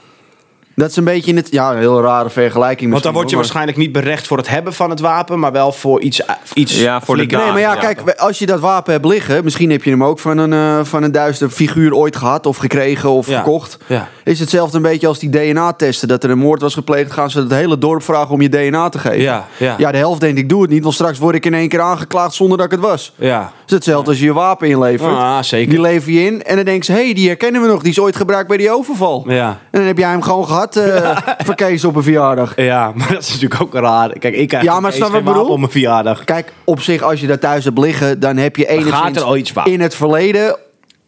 Dat 0.79 0.91
is 0.91 0.97
een 0.97 1.05
beetje 1.05 1.31
in 1.31 1.37
het, 1.37 1.49
ja, 1.51 1.73
een 1.73 1.79
heel 1.79 2.03
rare 2.03 2.31
vergelijking 2.31 2.91
want 2.91 3.03
dan 3.03 3.13
word 3.13 3.25
je 3.29 3.35
hoor, 3.35 3.43
waarschijnlijk 3.45 3.79
niet 3.79 3.93
berecht 3.93 4.27
voor 4.27 4.37
het 4.37 4.49
hebben 4.49 4.73
van 4.73 4.91
het 4.91 5.01
wapen... 5.01 5.39
maar 5.39 5.53
wel 5.53 5.73
voor 5.73 6.01
iets, 6.01 6.21
iets 6.55 6.81
Ja, 6.81 7.01
voor 7.01 7.17
de 7.17 7.27
daad. 7.27 7.43
Nee, 7.43 7.51
maar 7.53 7.61
ja, 7.61 7.75
kijk, 7.75 8.11
als 8.11 8.39
je 8.39 8.47
dat 8.47 8.61
wapen 8.61 8.93
hebt 8.93 9.05
liggen, 9.05 9.45
misschien 9.45 9.71
heb 9.71 9.83
je 9.83 9.91
hem 9.91 10.05
ook 10.05 10.19
van 10.19 10.39
een, 10.39 10.53
eh, 10.53 10.85
van 10.85 11.03
een 11.03 11.13
duister 11.13 11.51
figuur 11.51 11.95
ooit 11.95 12.17
gehad 12.17 12.47
of 12.47 12.57
gekregen 12.57 13.11
of 13.11 13.29
Ja. 13.29 13.39
gekocht. 13.39 13.79
Ja. 13.87 14.09
Is 14.25 14.41
hetzelfde 14.41 14.77
een 14.77 14.83
beetje 14.83 15.07
als 15.07 15.19
die 15.19 15.31
DNA-testen. 15.31 16.09
Dat 16.09 16.25
er 16.25 16.31
een 16.31 16.39
moord 16.39 16.61
was 16.61 16.75
gepleegd, 16.75 17.13
gaan 17.13 17.31
ze 17.31 17.39
het 17.41 17.51
hele 17.53 17.79
dorp 17.79 18.03
vragen 18.03 18.31
om 18.31 18.41
je 18.41 18.49
DNA 18.49 18.89
te 18.89 18.99
geven. 18.99 19.21
Ja, 19.21 19.47
ja. 19.57 19.75
ja, 19.79 19.93
de 19.93 19.99
helft 19.99 20.21
denkt 20.21 20.39
ik 20.39 20.49
doe 20.49 20.63
het 20.63 20.71
niet, 20.71 20.83
want 20.83 20.95
straks 20.95 21.19
word 21.19 21.35
ik 21.35 21.47
in 21.47 21.55
één 21.55 21.69
keer 21.69 21.81
aangeklaagd 21.81 22.35
zonder 22.35 22.57
dat 22.57 22.67
ik 22.67 22.73
het 22.73 22.81
was. 22.81 23.13
Ja. 23.17 23.41
Het 23.41 23.67
is 23.67 23.75
hetzelfde 23.75 24.11
als 24.11 24.19
je 24.19 24.25
je 24.25 24.33
wapen 24.33 24.69
inlevert. 24.69 25.15
Ah, 25.15 25.43
zeker. 25.43 25.71
Die 25.71 25.81
lever 25.81 26.13
je 26.13 26.25
in 26.25 26.43
en 26.43 26.57
dan 26.57 26.65
denken 26.65 26.85
ze, 26.85 26.93
hé, 26.93 27.05
hey, 27.05 27.15
die 27.15 27.27
herkennen 27.27 27.63
we 27.63 27.69
nog, 27.69 27.83
die 27.83 27.91
is 27.91 28.01
ooit 28.01 28.17
gebruikt 28.17 28.49
bij 28.49 28.57
die 28.57 28.71
overval. 28.71 29.25
Ja. 29.29 29.49
En 29.49 29.79
dan 29.79 29.83
heb 29.83 29.99
jij 29.99 30.11
hem 30.11 30.23
gewoon 30.23 30.47
gehad 30.47 30.68
eh 30.77 31.17
voor 31.45 31.55
Kees 31.55 31.85
op 31.85 31.97
een 31.97 32.03
verjaardag. 32.03 32.53
Ja, 32.57 32.93
maar 32.95 33.13
dat 33.13 33.23
is 33.23 33.33
natuurlijk 33.33 33.63
ook 33.63 33.75
raar. 33.75 34.19
Kijk, 34.19 34.35
ik 34.35 34.49
krijg 34.49 34.65
Ja, 34.65 34.81
maar 34.81 34.93
snap 34.93 35.09
geen 35.09 35.19
ik 35.19 35.25
bedoel? 35.25 35.39
wapen 35.39 35.53
op 35.55 35.59
mijn 35.59 35.71
verjaardag. 35.71 36.25
Kijk, 36.25 36.53
op 36.65 36.81
zich, 36.81 37.03
als 37.03 37.21
je 37.21 37.27
dat 37.27 37.41
thuis 37.41 37.65
hebt 37.65 37.79
liggen, 37.79 38.21
dan 38.21 38.37
heb 38.37 38.57
je 38.57 38.67
enigszins 38.67 39.19
er 39.65 39.67
in 39.73 39.81
het 39.81 39.95
verleden 39.95 40.57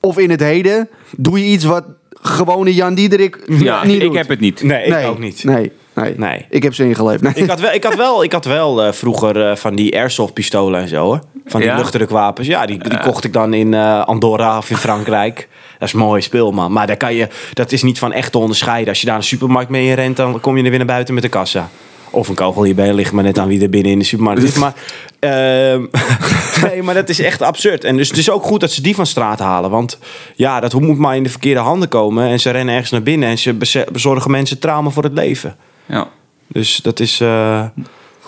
of 0.01 0.19
in 0.19 0.31
het 0.31 0.41
heden, 0.41 0.89
doe 1.17 1.39
je 1.39 1.45
iets 1.45 1.65
wat 1.65 1.85
gewone 2.23 2.75
Jan 2.75 2.95
Diederik 2.95 3.39
Ja, 3.47 3.85
niet 3.85 3.95
ik 3.95 4.01
doet. 4.09 4.17
heb 4.17 4.29
het 4.29 4.41
niet. 4.41 4.63
Nee, 4.63 4.85
ik 4.85 4.93
nee, 4.93 5.07
ook 5.07 5.19
niet. 5.19 5.45
Nee, 5.45 5.73
nee, 5.95 6.15
Nee. 6.17 6.47
Ik 6.51 6.63
heb 6.63 6.75
ze 6.75 6.85
ingeleefd. 6.85 7.23
Nee. 7.23 7.33
Ik 7.35 7.49
had 7.51 7.61
wel, 7.61 7.73
ik 7.73 7.85
had 7.85 7.95
wel, 7.95 8.23
ik 8.25 8.33
had 8.33 8.45
wel 8.45 8.83
eh, 8.83 8.93
vroeger 8.93 9.51
eh, 9.51 9.57
van 9.57 9.75
die 9.75 9.97
airsoft 9.97 10.33
pistolen 10.35 10.81
en 10.81 10.89
zo 10.89 11.03
hoor. 11.05 11.21
Van 11.47 11.61
die 11.61 11.69
Ja? 11.69 11.77
luchtdrukwapens. 11.77 12.47
Ja, 12.47 12.67
die, 12.67 12.79
die 12.79 12.99
kocht 12.99 13.25
ik 13.25 13.33
dan 13.33 13.55
in 13.55 13.75
eh, 13.75 14.05
Andorra 14.05 14.59
of 14.59 14.71
in 14.71 14.77
Frankrijk. 14.77 15.49
Dat 15.81 15.89
is 15.89 15.95
mooi 15.95 16.21
speel, 16.23 16.51
man. 16.53 16.73
Maar 16.73 16.87
daar 16.87 16.97
kan 16.97 17.15
je, 17.15 17.29
dat 17.53 17.73
is 17.73 17.83
niet 17.83 17.99
van 17.99 18.13
echt 18.13 18.33
te 18.33 18.39
onderscheiden. 18.39 18.89
Als 18.89 19.01
je 19.01 19.07
daar 19.07 19.17
een 19.17 19.23
supermarkt 19.23 19.71
mee 19.71 19.93
rent, 19.95 20.17
dan 20.17 20.41
kom 20.41 20.57
je 20.57 20.63
er 20.63 20.69
weer 20.69 20.79
naar 20.79 20.87
buiten 20.87 21.15
met 21.15 21.23
de 21.23 21.29
kassa. 21.29 21.71
Of 22.11 22.29
een 22.29 22.35
kogel 22.35 22.63
hierbij 22.65 22.93
ligt 22.93 23.13
maar 23.13 23.25
net 23.25 23.39
aan 23.39 23.49
wie 23.49 23.63
er 23.63 23.71
binnen 23.71 23.93
in 23.93 23.99
de 23.99 24.05
supermarkt 24.05 24.43
zit. 24.43 24.57
Maar, 24.57 24.75
ehm, 25.21 25.87
nee, 26.67 26.83
maar 26.83 26.95
dat 26.95 27.09
is 27.09 27.21
echt 27.21 27.43
absurd. 27.43 27.85
En 27.85 27.97
dus 27.97 28.09
het 28.09 28.17
is 28.17 28.31
ook 28.31 28.43
goed 28.45 28.61
dat 28.61 28.71
ze 28.71 28.83
die 28.83 28.95
van 28.95 29.07
straat 29.07 29.39
halen. 29.39 29.71
Want 29.71 29.99
ja, 30.35 30.61
dat 30.61 30.81
moet 30.81 30.99
maar 30.99 31.17
in 31.17 31.23
de 31.23 31.29
verkeerde 31.29 31.61
handen 31.61 31.89
komen. 31.89 32.27
En 32.29 32.41
ze 32.41 32.51
rennen 32.51 32.73
ergens 32.75 32.91
naar 32.91 33.03
binnen 33.03 33.29
en 33.29 33.39
ze 33.39 33.85
bezorgen 33.93 34.31
mensen 34.31 34.59
trauma 34.59 34.91
voor 34.91 35.03
het 35.03 35.13
leven. 35.13 35.57
Ja. 35.87 36.09
Dus 36.47 36.77
dat 36.77 37.01
is. 37.01 37.21
eh, 37.21 37.65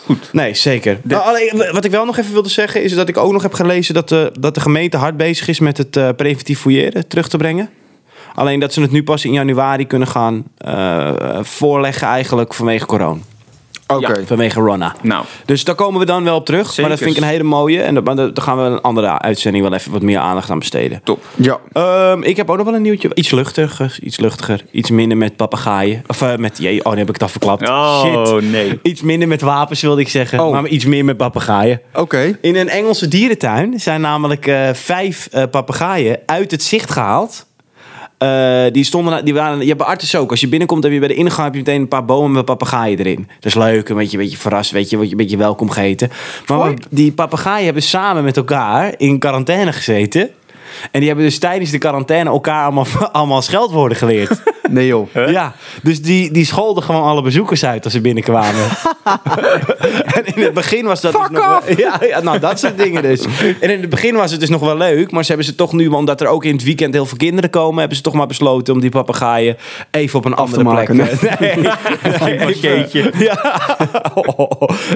Goed. 0.04 0.28
Nee, 0.32 0.54
zeker. 0.54 1.00
Nou, 1.02 1.23
alleen, 1.23 1.73
wat 1.73 1.85
ik 1.85 1.90
wel 1.90 2.04
nog 2.04 2.18
even 2.18 2.32
wilde 2.32 2.49
zeggen 2.49 2.82
is 2.82 2.94
dat 2.94 3.09
ik 3.09 3.16
ook 3.16 3.32
nog 3.32 3.42
heb 3.42 3.54
gelezen 3.54 3.94
dat 3.94 4.09
de, 4.09 4.32
dat 4.40 4.54
de 4.54 4.61
gemeente 4.61 4.97
hard 4.97 5.16
bezig 5.16 5.49
is 5.49 5.59
met 5.59 5.76
het 5.76 5.97
eh, 5.97 6.09
preventief 6.16 6.61
fouilleren 6.61 7.09
terug 7.09 7.28
te 7.28 7.37
brengen. 7.37 7.71
Alleen 8.35 8.61
dat 8.61 8.73
ze 8.73 8.80
het 8.80 8.90
nu 8.90 9.02
pas 9.02 9.25
in 9.25 9.32
januari 9.32 9.87
kunnen 9.87 10.09
gaan 10.09 10.44
eh, 10.56 11.38
voorleggen 11.42 12.09
eigenlijk 12.09 12.54
vanwege 12.54 12.87
corona. 12.87 13.21
Oké. 13.96 14.22
Vanwege 14.26 14.61
Ronna. 14.61 14.94
Nou, 15.00 15.25
Dus 15.44 15.64
daar 15.64 15.75
komen 15.75 16.00
we 16.00 16.06
dan 16.06 16.25
wel 16.25 16.37
op 16.37 16.46
terug. 16.46 16.78
Maar 16.78 16.88
dat 16.88 16.99
vind 16.99 17.11
ik 17.11 17.16
een 17.16 17.28
hele 17.28 17.42
mooie. 17.42 17.82
En 17.82 17.94
dat- 17.94 18.04
maar 18.04 18.16
daar 18.16 18.30
gaan 18.34 18.56
we 18.56 18.62
een 18.62 18.80
andere 18.80 19.18
uitzending 19.18 19.64
wel 19.64 19.75
even 19.75 19.92
wat 19.92 20.02
meer 20.02 20.18
aandacht 20.18 20.50
aan 20.50 20.58
besteden. 20.58 21.00
top. 21.04 21.25
Ja. 21.37 21.58
Ehm, 21.72 22.22
ik 22.22 22.37
heb 22.37 22.50
ook 22.50 22.56
nog 22.56 22.66
wel 22.66 22.75
een 22.75 22.82
nieuwtje. 22.82 23.11
Iets 23.14 23.30
luchtiger. 23.30 23.99
Iets 24.02 24.18
luchtiger. 24.18 24.64
Iets 24.70 24.90
minder 24.90 25.16
met 25.18 25.37
papegaaien. 25.37 26.04
Of 26.06 26.22
eh, 26.22 26.37
met... 26.37 26.58
Jee, 26.58 26.84
oh, 26.84 26.92
nu 26.92 26.99
heb 26.99 27.06
ik 27.08 27.14
het 27.14 27.22
al 27.22 27.28
verklapt. 27.28 27.68
Oh, 27.68 28.00
Shit. 28.26 28.50
nee. 28.50 28.78
Iets 28.82 29.02
minder 29.02 29.28
met 29.28 29.40
wapens 29.40 29.80
wilde 29.80 30.00
ik 30.00 30.08
zeggen. 30.08 30.40
Oh. 30.40 30.52
Maar 30.52 30.66
iets 30.66 30.84
meer 30.84 31.04
met 31.04 31.16
papegaaien. 31.16 31.80
Oké. 31.94 32.38
In 32.40 32.56
een 32.56 32.68
Engelse 32.68 33.08
dierentuin 33.08 33.80
zijn 33.80 34.00
namelijk 34.00 34.46
eh, 34.46 34.68
vijf 34.72 35.28
eh, 35.32 35.42
papegaaien 35.50 36.18
uit 36.26 36.50
het 36.50 36.62
zicht 36.62 36.90
gehaald. 36.90 37.46
Eh, 38.22 38.72
die 38.72 38.84
stonden, 38.84 39.24
die 39.24 39.34
waren, 39.34 39.60
je 39.60 39.66
hebt 39.66 39.78
bij 39.78 39.86
Artis 39.86 40.16
ook. 40.16 40.30
Als 40.30 40.40
je 40.40 40.48
binnenkomt, 40.48 40.82
heb 40.82 40.92
je 40.92 40.98
bij 40.98 41.08
de 41.08 41.14
ingang 41.14 41.44
heb 41.44 41.52
je 41.52 41.58
meteen 41.58 41.80
een 41.80 41.88
paar 41.88 42.04
bomen 42.04 42.32
met 42.32 42.44
papegaaien 42.44 42.98
erin. 42.98 43.28
Dat 43.34 43.44
is 43.44 43.54
leuk, 43.54 43.88
een 43.88 43.96
beetje, 43.96 44.16
een 44.16 44.22
beetje 44.22 44.38
verrast, 44.38 44.70
weet 44.70 44.90
je 44.90 44.96
een 44.96 45.16
beetje 45.16 45.36
welkom 45.36 45.70
geheten. 45.70 46.10
Maar 46.46 46.74
die 46.90 47.12
papegaaien 47.12 47.64
hebben 47.64 47.82
samen 47.82 48.24
met 48.24 48.36
elkaar 48.36 48.94
in 48.96 49.18
quarantaine 49.18 49.72
gezeten. 49.72 50.30
En 50.90 50.98
die 50.98 51.06
hebben 51.08 51.24
dus 51.26 51.38
tijdens 51.38 51.70
de 51.70 51.78
quarantaine 51.78 52.30
elkaar 52.30 52.64
allemaal, 52.64 52.86
allemaal 53.12 53.42
scheldwoorden 53.42 53.96
geleerd. 53.98 54.40
Nee 54.70 54.86
joh. 54.86 55.08
Ja, 55.28 55.54
dus 55.82 56.02
die, 56.02 56.30
die 56.32 56.44
scholden 56.46 56.82
gewoon 56.82 57.02
alle 57.02 57.22
bezoekers 57.22 57.64
uit 57.64 57.84
als 57.84 57.92
ze 57.92 58.00
binnenkwamen. 58.00 58.64
en 60.16 60.24
in 60.24 60.42
het 60.42 60.54
begin 60.54 60.84
was 60.84 61.00
dat 61.00 61.12
dus 61.12 61.20
nog 61.30 61.46
wel- 61.66 61.76
ja, 61.76 61.98
ja, 62.00 62.20
nou 62.20 62.38
dat 62.38 62.58
soort 62.60 62.78
dingen 62.78 63.02
dus. 63.02 63.24
En 63.60 63.70
in 63.70 63.80
het 63.80 63.90
begin 63.90 64.14
was 64.14 64.30
het 64.30 64.40
dus 64.40 64.48
nog 64.48 64.60
wel 64.60 64.76
leuk, 64.76 65.10
maar 65.10 65.22
ze 65.22 65.28
hebben 65.28 65.46
ze 65.46 65.54
toch 65.54 65.72
nu, 65.72 65.86
omdat 65.86 66.20
er 66.20 66.26
ook 66.26 66.44
in 66.44 66.52
het 66.52 66.62
weekend 66.64 66.94
heel 66.94 67.06
veel 67.06 67.16
kinderen 67.16 67.50
komen, 67.50 67.78
hebben 67.78 67.96
ze 67.96 68.02
toch 68.02 68.12
maar 68.14 68.26
besloten 68.26 68.74
om 68.74 68.80
die 68.80 68.90
papegaaien 68.90 69.56
even 69.90 70.18
op 70.18 70.24
een 70.24 70.34
andere 70.34 70.62
te 70.64 70.68
plek. 70.70 70.88
maken, 70.88 70.96
Nee, 71.40 71.56
nee, 72.20 72.46
even, 72.46 73.12
ja, 73.18 73.78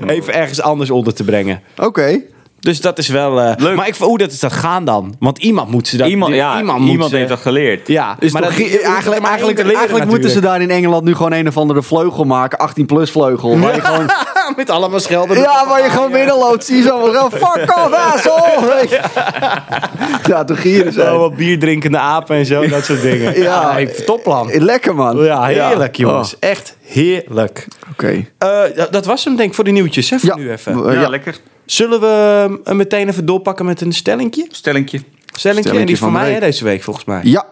even 0.06 0.35
ergens 0.35 0.61
anders 0.61 0.90
onder 0.90 1.14
te 1.14 1.25
brengen. 1.25 1.62
Oké. 1.76 2.21
Dus 2.61 2.81
dat 2.81 2.99
is 2.99 3.09
wel. 3.09 3.41
eh, 3.41 3.53
Leuk. 3.57 3.77
Maar 3.77 3.89
ik, 3.89 3.95
hoe 3.97 4.19
dat 4.19 4.33
is 4.33 4.41
dat 4.41 4.53
gaan 4.53 4.85
dan? 4.85 5.17
Want 5.19 5.39
iemand 5.39 5.71
moet 5.71 5.89
ze 5.89 5.97
dat. 5.97 6.09
Iemand, 6.09 6.35
ja, 6.35 6.59
iemand, 6.59 6.81
moet 6.81 7.09
ze- 7.09 7.17
heeft 7.17 7.29
dat 7.29 7.39
geleerd. 7.41 7.89
Ja, 7.89 8.05
maar 8.07 8.19
toch 8.19 8.41
dat, 8.41 8.53
ge- 8.53 8.81
eigenlijk, 8.81 9.21
maar 9.21 9.31
eigenlijk, 9.31 9.43
één 9.47 9.55
te 9.57 9.63
leren 9.63 9.77
eigenlijk 9.79 10.11
moeten 10.11 10.31
ze 10.31 10.35
natuurlijk. 10.37 10.69
daar 10.69 10.77
in 10.77 10.83
Engeland 10.83 11.05
nu 11.05 11.15
gewoon 11.15 11.33
een 11.33 11.49
of 11.49 11.57
andere 11.57 11.83
vleugel 11.83 12.25
maken. 12.25 12.59
18 12.59 12.87
plus 12.87 13.11
vleugel. 13.11 13.59
Waar 13.59 13.75
je 13.75 13.81
gewoon, 13.81 14.11
Met 14.57 14.71
allemaal 14.71 15.01
schelden. 15.01 15.37
ja, 15.37 15.67
waar 15.69 15.83
je 15.83 15.91
gewoon 15.91 16.11
binnenloopt. 16.13 16.65
Zie 16.65 16.77
je 16.77 16.83
zo 16.83 17.13
wel. 17.13 17.31
Fuck 17.31 17.77
off, 17.77 17.93
asshole. 18.15 18.89
Ja, 20.27 20.45
toen 20.45 20.57
gieren 20.57 20.93
Zo 20.93 21.01
ze. 21.05 21.11
wat 21.11 21.37
bier 21.37 21.59
drinkende 21.59 21.99
apen 21.99 22.37
en 22.37 22.47
zo, 22.47 22.69
dat 22.69 22.85
soort 22.85 23.03
dingen. 23.03 23.41
Ja. 23.41 23.73
hey, 23.73 23.87
topplan. 23.87 24.51
Lekker 24.53 24.95
man. 24.95 25.25
Ja, 25.25 25.45
heerlijk 25.45 25.97
jongens. 25.97 26.35
Oh, 26.35 26.41
Echt 26.49 26.77
heerlijk. 26.85 27.67
Oké. 27.91 28.25
Eh, 28.39 28.59
dat- 28.77 28.93
dat 28.93 29.07
was 29.07 29.25
hem 29.25 29.37
denk 29.37 29.49
ik 29.49 29.55
voor 29.55 29.65
de 29.65 29.71
nieuwtjes, 29.71 30.11
hè, 30.11 30.19
voor 30.19 30.29
Ja. 30.29 30.37
nu 30.37 30.51
even. 30.51 30.83
Ja, 30.85 30.93
ja. 31.01 31.09
lekker. 31.09 31.37
Zullen 31.67 32.01
we 32.01 32.61
hem 32.65 32.77
meteen 32.77 33.09
even 33.09 33.27
doorpakken 33.27 33.65
met 33.65 33.81
een 33.81 33.93
stellingje? 33.93 34.47
Stellingje. 34.51 35.01
Stellingje, 35.35 35.71
en 35.71 35.77
die 35.77 35.95
is 35.95 35.99
van 35.99 36.09
voor 36.11 36.19
de 36.19 36.25
mij 36.25 36.33
hè, 36.35 36.41
week. 36.41 36.51
deze 36.51 36.65
week 36.65 36.83
volgens 36.83 37.05
mij. 37.05 37.21
Ja. 37.25 37.47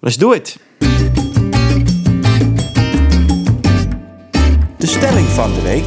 Let's 0.00 0.16
do 0.16 0.32
it. 0.32 0.56
De 4.78 4.86
stelling 4.86 5.26
van 5.26 5.54
de 5.54 5.62
week. 5.62 5.84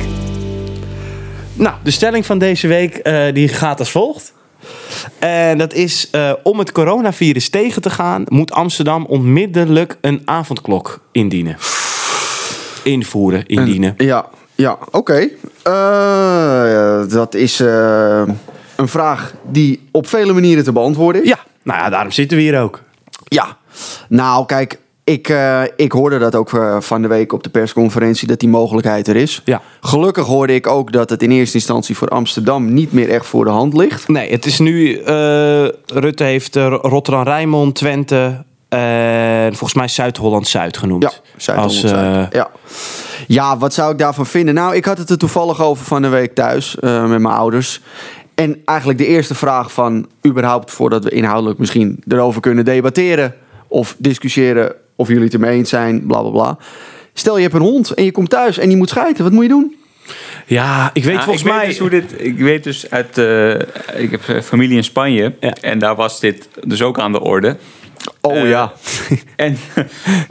Nou, 1.53 1.75
de 1.84 1.91
stelling 1.91 2.25
van 2.25 2.38
deze 2.38 2.67
week 2.67 2.96
eh, 2.96 3.34
die 3.34 3.48
gaat 3.48 3.79
als 3.79 3.91
volgt. 3.91 4.34
En 5.20 5.58
dat 5.58 5.74
is, 5.74 6.10
eh, 6.10 6.34
om 6.43 6.60
het 6.60 6.72
coronavirus 6.72 7.50
tegen 7.50 7.82
te 7.82 7.89
gaan... 7.89 8.24
moet 8.27 8.51
Amsterdam 8.51 9.05
onmiddellijk 9.05 9.98
een 10.01 10.22
avondklok 10.25 11.00
indienen. 11.12 11.58
Invoeren, 12.84 13.46
indienen. 13.46 13.93
Ja, 13.98 14.29
ja 14.55 14.77
oké. 14.91 15.29
Eh, 15.63 17.07
dat 17.07 17.36
is 17.36 17.60
eh, 17.60 18.22
een 18.75 18.88
vraag 18.88 19.33
die 19.43 19.88
op 19.91 20.07
vele 20.07 20.33
manieren 20.33 20.63
te 20.63 20.72
beantwoorden 20.72 21.24
is. 21.24 21.29
Ja, 21.29 21.39
nou 21.63 21.79
ja, 21.79 21.89
daarom 21.89 22.12
zitten 22.12 22.38
we 22.38 22.43
hier 22.43 22.62
ook. 22.62 22.81
Ja. 23.24 23.57
Nou, 24.10 24.45
kijk, 24.45 24.79
ik, 25.03 25.29
eh, 25.29 25.62
ik 25.75 25.91
hoorde 25.91 26.17
dat 26.17 26.36
ook 26.36 26.50
van 26.79 27.01
de 27.01 27.07
week 27.07 27.33
op 27.33 27.43
de 27.43 27.50
persconferentie 27.50 28.27
dat 28.27 28.39
die 28.39 28.49
mogelijkheid 28.49 29.08
er 29.08 29.15
is. 29.15 29.41
Ja. 29.45 29.62
Gelukkig 29.82 30.25
hoorde 30.25 30.56
ik 30.56 30.67
ook 30.67 30.91
dat 30.91 31.10
het 31.10 31.23
in 31.23 31.32
eerste 31.32 31.58
instantie 31.58 31.97
voor 31.97 32.08
Amsterdam 32.08 32.73
niet 32.73 32.91
meer 32.91 33.10
echt 33.10 33.25
voor 33.25 33.45
de 33.45 33.51
hand 33.51 33.73
ligt. 33.73 34.08
Nee, 34.08 34.32
het 34.32 34.45
is 34.45 34.60
nu... 34.60 35.01
Rutte 35.86 36.23
heeft 36.23 36.56
eh, 36.56 36.77
Rotterdam-Rijnmond, 36.82 37.75
Twente... 37.75 38.43
en 38.69 39.49
volgens 39.49 39.73
mij 39.73 39.88
Zuid-Holland-Zuid 39.88 40.77
genoemd. 40.77 41.04
Ja, 41.04 41.12
Zuid-Holland. 41.38 41.84
Als, 41.84 41.91
eh, 41.91 42.23
ja. 42.32 42.49
Ja, 43.27 43.57
wat 43.57 43.73
zou 43.73 43.91
ik 43.91 43.97
daarvan 43.97 44.25
vinden? 44.25 44.53
Nou, 44.53 44.75
ik 44.75 44.86
had 44.86 44.97
het 44.97 45.09
er 45.09 45.17
toevallig 45.17 45.62
over 45.62 45.86
van 45.86 46.01
de 46.01 46.07
week 46.07 46.36
thuis 46.36 46.79
eh, 46.79 47.01
met 47.01 47.19
mijn 47.19 47.36
ouders. 47.36 47.81
En 48.36 48.62
eigenlijk 48.65 48.99
de 48.99 49.05
eerste 49.05 49.36
vraag 49.36 49.71
van 49.71 50.07
überhaupt 50.27 50.71
voordat 50.71 51.03
we 51.03 51.09
inhoudelijk 51.09 51.59
misschien 51.59 52.03
erover 52.07 52.41
kunnen 52.41 52.65
debatteren 52.65 53.36
of 53.67 53.95
discussiëren 53.97 54.73
of 54.95 55.07
jullie 55.07 55.23
het 55.23 55.33
ermee 55.33 55.57
eens 55.57 55.69
zijn, 55.69 56.05
bla 56.05 56.21
bla 56.21 56.29
bla. 56.29 56.57
Stel 57.13 57.36
je 57.36 57.41
hebt 57.43 57.55
een 57.55 57.62
hond 57.62 57.91
en 57.91 58.03
je 58.03 58.12
komt 58.12 58.29
thuis 58.29 58.57
en 58.57 58.67
die 58.67 58.77
moet 58.77 58.89
schijten, 58.89 59.23
wat 59.23 59.33
moet 59.33 59.43
je 59.43 59.49
doen? 59.49 59.75
Ja, 60.45 60.89
ik 60.93 61.03
weet 61.03 61.23
volgens 61.23 61.43
ik 61.43 61.47
weet 61.47 61.55
mij... 61.57 61.67
dus 61.67 61.77
hoe 61.77 61.89
dit, 61.89 62.13
ik 62.17 62.38
weet 62.38 62.63
dus 62.63 62.89
uit, 62.89 63.17
eh, 63.17 63.53
ik 64.01 64.12
heb 64.12 64.27
eh, 64.27 64.41
familie 64.41 64.77
in 64.77 64.83
Spanje 64.83 65.33
Ja. 65.39 65.53
en 65.62 65.79
daar 65.79 65.95
was 65.95 66.19
dit 66.19 66.49
dus 66.63 66.81
ook 66.81 66.99
aan 66.99 67.12
de 67.12 67.21
orde. 67.21 67.57
Oh 68.21 68.35
Eh, 68.37 68.49
ja. 68.49 68.71
En 69.35 69.57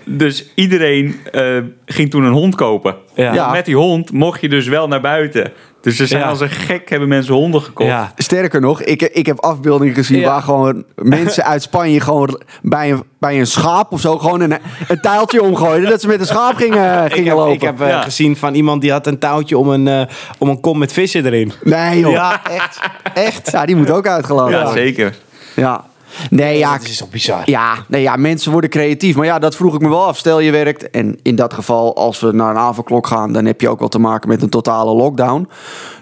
dus 0.04 0.46
iedereen 0.54 1.20
eh, 1.32 1.58
ging 1.86 2.10
toen 2.10 2.24
een 2.24 2.32
hond 2.32 2.54
kopen. 2.54 2.94
Ja. 3.14 3.34
Ja. 3.34 3.50
Met 3.50 3.64
die 3.64 3.76
hond 3.76 4.12
mocht 4.12 4.40
je 4.40 4.48
dus 4.48 4.66
wel 4.68 4.88
naar 4.88 5.00
buiten. 5.00 5.52
Dus 5.80 5.98
er 5.98 6.06
zijn 6.06 6.20
Ja. 6.22 6.28
als 6.28 6.40
een 6.40 6.50
gek 6.50 6.88
hebben 6.90 7.08
mensen 7.08 7.34
honden 7.34 7.62
gekocht. 7.62 7.88
Ja, 7.88 8.12
Sterker 8.16 8.60
nog, 8.60 8.82
ik, 8.82 9.02
ik 9.02 9.26
heb 9.26 9.40
afbeeldingen 9.40 9.94
gezien 9.94 10.18
Ja. 10.18 10.28
waar 10.28 10.42
gewoon 10.42 10.84
mensen 10.96 11.44
uit 11.44 11.62
Spanje 11.62 12.00
gewoon 12.00 12.40
bij 12.62 12.90
een, 12.90 13.02
bij 13.18 13.38
een 13.38 13.46
schaap 13.46 13.92
of 13.92 14.00
zo 14.00 14.18
gewoon 14.18 14.40
een, 14.40 14.54
een 14.88 15.00
tijltje 15.00 15.42
omgooiden. 15.42 15.90
Dat 15.90 16.00
ze 16.00 16.06
met 16.06 16.20
een 16.20 16.26
schaap 16.26 16.54
gingen, 16.56 17.04
ik 17.04 17.12
gingen 17.12 17.28
heb, 17.28 17.36
lopen. 17.36 17.52
ik 17.52 17.60
heb 17.60 17.78
Ja. 17.78 18.02
gezien 18.02 18.36
van 18.36 18.54
iemand 18.54 18.80
die 18.80 18.92
had 18.92 19.06
een 19.06 19.18
touwtje 19.18 19.58
om 19.58 19.68
een, 19.68 19.88
eh, 19.88 20.02
om 20.38 20.48
een 20.48 20.60
kom 20.60 20.78
met 20.78 20.92
vissen 20.92 21.26
erin. 21.26 21.52
Nee 21.62 21.98
joh. 22.00 22.12
Ja, 22.12 22.40
echt. 22.50 22.80
Echt. 23.14 23.50
Ja, 23.50 23.66
die 23.66 23.76
moet 23.76 23.90
ook 23.90 24.06
uitgelaten 24.06 24.52
Ja, 24.58 24.64
worden. 24.64 24.82
zeker. 24.82 25.14
Ja. 25.56 25.84
Nee, 26.30 26.58
ja, 26.58 26.72
Dat 26.78 26.86
is 26.86 26.96
toch 26.96 27.10
bizar. 27.10 27.42
ja, 27.44 27.74
nee, 27.88 28.02
ja, 28.02 28.16
mensen 28.16 28.52
worden 28.52 28.70
creatief. 28.70 29.16
Maar 29.16 29.26
ja, 29.26 29.38
dat 29.38 29.56
vroeg 29.56 29.74
ik 29.74 29.80
me 29.80 29.88
wel 29.88 30.06
af. 30.06 30.18
Stel 30.18 30.40
je 30.40 30.50
werkt, 30.50 30.90
en 30.90 31.18
in 31.22 31.36
dat 31.36 31.54
geval, 31.54 31.96
als 31.96 32.20
we 32.20 32.32
naar 32.32 32.50
een 32.50 32.56
avondklok 32.56 33.06
gaan, 33.06 33.32
dan 33.32 33.44
heb 33.44 33.60
je 33.60 33.68
ook 33.68 33.78
wel 33.78 33.88
te 33.88 33.98
maken 33.98 34.28
met 34.28 34.42
een 34.42 34.48
totale 34.48 34.94
lockdown. 34.94 35.48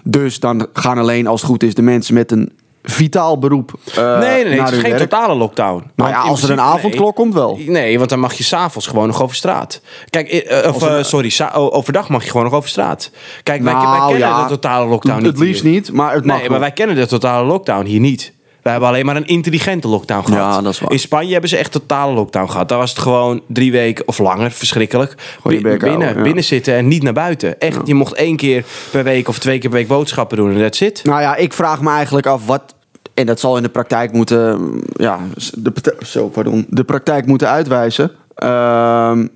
Dus 0.03 0.39
dan 0.39 0.67
gaan 0.73 0.97
alleen, 0.97 1.27
als 1.27 1.41
het 1.41 1.49
goed 1.49 1.63
is, 1.63 1.73
de 1.73 1.81
mensen 1.81 2.13
met 2.13 2.31
een 2.31 2.51
vitaal 2.83 3.39
beroep. 3.39 3.73
eh, 3.95 4.19
nee, 4.19 4.43
nee, 4.43 4.43
nee. 4.43 4.59
Het 4.61 4.71
is 4.71 4.79
geen 4.79 4.89
werk. 4.91 5.09
totale 5.09 5.35
lockdown. 5.35 5.77
Nou 5.77 5.91
Want 5.95 6.09
ja, 6.09 6.21
als 6.21 6.43
er 6.43 6.49
een 6.51 6.59
avondklok 6.59 7.15
komt, 7.15 7.33
wel. 7.33 7.59
Nee, 7.67 7.97
want 7.97 8.09
dan 8.09 8.19
mag 8.19 8.33
je 8.33 8.43
s'avonds 8.43 8.87
gewoon 8.87 9.07
nog 9.07 9.21
over 9.21 9.35
straat. 9.35 9.81
Kijk, 10.09 10.27
eh, 10.29 10.73
of, 10.73 10.83
eh, 10.87 11.03
sorry, 11.03 11.29
sa- 11.29 11.51
o- 11.53 11.69
overdag 11.71 12.09
mag 12.09 12.23
je 12.23 12.29
gewoon 12.29 12.45
nog 12.45 12.53
over 12.55 12.69
straat. 12.69 13.11
Kijk, 13.43 13.63
wij, 13.63 13.73
wij 13.73 13.83
Nou, 13.83 14.09
kennen 14.11 14.27
ja. 14.27 14.43
de 14.43 14.49
totale 14.49 14.87
lockdown 14.89 15.17
niet 15.17 15.25
Het 15.25 15.39
liefst 15.39 15.61
hier. 15.63 15.71
niet, 15.71 15.91
maar 15.91 16.13
het 16.13 16.25
mag 16.25 16.39
Nee, 16.39 16.49
maar 16.49 16.59
wij 16.59 16.71
kennen 16.71 16.95
de 16.95 17.07
totale 17.07 17.45
lockdown 17.47 17.85
hier 17.85 17.99
niet. 17.99 18.33
Wij 18.61 18.71
hebben 18.71 18.89
alleen 18.89 19.05
maar 19.05 19.15
een 19.15 19.27
intelligente 19.27 19.87
lockdown 19.87 20.25
gehad. 20.25 20.55
Ja, 20.55 20.61
dat 20.61 20.73
is 20.73 20.79
waar. 20.79 20.91
In 20.91 20.99
Spanje 20.99 21.31
hebben 21.31 21.49
ze 21.49 21.57
echt 21.57 21.71
totale 21.71 22.13
lockdown 22.13 22.49
gehad. 22.49 22.69
Daar 22.69 22.77
was 22.77 22.89
het 22.89 22.99
gewoon 22.99 23.41
drie 23.47 23.71
weken 23.71 24.07
of 24.07 24.19
langer, 24.19 24.51
verschrikkelijk. 24.51 25.15
Binnen, 25.43 25.99
ja. 25.99 26.21
binnen 26.21 26.43
zitten 26.43 26.75
en 26.75 26.87
niet 26.87 27.03
naar 27.03 27.13
buiten. 27.13 27.59
Echt, 27.59 27.79
je 27.83 27.93
mocht 27.93 28.13
één 28.13 28.35
keer 28.35 28.65
per 28.91 29.03
week 29.03 29.27
of 29.27 29.39
twee 29.39 29.59
keer 29.59 29.69
per 29.69 29.79
week 29.79 29.87
boodschappen 29.87 30.37
doen 30.37 30.51
en 30.51 30.61
that's 30.61 30.81
it. 30.81 31.03
Nou 31.03 31.21
ja, 31.21 31.35
ik 31.35 31.53
vraag 31.53 31.81
me 31.81 31.89
eigenlijk 31.89 32.27
af 32.27 32.45
wat. 32.45 32.75
En 33.13 33.25
dat 33.25 33.39
zal 33.39 33.57
in 33.57 33.63
de 33.63 33.69
praktijk 33.69 34.11
moeten. 34.11 34.79
Ja, 34.93 35.19
de, 35.53 35.95
zo, 36.05 36.27
pardon, 36.27 36.65
de 36.69 36.83
praktijk 36.83 37.25
moeten 37.25 37.47
uitwijzen. 37.49 38.11
Ehm, 38.35 39.27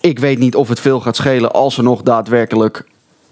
ik 0.00 0.18
weet 0.18 0.38
niet 0.38 0.54
of 0.54 0.68
het 0.68 0.80
veel 0.80 1.00
gaat 1.00 1.16
schelen 1.16 1.52
als 1.52 1.76
er 1.76 1.82
nog 1.82 2.02
daadwerkelijk 2.02 2.84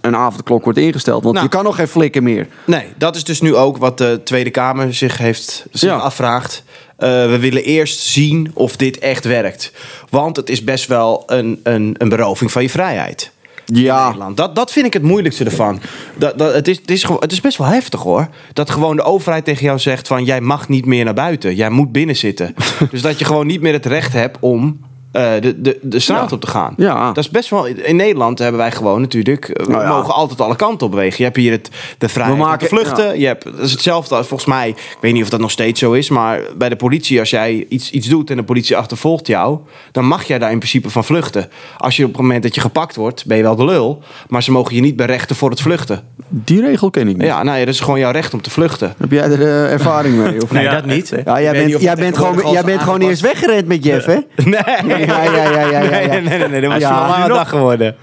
een 0.06 0.16
avondklok 0.16 0.64
wordt 0.64 0.78
ingesteld. 0.78 1.22
Want 1.22 1.34
Nou. 1.34 1.46
je 1.46 1.52
kan 1.54 1.64
nog 1.64 1.76
geen 1.76 1.88
flikken 1.88 2.22
meer. 2.22 2.46
Nee, 2.64 2.84
dat 2.98 3.16
is 3.16 3.24
dus 3.24 3.40
nu 3.40 3.54
ook 3.54 3.76
wat 3.76 3.98
de 3.98 4.20
Tweede 4.24 4.50
Kamer 4.50 4.94
zich 4.94 5.18
heeft 5.18 5.66
zich 5.72 5.90
Ja. 5.90 5.96
afvraagt. 5.96 6.62
Eh, 6.96 7.08
we 7.08 7.38
willen 7.38 7.64
eerst 7.64 8.00
zien 8.00 8.50
of 8.54 8.76
dit 8.76 8.98
echt 8.98 9.24
werkt. 9.24 9.72
Want 10.10 10.36
het 10.36 10.50
is 10.50 10.64
best 10.64 10.86
wel 10.86 11.22
een, 11.26 11.60
een, 11.62 11.94
een 11.98 12.08
beroving 12.08 12.52
van 12.52 12.62
je 12.62 12.70
vrijheid. 12.70 13.30
Ja, 13.64 14.04
Nederland. 14.04 14.36
Dat, 14.36 14.54
dat 14.56 14.72
vind 14.72 14.86
ik 14.86 14.92
het 14.92 15.02
moeilijkste 15.02 15.44
ervan. 15.44 15.80
Dat, 16.16 16.38
dat, 16.38 16.54
het, 16.54 16.68
is, 16.68 16.76
het, 16.76 16.90
is 16.90 17.02
het 17.02 17.32
is 17.32 17.40
best 17.40 17.58
wel 17.58 17.66
heftig 17.66 18.00
hoor. 18.02 18.28
Dat 18.52 18.70
gewoon 18.70 18.96
de 18.96 19.02
overheid 19.02 19.44
tegen 19.44 19.64
jou 19.64 19.78
zegt 19.78 20.06
van... 20.06 20.24
jij 20.24 20.40
mag 20.40 20.68
niet 20.68 20.86
meer 20.86 21.04
naar 21.04 21.14
buiten. 21.14 21.54
Jij 21.54 21.70
moet 21.70 21.92
binnen 21.92 22.16
zitten. 22.16 22.54
dus 22.90 23.02
dat 23.02 23.18
je 23.18 23.24
gewoon 23.24 23.46
niet 23.46 23.60
meer 23.60 23.72
het 23.72 23.86
recht 23.86 24.12
hebt 24.12 24.36
om 24.40 24.80
de, 25.12 25.54
de, 25.60 25.78
de 25.82 25.98
straat 25.98 26.28
Ja. 26.30 26.34
op 26.36 26.40
te 26.40 26.46
gaan. 26.46 26.74
Ja. 26.76 27.06
Dat 27.12 27.24
is 27.24 27.30
best 27.30 27.50
wel... 27.50 27.66
In 27.66 27.96
Nederland 27.96 28.38
hebben 28.38 28.60
wij 28.60 28.72
gewoon 28.72 29.00
natuurlijk... 29.00 29.48
eh, 29.48 29.66
We 29.66 29.72
Nou 29.72 29.82
ja. 29.84 29.88
mogen 29.88 30.14
altijd 30.14 30.40
alle 30.40 30.56
kanten 30.56 30.86
op 30.86 30.92
bewegen. 30.92 31.16
Je 31.18 31.24
hebt 31.24 31.36
hier 31.36 31.52
het, 31.52 31.70
de 31.98 32.08
vrijheid 32.08 32.38
maken- 32.38 32.68
te 32.68 32.74
vluchten. 32.74 33.04
ja. 33.04 33.12
Je 33.12 33.26
hebt, 33.26 33.44
dat 33.44 33.58
is 33.58 33.72
hetzelfde 33.72 34.14
als 34.14 34.26
volgens 34.26 34.48
mij... 34.48 34.68
Ik 34.68 34.96
weet 35.00 35.12
niet 35.12 35.22
of 35.22 35.28
dat 35.28 35.40
nog 35.40 35.50
steeds 35.50 35.80
zo 35.80 35.92
is. 35.92 36.08
Maar 36.08 36.40
bij 36.58 36.68
de 36.68 36.76
politie, 36.76 37.18
als 37.20 37.30
jij 37.30 37.66
iets, 37.68 37.90
iets 37.90 38.08
doet 38.08 38.30
en 38.30 38.36
de 38.36 38.42
politie 38.42 38.76
achtervolgt 38.76 39.26
jou... 39.26 39.58
dan 39.92 40.04
mag 40.04 40.24
jij 40.24 40.38
daar 40.38 40.50
in 40.50 40.58
principe 40.58 40.90
van 40.90 41.04
vluchten. 41.04 41.48
Als 41.78 41.96
je 41.96 42.04
op 42.04 42.12
het 42.12 42.20
moment 42.20 42.42
dat 42.42 42.54
je 42.54 42.60
gepakt 42.60 42.96
wordt, 42.96 43.26
ben 43.26 43.36
je 43.36 43.42
wel 43.42 43.56
de 43.56 43.64
lul. 43.64 44.02
Maar 44.28 44.42
ze 44.42 44.52
mogen 44.52 44.74
je 44.74 44.80
niet 44.80 44.96
berechten 44.96 45.36
voor 45.36 45.50
het 45.50 45.60
vluchten. 45.60 46.02
Die 46.28 46.60
regel 46.60 46.90
ken 46.90 47.08
ik 47.08 47.16
niet. 47.16 47.26
Ja, 47.26 47.42
nou 47.42 47.58
ja, 47.58 47.64
dat 47.64 47.74
is 47.74 47.80
gewoon 47.80 47.98
jouw 47.98 48.10
recht 48.12 48.34
om 48.34 48.40
te 48.42 48.50
vluchten. 48.50 48.94
Heb 48.98 49.10
jij 49.10 49.22
er 49.30 49.40
eh, 49.42 49.72
ervaring 49.72 50.16
mee? 50.16 50.42
Of 50.42 50.50
Nee, 50.50 50.62
niet? 50.62 50.72
dat 50.72 50.86
niet. 50.86 51.12
Ja, 51.24 51.40
jij 51.40 51.52
bent, 51.52 51.80
jij 51.82 51.94
bent, 51.96 52.16
gewoon, 52.16 52.52
jij 52.52 52.64
bent 52.64 52.82
gewoon 52.82 53.00
eerst 53.00 53.20
weggerend 53.22 53.66
met 53.66 53.84
Jeff, 53.84 54.06
hè? 54.06 54.16
Nee. 54.44 55.05
Ja, 55.06 55.22
ja, 55.24 55.50
ja, 55.50 55.60
ja. 55.60 55.78
Nee, 55.80 56.20
nee, 56.20 56.38
nee, 56.38 56.48
nee, 56.48 56.60
dat 56.60 56.72
was 56.72 56.80
Ja. 56.80 56.88
ja, 56.90 57.02
een 57.02 57.08
lange 57.10 57.28
dag 57.28 57.48
geworden. 57.48 57.96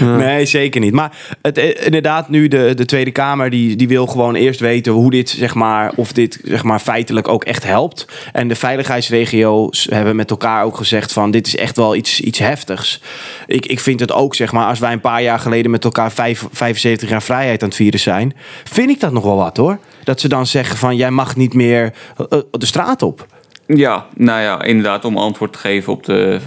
Nee, 0.00 0.46
zeker 0.46 0.80
niet. 0.80 0.92
Maar 0.92 1.16
het, 1.42 1.58
eh, 1.58 1.84
inderdaad, 1.86 2.28
nu 2.28 2.48
de, 2.48 2.72
de 2.74 2.84
Tweede 2.84 3.10
Kamer, 3.10 3.50
die, 3.50 3.76
die 3.76 3.88
wil 3.88 4.06
gewoon 4.06 4.34
eerst 4.34 4.60
weten 4.60 4.92
hoe 4.92 5.10
dit, 5.10 5.30
zeg 5.30 5.54
maar, 5.54 5.92
of 5.96 6.12
dit, 6.12 6.40
zeg 6.42 6.62
maar, 6.62 6.78
feitelijk 6.78 7.28
ook 7.28 7.44
echt 7.44 7.64
helpt. 7.64 8.06
En 8.32 8.48
de 8.48 8.54
veiligheidsregio's 8.54 9.86
hebben 9.90 10.16
met 10.16 10.30
elkaar 10.30 10.64
ook 10.64 10.76
gezegd 10.76 11.12
van, 11.12 11.30
dit 11.30 11.46
is 11.46 11.56
echt 11.56 11.76
wel 11.76 11.94
iets, 11.94 12.20
iets 12.20 12.38
heftigs. 12.38 13.00
Ik, 13.46 13.66
ik 13.66 13.80
vind 13.80 14.00
het 14.00 14.12
ook, 14.12 14.34
zeg 14.34 14.52
maar, 14.52 14.66
als 14.66 14.78
wij 14.78 14.92
een 14.92 15.00
paar 15.00 15.22
jaar 15.22 15.38
geleden 15.38 15.70
met 15.70 15.84
elkaar 15.84 16.12
vijf, 16.12 16.46
75 16.52 17.08
jaar 17.08 17.22
vrijheid 17.22 17.62
aan 17.62 17.68
het 17.68 17.76
vieren 17.76 18.00
zijn, 18.00 18.34
vind 18.64 18.90
ik 18.90 19.00
dat 19.00 19.12
nog 19.12 19.24
wel 19.24 19.36
wat, 19.36 19.56
hoor. 19.56 19.78
Dat 20.04 20.20
ze 20.20 20.28
dan 20.28 20.46
zeggen 20.46 20.76
van, 20.76 20.96
jij 20.96 21.10
mag 21.10 21.36
niet 21.36 21.54
meer 21.54 21.92
eh, 22.16 22.38
de 22.50 22.66
straat 22.66 23.02
op. 23.02 23.26
Ja, 23.66 24.06
nou 24.16 24.40
ja, 24.42 24.62
inderdaad, 24.62 25.04
om 25.04 25.16
antwoord 25.18 25.52
te 25.52 25.58
geven 25.58 25.92
op 25.92 26.04
de, 26.04 26.40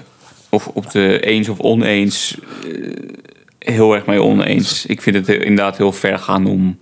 of 0.49 0.67
op 0.67 0.91
de 0.91 1.19
eens 1.19 1.49
of 1.49 1.59
oneens. 1.59 2.37
eh, 2.63 2.91
heel 3.59 3.93
erg 3.95 4.05
mee 4.05 4.21
oneens. 4.23 4.85
Ik 4.85 5.01
vind 5.01 5.15
het 5.15 5.27
inderdaad 5.27 5.77
heel 5.77 5.91
ver 5.91 6.19
gaan 6.19 6.45
om. 6.45 6.77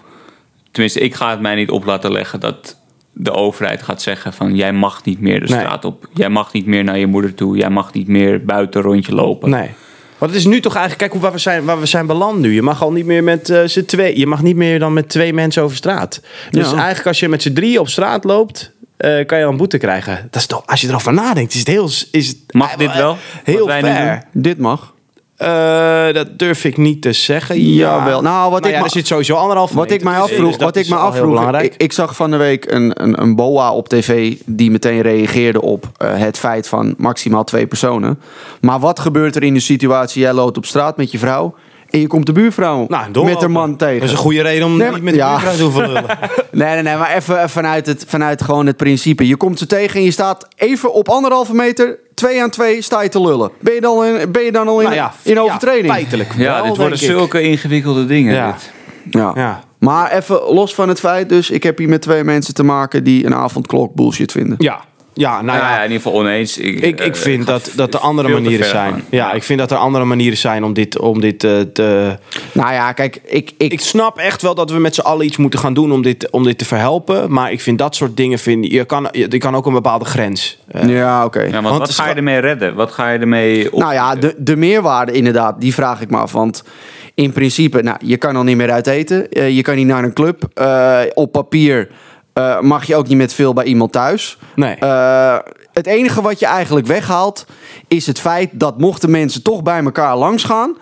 Tenminste, 0.71 0.99
ik 0.99 1.13
ga 1.15 1.29
het 1.29 1.39
mij 1.41 1.55
niet 1.55 1.69
op 1.69 1.85
laten 1.85 2.11
leggen 2.11 2.39
dat 2.39 2.77
de 3.13 3.31
overheid 3.31 3.81
gaat 3.81 4.01
zeggen 4.01 4.33
van 4.33 4.55
jij 4.55 4.73
mag 4.73 5.03
niet 5.03 5.19
meer 5.21 5.39
de 5.39 5.45
Nee. 5.51 5.59
straat 5.59 5.85
op. 5.85 6.07
Jij 6.13 6.29
mag 6.29 6.53
niet 6.53 6.65
meer 6.65 6.83
naar 6.83 6.97
je 6.97 7.05
moeder 7.07 7.33
toe. 7.33 7.57
Jij 7.57 7.69
mag 7.69 7.93
niet 7.93 8.07
meer 8.07 8.45
buiten 8.45 8.81
rondje 8.81 9.13
lopen. 9.15 9.49
Nee. 9.49 9.69
Want 10.17 10.31
het 10.31 10.39
is 10.39 10.47
nu 10.47 10.59
toch 10.59 10.71
eigenlijk, 10.75 10.99
kijk 11.01 11.11
hoe 11.11 11.21
waar 11.21 11.31
we 11.31 11.37
zijn, 11.37 11.65
waar 11.65 11.79
we 11.79 11.85
zijn 11.85 12.05
beland 12.07 12.39
nu. 12.39 12.53
Je 12.53 12.61
mag 12.61 12.81
al 12.83 12.91
niet 12.91 13.05
meer 13.05 13.23
met 13.23 13.49
eh 13.49 13.61
z'n 13.65 13.85
twee. 13.85 14.19
Je 14.19 14.27
mag 14.27 14.41
niet 14.41 14.55
meer 14.55 14.79
dan 14.79 14.93
met 14.93 15.09
twee 15.09 15.33
mensen 15.33 15.63
over 15.63 15.75
straat. 15.77 16.21
Dus 16.51 16.69
Ja. 16.69 16.75
eigenlijk 16.75 17.07
als 17.07 17.19
je 17.19 17.29
met 17.29 17.41
z'n 17.41 17.53
drie 17.53 17.79
op 17.79 17.89
straat 17.89 18.23
loopt, 18.23 18.71
eh, 18.97 19.25
kan 19.25 19.37
je 19.37 19.43
al 19.45 19.51
een 19.51 19.57
boete 19.57 19.77
krijgen. 19.77 20.27
Dat 20.31 20.41
is 20.41 20.47
toch, 20.47 20.63
als 20.65 20.81
je 20.81 20.87
erover 20.87 21.13
nadenkt, 21.13 21.53
is 21.53 21.59
het 21.59 21.67
heel, 21.67 21.89
is 22.11 22.27
het 22.27 22.37
Mag 22.51 22.71
eh, 22.71 22.77
dit 22.77 22.95
wel? 22.95 23.17
Heel 23.43 23.57
Wat 23.57 23.67
wij 23.67 23.81
nu 23.81 23.87
ver. 23.87 24.23
Dit 24.31 24.57
mag. 24.57 24.93
Eh, 25.35 26.13
dat 26.13 26.39
durf 26.39 26.63
ik 26.63 26.77
niet 26.77 27.01
te 27.01 27.13
zeggen. 27.13 27.61
Ja, 27.61 27.97
Jawel. 27.97 28.21
Nou, 28.21 28.51
wat 28.51 28.65
ik 28.65 28.71
ja, 28.71 28.83
er 28.83 28.89
zit 28.89 29.07
sowieso 29.07 29.35
anderhalf 29.35 29.71
Wat 29.71 29.91
ik 29.91 30.03
mij 30.03 30.19
afvroeg, 30.19 30.51
dus 30.51 30.63
wat 30.63 30.75
ik 30.75 30.89
me 30.89 30.95
heel 30.95 31.03
afvroeg 31.03 31.61
ik, 31.61 31.73
ik 31.77 31.91
zag 31.91 32.15
van 32.15 32.31
de 32.31 32.37
week 32.37 32.71
een, 32.71 33.03
een, 33.03 33.21
een 33.21 33.35
boa 33.35 33.73
op 33.73 33.89
tv 33.89 34.35
die 34.45 34.71
meteen 34.71 35.01
reageerde 35.01 35.61
op 35.61 35.89
eh, 35.97 36.17
het 36.17 36.37
feit 36.37 36.67
van 36.67 36.93
maximaal 36.97 37.43
twee 37.43 37.67
personen. 37.67 38.19
Maar 38.61 38.79
wat 38.79 38.99
gebeurt 38.99 39.35
er 39.35 39.43
in 39.43 39.53
de 39.53 39.59
situatie? 39.59 40.21
Jij 40.21 40.33
loopt 40.33 40.57
op 40.57 40.65
straat 40.65 40.97
met 40.97 41.11
je 41.11 41.17
vrouw 41.17 41.55
en 41.95 42.01
je 42.01 42.07
komt 42.07 42.25
de 42.25 42.31
buurvrouw 42.31 42.85
nou, 42.87 43.25
met 43.25 43.39
haar 43.39 43.51
man 43.51 43.75
tegen. 43.77 43.99
Dat 43.99 44.03
is 44.07 44.11
een 44.11 44.17
goede 44.17 44.41
reden 44.41 44.65
om 44.65 44.77
Nee, 44.77 44.91
niet 44.91 45.01
met 45.01 45.13
de 45.13 45.19
ja. 45.19 45.29
buurvrouw 45.31 45.55
te 45.55 45.63
hoeven 45.63 45.81
lullen. 45.87 46.05
Nee, 46.51 46.73
nee, 46.73 46.81
nee, 46.83 46.95
maar 46.95 47.15
even 47.15 47.49
vanuit, 47.49 47.85
het, 47.85 48.03
vanuit 48.07 48.41
gewoon 48.41 48.65
het 48.65 48.77
principe. 48.77 49.27
Je 49.27 49.35
komt 49.35 49.59
ze 49.59 49.65
tegen 49.65 49.95
en 49.99 50.03
je 50.05 50.11
staat 50.11 50.47
even 50.55 50.93
op 50.93 51.09
anderhalve 51.09 51.53
meter, 51.53 51.99
twee 52.13 52.41
aan 52.41 52.49
twee, 52.49 52.81
sta 52.81 53.01
je 53.01 53.09
te 53.09 53.21
lullen. 53.21 53.51
Ben 53.59 53.73
je 53.73 53.81
dan, 53.81 54.05
in- 54.05 54.31
ben 54.31 54.43
je 54.43 54.51
dan 54.51 54.67
al 54.67 54.77
in, 54.79 54.83
Nou 54.83 54.95
ja, 54.95 55.13
in 55.21 55.33
ja, 55.33 55.39
overtreding? 55.41 55.93
feitelijk. 55.93 56.33
Ja, 56.37 56.53
wel, 56.53 56.63
dit 56.63 56.77
worden 56.77 56.97
ik. 56.99 57.03
zulke 57.05 57.41
ingewikkelde 57.41 58.05
dingen. 58.05 58.33
Ja. 58.33 58.55
Ja. 59.35 59.63
Maar 59.79 60.11
even 60.11 60.41
los 60.53 60.75
van 60.75 60.89
het 60.89 60.99
feit 60.99 61.29
dus, 61.29 61.49
ik 61.49 61.63
heb 61.63 61.77
hier 61.77 61.89
met 61.89 62.01
twee 62.01 62.23
mensen 62.23 62.53
te 62.53 62.63
maken 62.63 63.03
die 63.03 63.25
een 63.25 63.35
avondklok 63.35 63.93
bullshit 63.95 64.31
vinden. 64.31 64.55
Ja. 64.59 64.79
Ja, 65.17 65.41
nou 65.41 65.57
ja. 65.59 65.69
ja, 65.69 65.77
in 65.77 65.91
ieder 65.91 66.01
geval 66.01 66.19
oneens. 66.19 66.57
Ik, 66.57 66.79
Ik, 66.79 67.01
ik 67.01 67.15
eh, 67.15 67.21
vind 67.21 67.45
dat, 67.45 67.71
dat 67.75 67.93
er 67.93 67.99
andere 67.99 68.29
manieren 68.29 68.65
zijn. 68.65 68.91
gaan. 68.91 69.03
Ja, 69.09 69.33
ik 69.33 69.43
vind 69.43 69.59
dat 69.59 69.71
er 69.71 69.77
andere 69.77 70.05
manieren 70.05 70.37
zijn 70.37 70.63
om 70.63 70.73
dit, 70.73 70.99
om 70.99 71.21
dit 71.21 71.43
eh, 71.43 71.59
te... 71.73 72.17
Nou 72.51 72.73
ja, 72.73 72.91
kijk, 72.91 73.19
ik... 73.25 73.51
ik, 73.57 73.71
Ik 73.71 73.79
snap 73.81 74.17
echt 74.17 74.41
wel 74.41 74.55
dat 74.55 74.71
we 74.71 74.79
met 74.79 74.95
z'n 74.95 75.01
allen 75.01 75.25
iets 75.25 75.37
moeten 75.37 75.59
gaan 75.59 75.73
doen 75.73 75.91
om 75.91 76.01
dit, 76.01 76.29
om 76.31 76.43
dit 76.43 76.57
te 76.57 76.65
verhelpen. 76.65 77.31
Maar 77.31 77.51
ik 77.51 77.61
vind 77.61 77.77
dat 77.77 77.95
soort 77.95 78.17
dingen... 78.17 78.39
Vind, 78.39 78.71
je, 78.71 78.85
kan, 78.85 79.07
je, 79.11 79.25
je 79.29 79.37
kan 79.37 79.55
ook 79.55 79.65
een 79.65 79.73
bepaalde 79.73 80.05
grens. 80.05 80.59
eh, 80.67 80.89
ja, 80.89 81.25
oké. 81.25 81.41
Ja, 81.41 81.61
Want 81.61 81.77
wat 81.77 81.91
ga 81.91 82.07
je 82.09 82.13
ermee 82.15 82.39
redden? 82.39 82.75
Wat 82.75 82.91
ga 82.91 83.09
je 83.09 83.19
ermee 83.19 83.73
op? 83.73 83.79
Nou 83.79 83.93
ja, 83.93 84.15
de, 84.15 84.33
de 84.37 84.55
meerwaarde 84.55 85.11
inderdaad, 85.11 85.61
die 85.61 85.73
vraag 85.73 86.01
ik 86.01 86.09
me 86.09 86.17
af. 86.17 86.31
Want 86.31 86.63
in 87.13 87.31
principe, 87.31 87.81
nou, 87.81 87.97
je 88.01 88.17
kan 88.17 88.35
al 88.35 88.43
niet 88.43 88.57
meer 88.57 88.71
uit 88.71 88.87
eten. 88.87 89.29
Eh, 89.31 89.55
je 89.55 89.61
kan 89.61 89.75
niet 89.75 89.87
naar 89.87 90.03
een 90.03 90.13
club. 90.13 90.43
Eh, 90.53 90.99
op 91.13 91.31
papier 91.31 91.89
eh, 92.35 92.59
mag 92.61 92.85
je 92.85 92.95
ook 92.95 93.07
niet 93.07 93.17
met 93.17 93.33
veel 93.33 93.53
bij 93.53 93.63
iemand 93.65 93.91
thuis. 93.91 94.37
Nee. 94.55 94.75
Eh, 94.75 95.37
het 95.73 95.87
enige 95.87 96.21
wat 96.21 96.39
je 96.39 96.45
eigenlijk 96.45 96.87
weghaalt, 96.87 97.45
is 97.87 98.07
het 98.07 98.19
feit 98.19 98.49
dat 98.53 98.79
mochten 98.79 99.11
mensen 99.11 99.43
toch 99.43 99.63
bij 99.63 99.83
elkaar 99.83 100.17
langs 100.17 100.43
gaan, 100.43 100.77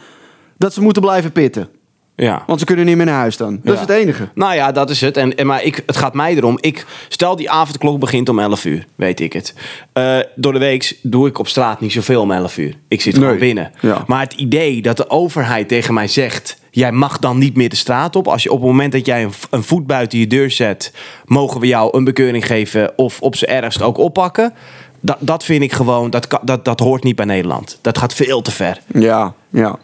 dat 0.57 0.73
ze 0.73 0.81
moeten 0.81 1.01
blijven 1.01 1.31
pitten. 1.31 1.69
ja. 2.15 2.43
Want 2.47 2.59
ze 2.59 2.65
kunnen 2.65 2.85
niet 2.85 2.95
meer 2.95 3.05
naar 3.05 3.15
huis 3.19 3.37
dan. 3.37 3.51
Dat 3.53 3.61
Ja. 3.63 3.73
is 3.73 3.79
het 3.79 3.89
enige. 3.89 4.29
Nou 4.33 4.53
ja, 4.55 4.71
dat 4.71 4.89
is 4.89 5.01
het. 5.01 5.17
En, 5.17 5.35
en, 5.35 5.47
maar 5.47 5.63
ik, 5.63 5.83
het 5.85 5.97
gaat 5.97 6.13
mij 6.13 6.35
erom. 6.35 6.57
Ik, 6.61 6.85
stel 7.09 7.35
die 7.35 7.49
avondklok 7.49 7.99
begint 7.99 8.29
om 8.29 8.39
11 8.39 8.65
uur, 8.65 8.85
weet 8.95 9.19
ik 9.19 9.33
het. 9.33 9.53
Eh, 9.93 10.17
door 10.35 10.53
de 10.53 10.59
week 10.59 10.99
doe 11.01 11.27
ik 11.27 11.39
op 11.39 11.47
straat 11.47 11.79
niet 11.81 11.91
zoveel 11.91 12.21
om 12.21 12.31
11 12.31 12.57
uur. 12.57 12.75
Ik 12.87 13.01
zit 13.01 13.13
gewoon 13.13 13.29
Nee. 13.29 13.39
binnen. 13.39 13.71
Ja. 13.79 14.03
Maar 14.07 14.19
het 14.21 14.33
idee 14.33 14.81
dat 14.81 14.97
de 14.97 15.09
overheid 15.09 15.67
tegen 15.67 15.93
mij 15.93 16.07
zegt... 16.07 16.61
jij 16.75 16.91
mag 16.91 17.19
dan 17.19 17.37
niet 17.37 17.55
meer 17.55 17.69
de 17.69 17.75
straat 17.75 18.15
op. 18.15 18.27
Als 18.27 18.43
je 18.43 18.51
op 18.51 18.57
het 18.59 18.67
moment 18.67 18.91
dat 18.91 19.05
jij 19.05 19.23
een, 19.23 19.31
een 19.49 19.63
voet 19.63 19.87
buiten 19.87 20.19
je 20.19 20.27
deur 20.27 20.51
zet... 20.51 20.93
mogen 21.25 21.59
we 21.59 21.67
jou 21.67 21.97
een 21.97 22.03
bekeuring 22.03 22.45
geven 22.45 22.97
of 22.97 23.21
op 23.21 23.35
z'n 23.35 23.45
ergst 23.45 23.81
ook 23.81 23.97
oppakken. 23.97 24.53
Dat, 24.99 25.17
dat 25.19 25.43
vind 25.43 25.63
ik 25.63 25.73
gewoon, 25.73 26.09
dat, 26.09 26.27
dat, 26.43 26.65
dat 26.65 26.79
hoort 26.79 27.03
niet 27.03 27.15
bij 27.15 27.25
Nederland. 27.25 27.77
Dat 27.81 27.97
gaat 27.97 28.13
veel 28.13 28.41
te 28.41 28.51
ver. 28.51 28.79
Ja, 28.93 29.33
ja. 29.49 29.79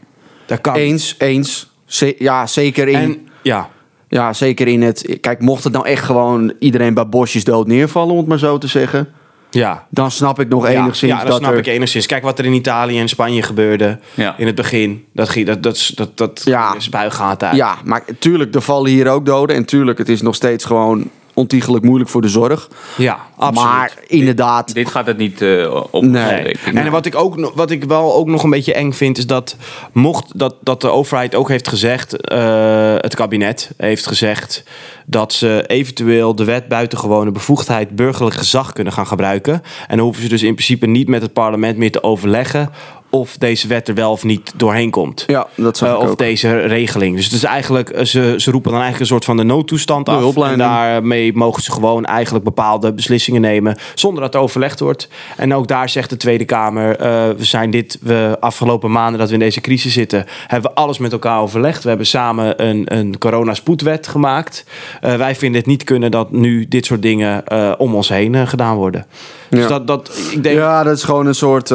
Dat 0.45 0.61
kan. 0.61 0.75
Eens, 0.75 1.15
eens. 1.17 1.69
Ze- 1.85 2.15
ja, 2.19 2.47
zeker 2.47 2.87
in... 2.87 2.95
En 2.95 3.27
ja, 3.43 3.69
Ja, 4.07 4.33
zeker 4.33 4.67
in 4.67 4.81
het. 4.81 5.17
Kijk, 5.21 5.41
mocht 5.41 5.63
het 5.63 5.73
nou 5.73 5.85
echt 5.85 6.03
gewoon 6.03 6.53
iedereen 6.59 6.93
bij 6.93 7.07
bosjes 7.09 7.43
dood 7.43 7.67
neervallen, 7.67 8.11
om 8.11 8.17
het 8.17 8.27
maar 8.27 8.39
zo 8.39 8.57
te 8.57 8.67
zeggen. 8.67 9.09
Ja. 9.49 9.87
Dan 9.89 10.11
snap 10.11 10.39
ik 10.39 10.49
nog 10.49 10.69
Ja, 10.71 10.81
enigszins 10.81 11.11
ja, 11.11 11.17
dat, 11.19 11.27
dat 11.27 11.37
snap 11.37 11.51
er. 11.51 11.57
ik 11.57 11.67
enigszins. 11.67 12.05
Kijk 12.05 12.23
wat 12.23 12.39
er 12.39 12.45
in 12.45 12.53
Italië 12.53 12.99
en 12.99 13.07
Spanje 13.09 13.41
gebeurde 13.41 13.99
Ja. 14.13 14.35
in 14.37 14.45
het 14.45 14.55
begin. 14.55 15.05
Dat 15.13 15.33
dat, 15.45 15.61
dat, 15.61 15.91
dat, 15.95 16.17
dat 16.17 16.41
Ja. 16.45 16.73
spuigaat 16.77 17.43
uit. 17.43 17.55
Ja, 17.55 17.75
maar 17.83 18.03
tuurlijk, 18.19 18.55
er 18.55 18.61
vallen 18.61 18.91
hier 18.91 19.07
ook 19.07 19.25
doden. 19.25 19.55
En 19.55 19.65
tuurlijk, 19.65 19.97
het 19.97 20.09
is 20.09 20.21
nog 20.21 20.35
steeds 20.35 20.65
gewoon 20.65 21.09
ontiegelijk 21.39 21.83
moeilijk 21.83 22.09
voor 22.09 22.21
de 22.21 22.27
zorg. 22.27 22.69
ja 22.97 23.19
absoluut. 23.37 23.69
Maar 23.69 23.93
inderdaad, 24.07 24.73
Dit 24.73 24.89
gaat 24.89 25.05
het 25.05 25.17
niet 25.17 25.41
eh 25.41 25.83
op. 25.91 26.03
Nee. 26.03 26.55
En 26.73 26.91
wat 26.91 27.05
ik, 27.05 27.15
ook, 27.15 27.37
nog- 27.37 27.53
wat 27.55 27.71
ik 27.71 27.83
wel 27.83 28.13
ook 28.15 28.27
nog 28.27 28.43
een 28.43 28.49
beetje 28.49 28.73
eng 28.73 28.91
vind, 28.91 29.17
is 29.17 29.27
dat 29.27 29.55
mocht 29.91 30.39
dat, 30.39 30.55
dat 30.61 30.81
de 30.81 30.89
overheid 30.89 31.35
ook 31.35 31.47
heeft 31.49 31.67
gezegd, 31.67 32.21
eh, 32.21 32.93
het 32.97 33.15
kabinet 33.15 33.71
heeft 33.77 34.07
gezegd, 34.07 34.63
dat 35.05 35.33
ze 35.33 35.63
eventueel 35.67 36.35
de 36.35 36.43
wet 36.43 36.67
buitengewone 36.67 37.31
bevoegdheid 37.31 37.89
burgerlijk 37.95 38.35
gezag 38.35 38.73
kunnen 38.73 38.93
gaan 38.93 39.07
gebruiken. 39.07 39.53
En 39.87 39.95
dan 39.97 40.05
hoeven 40.05 40.23
ze 40.23 40.29
dus 40.29 40.43
in 40.43 40.53
principe 40.53 40.85
niet 40.85 41.07
met 41.07 41.21
het 41.21 41.33
parlement 41.33 41.77
meer 41.77 41.91
te 41.91 42.03
overleggen 42.03 42.69
of 43.09 43.37
deze 43.37 43.67
wet 43.67 43.87
er 43.87 43.93
wel 43.93 44.11
of 44.11 44.23
niet 44.23 44.51
doorheen 44.55 44.89
komt. 44.89 45.23
Ja, 45.27 45.47
dat 45.55 45.77
zag 45.77 45.89
Eh, 45.89 45.97
of 45.99 46.09
ook. 46.09 46.17
deze 46.17 46.59
regeling. 46.59 47.15
Dus 47.15 47.25
het 47.25 47.33
is 47.33 47.43
eigenlijk, 47.43 47.89
eh, 47.89 48.05
ze, 48.05 48.33
ze 48.37 48.51
roepen 48.51 48.71
dan 48.71 48.81
eigenlijk 48.81 48.99
een 48.99 49.05
soort 49.17 49.25
van 49.25 49.37
de 49.37 49.43
noodtoestand 49.43 50.05
De 50.05 50.11
af. 50.11 50.35
En 50.37 50.57
daarmee 50.57 51.33
mogen 51.33 51.63
ze 51.63 51.71
gewoon 51.71 52.05
eigenlijk 52.05 52.45
bepaalde 52.45 52.93
beslissingen 52.93 53.41
nemen 53.41 53.77
zonder 53.95 54.23
dat 54.23 54.33
er 54.35 54.39
overlegd 54.41 54.79
wordt. 54.79 55.07
En 55.37 55.53
ook 55.53 55.67
daar 55.67 55.89
zegt 55.89 56.09
de 56.09 56.17
Tweede 56.17 56.45
Kamer, 56.45 56.95
eh, 56.97 57.07
we 57.37 57.43
zijn 57.45 57.71
dit, 57.71 57.97
we 58.01 58.37
afgelopen 58.39 58.91
maanden 58.91 59.19
dat 59.19 59.27
we 59.27 59.33
in 59.33 59.39
deze 59.39 59.61
crisis 59.61 59.93
zitten, 59.93 60.25
hebben 60.47 60.69
we 60.71 60.75
alles 60.77 60.97
met 60.97 61.11
elkaar 61.11 61.39
overlegd. 61.41 61.83
We 61.83 61.89
hebben 61.89 62.07
samen 62.07 62.65
een, 62.67 62.83
een 62.97 63.17
coronaspoedwet 63.17 64.07
gemaakt. 64.07 64.65
Wij 65.01 65.35
vinden 65.35 65.59
het 65.59 65.69
niet 65.69 65.83
kunnen 65.83 66.11
dat 66.11 66.31
nu 66.31 66.67
dit 66.67 66.85
soort 66.85 67.01
dingen 67.01 67.43
om 67.79 67.95
ons 67.95 68.09
heen 68.09 68.47
gedaan 68.47 68.75
worden. 68.75 69.05
Dus 69.49 69.61
Ja. 69.61 69.67
dat, 69.67 69.87
dat, 69.87 70.11
ik 70.31 70.43
denk, 70.43 70.55
Ja, 70.57 70.83
dat 70.83 70.97
is 70.97 71.03
gewoon 71.03 71.25
een 71.25 71.35
soort 71.35 71.69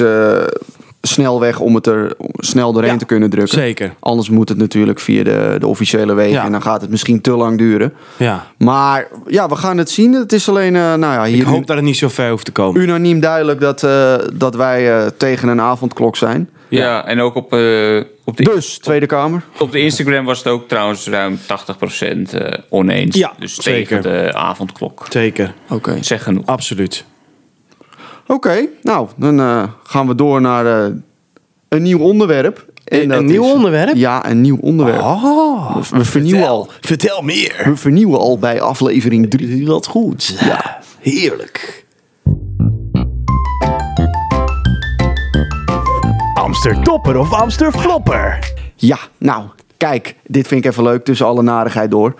eh, 0.00 0.06
juridische 0.06 0.60
snelweg 1.02 1.60
om 1.60 1.74
het 1.74 1.86
er 1.86 2.14
snel 2.36 2.72
doorheen 2.72 2.92
Ja, 2.92 2.98
te 2.98 3.04
kunnen 3.04 3.30
drukken. 3.30 3.54
zeker. 3.58 3.94
Anders 4.00 4.30
moet 4.30 4.48
het 4.48 4.58
natuurlijk 4.58 5.00
via 5.00 5.22
de, 5.24 5.56
de 5.58 5.66
officiële 5.66 6.14
wegen. 6.14 6.32
Ja. 6.32 6.44
En 6.44 6.52
dan 6.52 6.62
gaat 6.62 6.80
het 6.80 6.90
misschien 6.90 7.20
te 7.20 7.30
lang 7.30 7.58
duren. 7.58 7.92
Ja. 8.16 8.46
Maar 8.58 9.08
ja, 9.26 9.48
we 9.48 9.56
gaan 9.56 9.78
het 9.78 9.90
zien. 9.90 10.12
Het 10.12 10.32
is 10.32 10.48
alleen, 10.48 10.76
eh, 10.76 10.82
nou 10.82 11.00
ja, 11.00 11.24
Ik 11.24 11.34
hier 11.34 11.46
hoop 11.46 11.66
dat 11.66 11.76
het 11.76 11.84
niet 11.84 11.96
zo 11.96 12.08
ver 12.08 12.30
hoeft 12.30 12.44
te 12.44 12.52
komen. 12.52 12.80
unaniem 12.82 13.20
duidelijk 13.20 13.60
dat, 13.60 13.82
eh, 13.82 14.14
dat 14.34 14.54
wij 14.54 14.98
eh, 15.00 15.06
tegen 15.16 15.48
een 15.48 15.60
avondklok 15.60 16.16
zijn. 16.16 16.50
ja. 16.68 17.06
en 17.06 17.20
ook 17.20 17.34
op, 17.34 17.52
eh, 17.52 18.02
op, 18.24 18.36
de, 18.36 18.42
Dus, 18.42 18.78
Tweede 18.78 19.06
Kamer. 19.06 19.42
op 19.58 19.72
de 19.72 19.78
Instagram 19.80 20.24
was 20.24 20.38
het 20.38 20.46
ook 20.46 20.68
trouwens 20.68 21.06
ruim 21.08 21.38
80% 21.46 22.34
eh, 22.34 22.58
oneens. 22.68 23.16
Ja, 23.16 23.32
dus 23.38 23.54
zeker. 23.54 24.00
tegen 24.00 24.02
de 24.26 24.34
avondklok. 24.34 25.06
Zeker. 25.10 25.54
Oké. 25.70 25.96
Zeg 26.00 26.22
genoeg. 26.22 26.46
Absoluut. 26.46 27.04
Oké, 28.28 28.66
nou, 28.82 29.08
dan 29.16 29.40
eh, 29.40 29.62
gaan 29.82 30.06
we 30.06 30.14
door 30.14 30.40
naar 30.40 30.66
eh, 30.86 30.92
een 31.68 31.82
nieuw 31.82 31.98
onderwerp. 31.98 32.66
En 32.84 33.10
Een- 33.10 33.24
nieuw 33.26 33.44
is- 33.44 33.52
onderwerp? 33.52 33.96
Ja, 33.96 34.28
een 34.30 34.40
nieuw 34.40 34.58
onderwerp. 34.60 35.00
Oh, 35.00 35.76
We- 35.76 35.98
we 35.98 36.04
vernieuwen 36.04 36.38
vertel, 36.40 36.56
al. 36.56 36.68
Vertel 36.80 37.22
meer. 37.22 37.62
We 37.64 37.76
vernieuwen 37.76 38.18
al 38.18 38.38
bij 38.38 38.60
aflevering 38.60 39.30
3. 39.30 39.66
Wat 39.66 39.86
goed. 39.86 40.36
Ja, 40.40 40.78
heerlijk. 41.00 41.86
Amster 46.34 46.82
topper 46.82 47.16
of 47.18 47.32
Amster 47.32 47.72
flopper? 47.72 48.52
Ja, 48.76 48.98
nou, 49.18 49.42
kijk, 49.76 50.14
dit 50.26 50.46
vind 50.48 50.64
ik 50.64 50.70
even 50.70 50.82
leuk 50.82 51.04
tussen 51.04 51.26
alle 51.26 51.42
narigheid 51.42 51.90
door. 51.90 52.14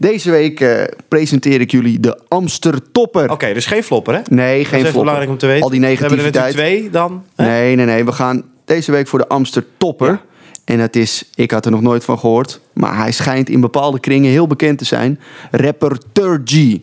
Deze 0.00 0.30
week 0.30 0.60
eh, 0.60 0.82
presenteer 1.08 1.60
ik 1.60 1.70
jullie 1.70 2.00
de 2.00 2.18
Amster 2.28 2.90
Topper. 2.92 3.30
Oké, 3.30 3.52
dus 3.52 3.66
geen 3.66 3.82
flopper, 3.82 4.14
hè? 4.14 4.20
Nee, 4.30 4.52
Dat 4.56 4.60
is 4.60 4.68
geen 4.68 4.78
flopper. 4.80 5.00
belangrijk 5.00 5.30
om 5.30 5.38
te 5.38 5.46
weten. 5.46 5.62
Al 5.62 5.70
die 5.70 5.80
We 5.80 5.86
hebben 5.86 6.04
er 6.04 6.10
negativiteit. 6.10 6.52
twee 6.54 6.90
dan. 6.90 7.24
hè? 7.36 7.46
Nee, 7.46 7.74
nee, 7.76 7.86
nee. 7.86 8.04
We 8.04 8.12
gaan 8.12 8.42
deze 8.64 8.92
week 8.92 9.08
voor 9.08 9.18
de 9.18 9.28
Amster 9.28 9.64
Topper. 9.78 10.08
Ja. 10.10 10.20
En 10.64 10.78
dat 10.78 10.96
is, 10.96 11.30
ik 11.34 11.50
had 11.50 11.64
er 11.64 11.70
nog 11.70 11.80
nooit 11.80 12.04
van 12.04 12.18
gehoord, 12.18 12.60
maar 12.72 12.96
hij 12.96 13.12
schijnt 13.12 13.48
in 13.48 13.60
bepaalde 13.60 14.00
kringen 14.00 14.30
heel 14.30 14.46
bekend 14.46 14.78
te 14.78 14.84
zijn. 14.84 15.20
Rapper 15.50 15.98
Turgy. 16.12 16.82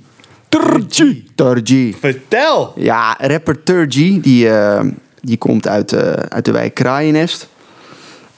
Turgy. 0.49 1.23
Turgy. 1.35 1.93
Vertel. 1.99 2.73
Ja, 2.75 3.15
rapper 3.19 3.63
Turgy, 3.63 4.21
die, 4.21 4.49
eh, 4.49 4.83
die 5.21 5.37
komt 5.37 5.67
uit, 5.67 5.93
eh, 5.93 6.11
uit 6.11 6.45
de 6.45 6.51
wijk 6.51 6.73
Kraaiennest. 6.73 7.47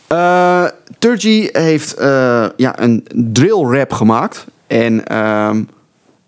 Eh 0.08 0.66
Turgy 1.00 1.50
heeft 1.52 1.96
ja, 2.58 2.80
een 2.80 3.06
drill 3.14 3.64
rap 3.78 3.94
gemaakt. 3.94 4.46
En 4.70 5.06
ehm, 5.06 5.64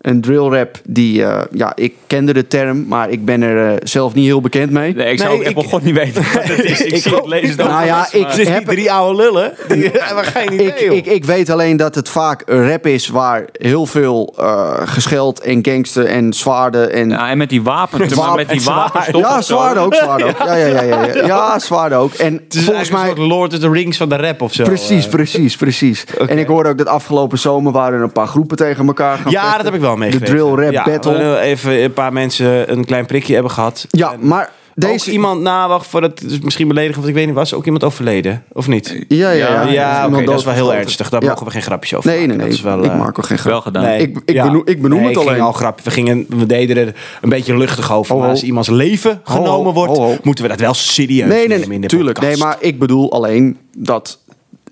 een 0.02 0.20
drill 0.20 0.48
rap 0.48 0.80
die, 0.84 1.24
eh, 1.24 1.40
ja, 1.52 1.72
ik 1.74 1.94
kende 2.06 2.32
de 2.32 2.46
term, 2.46 2.84
maar 2.88 3.10
ik 3.10 3.24
ben 3.24 3.42
er 3.42 3.68
eh, 3.72 3.76
zelf 3.82 4.14
niet 4.14 4.24
heel 4.24 4.40
bekend 4.40 4.70
mee. 4.70 4.94
Nee, 4.94 5.12
ik 5.12 5.18
zou 5.18 5.30
Nee, 5.30 5.38
ook 5.40 5.44
ik- 5.50 5.56
Apple 5.56 5.70
God 5.70 5.82
niet 5.82 5.94
weten 5.94 6.22
wat 6.34 6.42
het 6.42 6.64
is. 6.64 6.80
Ik, 6.92 6.96
zie 7.02 7.14
het 7.14 7.26
lezen 7.26 7.48
het 7.50 7.60
ook 7.60 7.68
Nou 7.68 7.84
ja, 7.86 8.08
ik- 8.12 8.26
heb- 8.32 8.58
niet 8.58 8.68
drie 8.68 8.92
oude 8.92 9.16
lullen. 9.22 9.52
Die 9.68 9.90
hebben 9.98 10.24
geen 10.24 10.52
idee, 10.52 10.66
Ik, 10.66 10.90
ik, 10.90 11.06
ik 11.06 11.24
weet 11.24 11.50
alleen 11.50 11.76
dat 11.76 11.94
het 11.94 12.08
vaak 12.08 12.42
een 12.46 12.68
rap 12.70 12.86
is 12.86 13.08
waar 13.08 13.44
heel 13.52 13.86
veel 13.86 14.34
eh 14.38 14.70
gescheld 14.84 15.40
en 15.40 15.58
gangster 15.64 16.04
en 16.06 16.32
zwaarden 16.32 16.92
en... 16.92 17.08
Ja, 17.10 17.30
en 17.30 17.38
met 17.38 17.48
die 17.48 17.62
wapens, 17.62 18.14
maar 18.14 18.34
met 18.34 18.48
die 18.48 18.60
zwaar. 18.60 18.76
wapens 18.92 19.06
ja, 19.18 19.40
zwaarden 19.42 19.82
ook, 19.82 19.94
zwaarden 19.94 20.26
ook. 20.26 20.38
Ja, 20.38 20.56
ja, 20.56 20.66
ja, 20.66 20.82
ja, 20.82 21.06
ja. 21.06 21.26
ja 21.26 21.58
zwaarden 21.58 21.98
ook. 21.98 22.12
En 22.14 22.32
Het 22.44 22.54
is 22.54 22.64
volgens 22.64 22.90
mij... 22.90 23.00
een 23.00 23.06
soort 23.06 23.18
Lord 23.18 23.52
of 23.52 23.58
the 23.58 23.70
Rings 23.70 23.96
van 23.96 24.08
de 24.08 24.16
rap 24.16 24.40
of 24.42 24.52
zo. 24.52 24.64
Precies, 24.64 25.06
precies, 25.08 25.56
precies. 25.56 26.04
En 26.26 26.38
ik 26.38 26.46
hoorde 26.46 26.68
ook 26.68 26.78
dat 26.78 26.86
afgelopen 26.86 27.38
zomer 27.38 27.72
waren 27.72 27.98
er 27.98 28.04
een 28.04 28.12
paar 28.12 28.26
groepen 28.26 28.56
tegen 28.56 28.86
elkaar 28.86 29.16
gaan 29.18 29.30
Ja, 29.30 29.40
vechten. 29.40 29.56
dat 29.56 29.64
heb 29.64 29.74
ik 29.74 29.80
wel 29.80 29.91
De 30.00 30.20
drill 30.20 30.54
rap 30.54 30.72
ja, 30.72 30.84
battle. 30.84 31.16
we 31.18 31.38
Even 31.38 31.82
een 31.82 31.92
paar 31.92 32.12
mensen 32.12 32.72
een 32.72 32.84
klein 32.84 33.06
prikje 33.06 33.34
hebben 33.34 33.52
gehad. 33.52 33.86
Ja, 33.90 34.12
En 34.12 34.26
maar 34.28 34.50
Deze... 34.74 35.06
Ook 35.08 35.12
iemand, 35.14 35.40
nou 35.40 35.68
wacht, 35.68 35.86
voor 35.86 36.00
dat 36.00 36.22
is 36.22 36.38
misschien 36.40 36.68
beledigend, 36.68 36.96
want 36.96 37.08
ik 37.08 37.14
weet 37.14 37.26
niet, 37.26 37.34
was 37.34 37.54
ook 37.54 37.64
iemand 37.64 37.84
overleden? 37.84 38.44
Of 38.52 38.66
niet? 38.68 39.04
Ja, 39.08 39.30
ja, 39.30 39.48
ja. 39.50 39.62
Ja, 39.62 39.70
ja, 39.70 40.06
oké, 40.06 40.24
dat 40.24 40.38
is 40.38 40.44
wel 40.44 40.54
heel 40.54 40.74
ernstig. 40.74 41.08
Daar 41.08 41.22
Ja. 41.22 41.28
mogen 41.28 41.46
we 41.46 41.52
geen 41.52 41.62
grapjes 41.62 41.94
over 41.94 42.10
Nee, 42.10 42.18
nee, 42.18 42.26
maken. 42.26 42.40
nee. 42.42 42.50
Dat 42.50 42.58
is 42.58 42.64
wel, 42.64 42.84
ik 42.84 42.90
eh, 42.90 42.98
maak 42.98 43.18
ook 43.18 43.26
geen 43.26 43.38
grap. 43.38 43.52
Wel 43.52 43.60
gedaan. 43.60 43.82
Nee, 43.82 44.00
Ik- 44.00 44.20
ik 44.24 44.42
benoem- 44.42 44.62
ik 44.64 44.82
benoem 44.82 44.98
nee, 44.98 45.08
het 45.08 45.16
ik 45.16 45.22
ging 45.22 45.30
alleen. 45.30 45.42
al 45.46 45.52
grap. 45.52 45.80
We, 45.80 45.90
gingen, 45.90 46.26
we 46.28 46.46
deden 46.46 46.76
er 46.76 46.94
een 47.22 47.28
beetje 47.28 47.56
luchtig 47.56 47.92
over. 47.92 48.12
Ho, 48.12 48.18
maar 48.18 48.26
ho. 48.26 48.32
als 48.34 48.42
iemands 48.42 48.68
leven 48.68 49.20
ho, 49.24 49.34
genomen 49.34 49.72
wordt, 49.72 50.24
moeten 50.24 50.44
we 50.44 50.50
dat 50.50 50.60
wel 50.60 50.74
serieus 50.74 51.28
Nee, 51.28 51.48
nee, 51.48 51.58
nemen 51.58 51.62
in 51.62 51.68
nee, 51.70 51.80
de 51.80 51.86
tuurlijk. 51.86 52.20
Nee, 52.20 52.30
podcast. 52.30 52.52
maar 52.60 52.68
ik 52.68 52.78
bedoel 52.78 53.12
alleen 53.12 53.58
dat... 53.76 54.21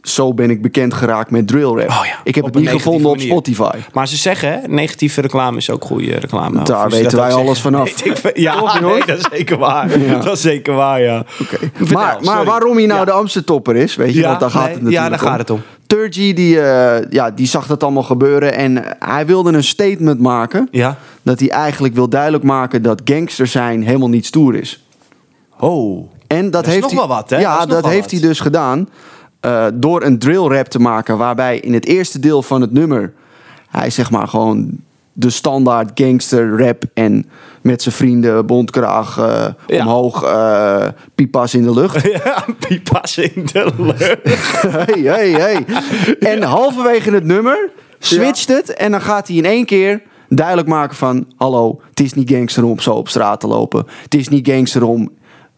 Zo 0.03 0.35
ben 0.35 0.51
ik 0.51 0.63
bekend 0.63 0.95
geraakt 0.95 1.31
met 1.31 1.47
drill 1.47 1.63
rap. 1.63 1.89
Oh 1.89 2.01
ja, 2.05 2.21
ik 2.25 2.35
heb 2.35 2.45
het 2.45 2.55
niet 2.55 2.69
gevonden 2.69 3.11
op. 3.11 3.21
Spotify. 3.21 3.79
Maar 3.93 4.09
ze 4.09 4.17
zeggen, 4.17 4.63
negatieve 4.67 5.21
reclame 5.21 5.57
is 5.57 5.71
ook 5.71 5.85
goede 5.85 6.19
reclame. 6.19 6.63
Daar 6.63 6.87
Of 6.87 6.93
weten 6.93 7.19
wij 7.19 7.33
alles 7.33 7.63
zeggen? 7.63 7.73
vanaf. 7.73 8.05
Ik 8.11 8.37
ja, 8.37 8.59
Toch, 8.59 8.81
nee, 8.81 9.05
dat 9.07 9.19
is 9.19 9.27
zeker 9.31 9.59
waar. 9.59 9.89
Dat 10.25 10.33
is 10.33 10.41
zeker 10.41 10.75
waar, 10.75 11.01
ja. 11.03 11.25
Vertel, 11.27 11.71
Maar, 11.93 12.19
maar 12.23 12.45
waarom 12.45 12.77
hij 12.77 12.87
nou 12.87 13.05
de 13.05 13.11
Amsterdammer 13.11 13.77
is, 13.77 13.97
weet 13.97 14.15
je, 14.15 14.23
want 14.23 14.41
daar 14.41 14.51
gaat 14.51 14.65
nee, 14.65 14.73
het 14.73 14.83
natuurlijk 14.83 15.11
ja, 15.11 15.17
daar 15.17 15.23
om. 15.23 15.29
gaat 15.29 15.39
het 15.39 15.51
om. 15.51 15.63
Turgy, 15.87 16.33
die, 16.33 16.61
eh, 16.61 17.11
ja, 17.11 17.31
die 17.31 17.47
zag 17.47 17.67
dat 17.67 17.83
allemaal 17.83 18.03
gebeuren 18.03 18.55
en 18.55 18.85
hij 18.99 19.27
wilde 19.27 19.53
een 19.53 19.65
statement 19.65 20.21
maken. 20.21 20.69
Ja. 20.71 20.97
Dat 21.23 21.41
hij 21.41 21.49
eigenlijk 21.49 21.95
wil 21.95 22.09
duidelijk 22.09 22.45
maken 22.45 22.83
dat 22.83 23.01
gangster 23.05 23.47
zijn 23.47 23.83
helemaal 23.83 24.09
niet 24.09 24.27
stoer 24.27 24.55
is. 24.55 24.85
Oh. 25.59 26.11
En 26.27 26.51
dat, 26.51 26.67
is 26.67 26.73
heeft 26.73 26.83
nog 26.83 26.91
hij, 26.91 27.01
wel 27.01 27.09
wat, 27.09 27.31
hè? 27.31 27.39
Ja, 27.39 27.61
is 27.61 27.67
dat, 27.67 27.87
heeft 27.87 28.01
wat. 28.01 28.11
hij 28.11 28.21
dus 28.21 28.41
gedaan 28.41 28.89
eh, 29.41 29.67
door 29.75 30.03
een 30.03 30.19
drill 30.19 30.47
rap 30.47 30.67
te 30.67 30.79
maken, 30.81 31.17
waarbij 31.19 31.59
in 31.59 31.73
het 31.75 31.87
eerste 31.87 32.19
deel 32.19 32.43
van 32.43 32.61
het 32.61 32.73
nummer 32.73 33.13
hij 33.71 33.91
zeg 33.91 34.11
maar 34.11 34.29
gewoon 34.29 34.71
de 35.13 35.31
standaard 35.31 35.91
gangster 35.95 36.59
rap 36.59 36.83
en 36.95 37.27
met 37.63 37.83
zijn 37.83 37.95
vrienden 37.95 38.47
bondkraag 38.47 39.19
eh, 39.19 39.47
Ja. 39.67 39.81
omhoog, 39.85 40.23
eh 40.23 40.87
pipas 41.15 41.55
in 41.55 41.63
de 41.63 41.73
lucht. 41.75 42.03
Ja, 42.25 42.45
pipas 42.69 43.19
in 43.19 43.49
de 43.53 43.73
lucht. 43.79 44.17
hey, 44.87 45.01
hey, 45.01 45.31
hey. 45.31 45.65
En 46.21 46.43
halverwege 46.43 47.11
het 47.11 47.25
nummer 47.25 47.71
switcht 47.99 48.49
het 48.49 48.75
en 48.75 48.91
dan 48.91 49.01
gaat 49.01 49.29
hij 49.29 49.37
in 49.37 49.45
één 49.45 49.65
keer 49.65 50.03
duidelijk 50.29 50.69
maken 50.69 50.97
van... 50.97 51.27
Hallo, 51.37 51.81
het 51.89 52.01
is 52.01 52.13
niet 52.15 52.31
gangster 52.31 52.65
om 52.65 52.79
zo 52.81 52.95
op 52.95 53.09
straat 53.09 53.41
te 53.41 53.47
lopen. 53.47 53.87
Het 54.03 54.15
is 54.15 54.29
niet 54.29 54.49
gangster 54.49 54.83
om 54.85 55.11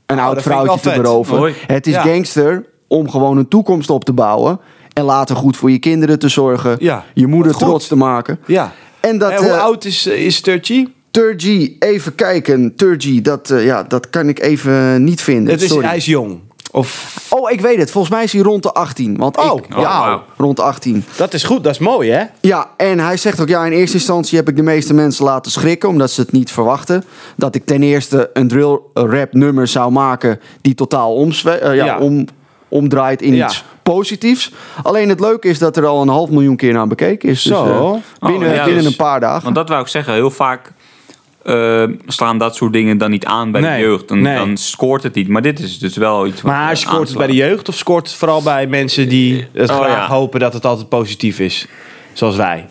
een 0.06 0.18
Oh, 0.18 0.24
oud 0.24 0.42
vrouwtje 0.42 0.80
te 0.80 0.96
beroven. 0.96 1.54
Het 1.66 1.86
is 1.86 1.96
gangster 1.96 2.64
om 2.92 3.10
gewoon 3.10 3.36
een 3.36 3.48
toekomst 3.48 3.90
op 3.90 4.04
te 4.04 4.12
bouwen... 4.12 4.60
en 4.92 5.04
later 5.04 5.36
goed 5.36 5.56
voor 5.56 5.70
je 5.70 5.78
kinderen 5.78 6.18
te 6.18 6.28
zorgen. 6.28 6.76
Ja, 6.78 7.04
Je 7.14 7.26
moeder 7.26 7.54
trots 7.54 7.86
te 7.86 7.96
maken. 7.96 8.38
Ja. 8.46 8.72
En 9.00 9.18
dat... 9.18 9.30
En 9.30 9.36
hoe 9.36 9.46
eh, 9.46 9.62
oud 9.62 9.84
is, 9.84 10.06
is 10.06 10.40
Turchi? 10.40 10.94
Turgy, 11.10 11.76
even 11.78 12.14
kijken. 12.14 12.76
Turgy, 12.76 13.22
dat, 13.22 13.50
eh, 13.50 13.64
ja, 13.64 13.82
dat 13.82 14.10
kan 14.10 14.28
ik 14.28 14.40
even 14.40 15.04
niet 15.04 15.20
vinden. 15.20 15.52
Het 15.52 15.62
is, 15.62 15.68
Sorry. 15.68 15.86
hij 15.86 15.96
is 15.96 16.04
jong. 16.04 16.40
Of, 16.70 17.12
Oh, 17.34 17.50
ik 17.50 17.60
weet 17.60 17.78
het. 17.78 17.90
Volgens 17.90 18.14
mij 18.14 18.24
is 18.24 18.32
hij 18.32 18.42
rond 18.42 18.62
de 18.62 18.72
18. 18.72 19.16
Want 19.16 19.36
Oh, 19.36 19.44
ik, 19.44 19.76
oh, 19.76 19.80
ja, 19.80 20.22
rond 20.36 20.56
de 20.56 20.62
18. 20.62 21.04
dat 21.16 21.34
is 21.34 21.44
goed, 21.44 21.64
dat 21.64 21.72
is 21.72 21.78
mooi, 21.78 22.10
hè? 22.10 22.24
Ja, 22.40 22.70
en 22.76 22.98
hij 22.98 23.16
zegt 23.16 23.40
ook, 23.40 23.48
ja, 23.48 23.64
in 23.66 23.72
eerste 23.72 23.96
instantie 23.96 24.38
heb 24.38 24.48
ik 24.48 24.56
de 24.56 24.62
meeste 24.62 24.94
mensen 24.94 25.24
laten 25.24 25.52
schrikken, 25.52 25.88
omdat 25.88 26.10
ze 26.10 26.20
het 26.20 26.32
niet 26.32 26.50
verwachten. 26.50 27.04
Dat 27.36 27.54
ik 27.54 27.64
ten 27.66 27.82
eerste 27.82 28.30
een 28.32 28.48
drill 28.48 28.78
rap 28.94 29.32
nummer 29.32 29.66
zou 29.66 29.92
maken 29.92 30.40
die 30.60 30.74
totaal 30.74 31.26
eh, 31.26 31.60
ja, 31.60 31.72
Ja. 31.72 31.98
Om, 31.98 32.26
omdraait 32.72 33.22
in 33.22 33.34
Ja. 33.34 33.46
iets 33.46 33.64
positiefs. 33.82 34.52
Alleen 34.82 35.08
het 35.08 35.20
leuke 35.20 35.48
is 35.48 35.58
dat 35.58 35.76
er 35.76 35.86
al 35.86 36.02
een 36.02 36.08
half 36.08 36.30
miljoen 36.30 36.56
keer 36.56 36.72
naar 36.72 36.86
bekeken 36.86 37.28
is. 37.28 37.42
Dus, 37.42 37.52
Zo. 37.52 37.64
eh, 37.64 38.28
binnen 38.28 38.48
Oh, 38.48 38.54
ja, 38.54 38.64
binnen 38.64 38.82
dus- 38.82 38.90
een 38.92 38.96
paar 38.96 39.20
dagen. 39.20 39.42
Want 39.42 39.54
dat 39.54 39.68
wou 39.68 39.80
ik 39.80 39.88
zeggen, 39.88 40.12
heel 40.14 40.30
vaak 40.30 40.72
eh, 41.42 41.84
slaan 42.06 42.38
dat 42.38 42.56
soort 42.56 42.72
dingen 42.72 42.98
dan 42.98 43.10
niet 43.10 43.24
aan 43.24 43.50
bij 43.50 43.60
Nee, 43.60 43.76
de 43.80 43.86
jeugd. 43.86 44.08
Dan, 44.08 44.20
nee. 44.22 44.36
dan 44.36 44.56
scoort 44.56 45.02
het 45.02 45.14
niet. 45.14 45.28
Maar 45.28 45.42
dit 45.42 45.58
is 45.60 45.78
dus 45.78 45.96
wel 45.96 46.26
iets 46.26 46.42
wat 46.42 46.52
Maar 46.52 46.70
eh, 46.70 46.76
scoort 46.76 47.08
het 47.08 47.16
bij 47.18 47.26
de 47.26 47.34
jeugd 47.34 47.68
of 47.68 47.74
scoort 47.76 48.06
het 48.08 48.16
vooral 48.16 48.42
bij 48.42 48.66
mensen 48.66 49.08
die 49.08 49.46
het 49.52 49.70
Oh, 49.70 49.76
graag 49.76 49.88
ja. 50.08 50.14
hopen 50.14 50.40
dat 50.40 50.52
het 50.52 50.64
altijd 50.64 50.88
positief 50.88 51.38
is? 51.38 51.66
Zoals 52.12 52.36
wij. 52.36 52.66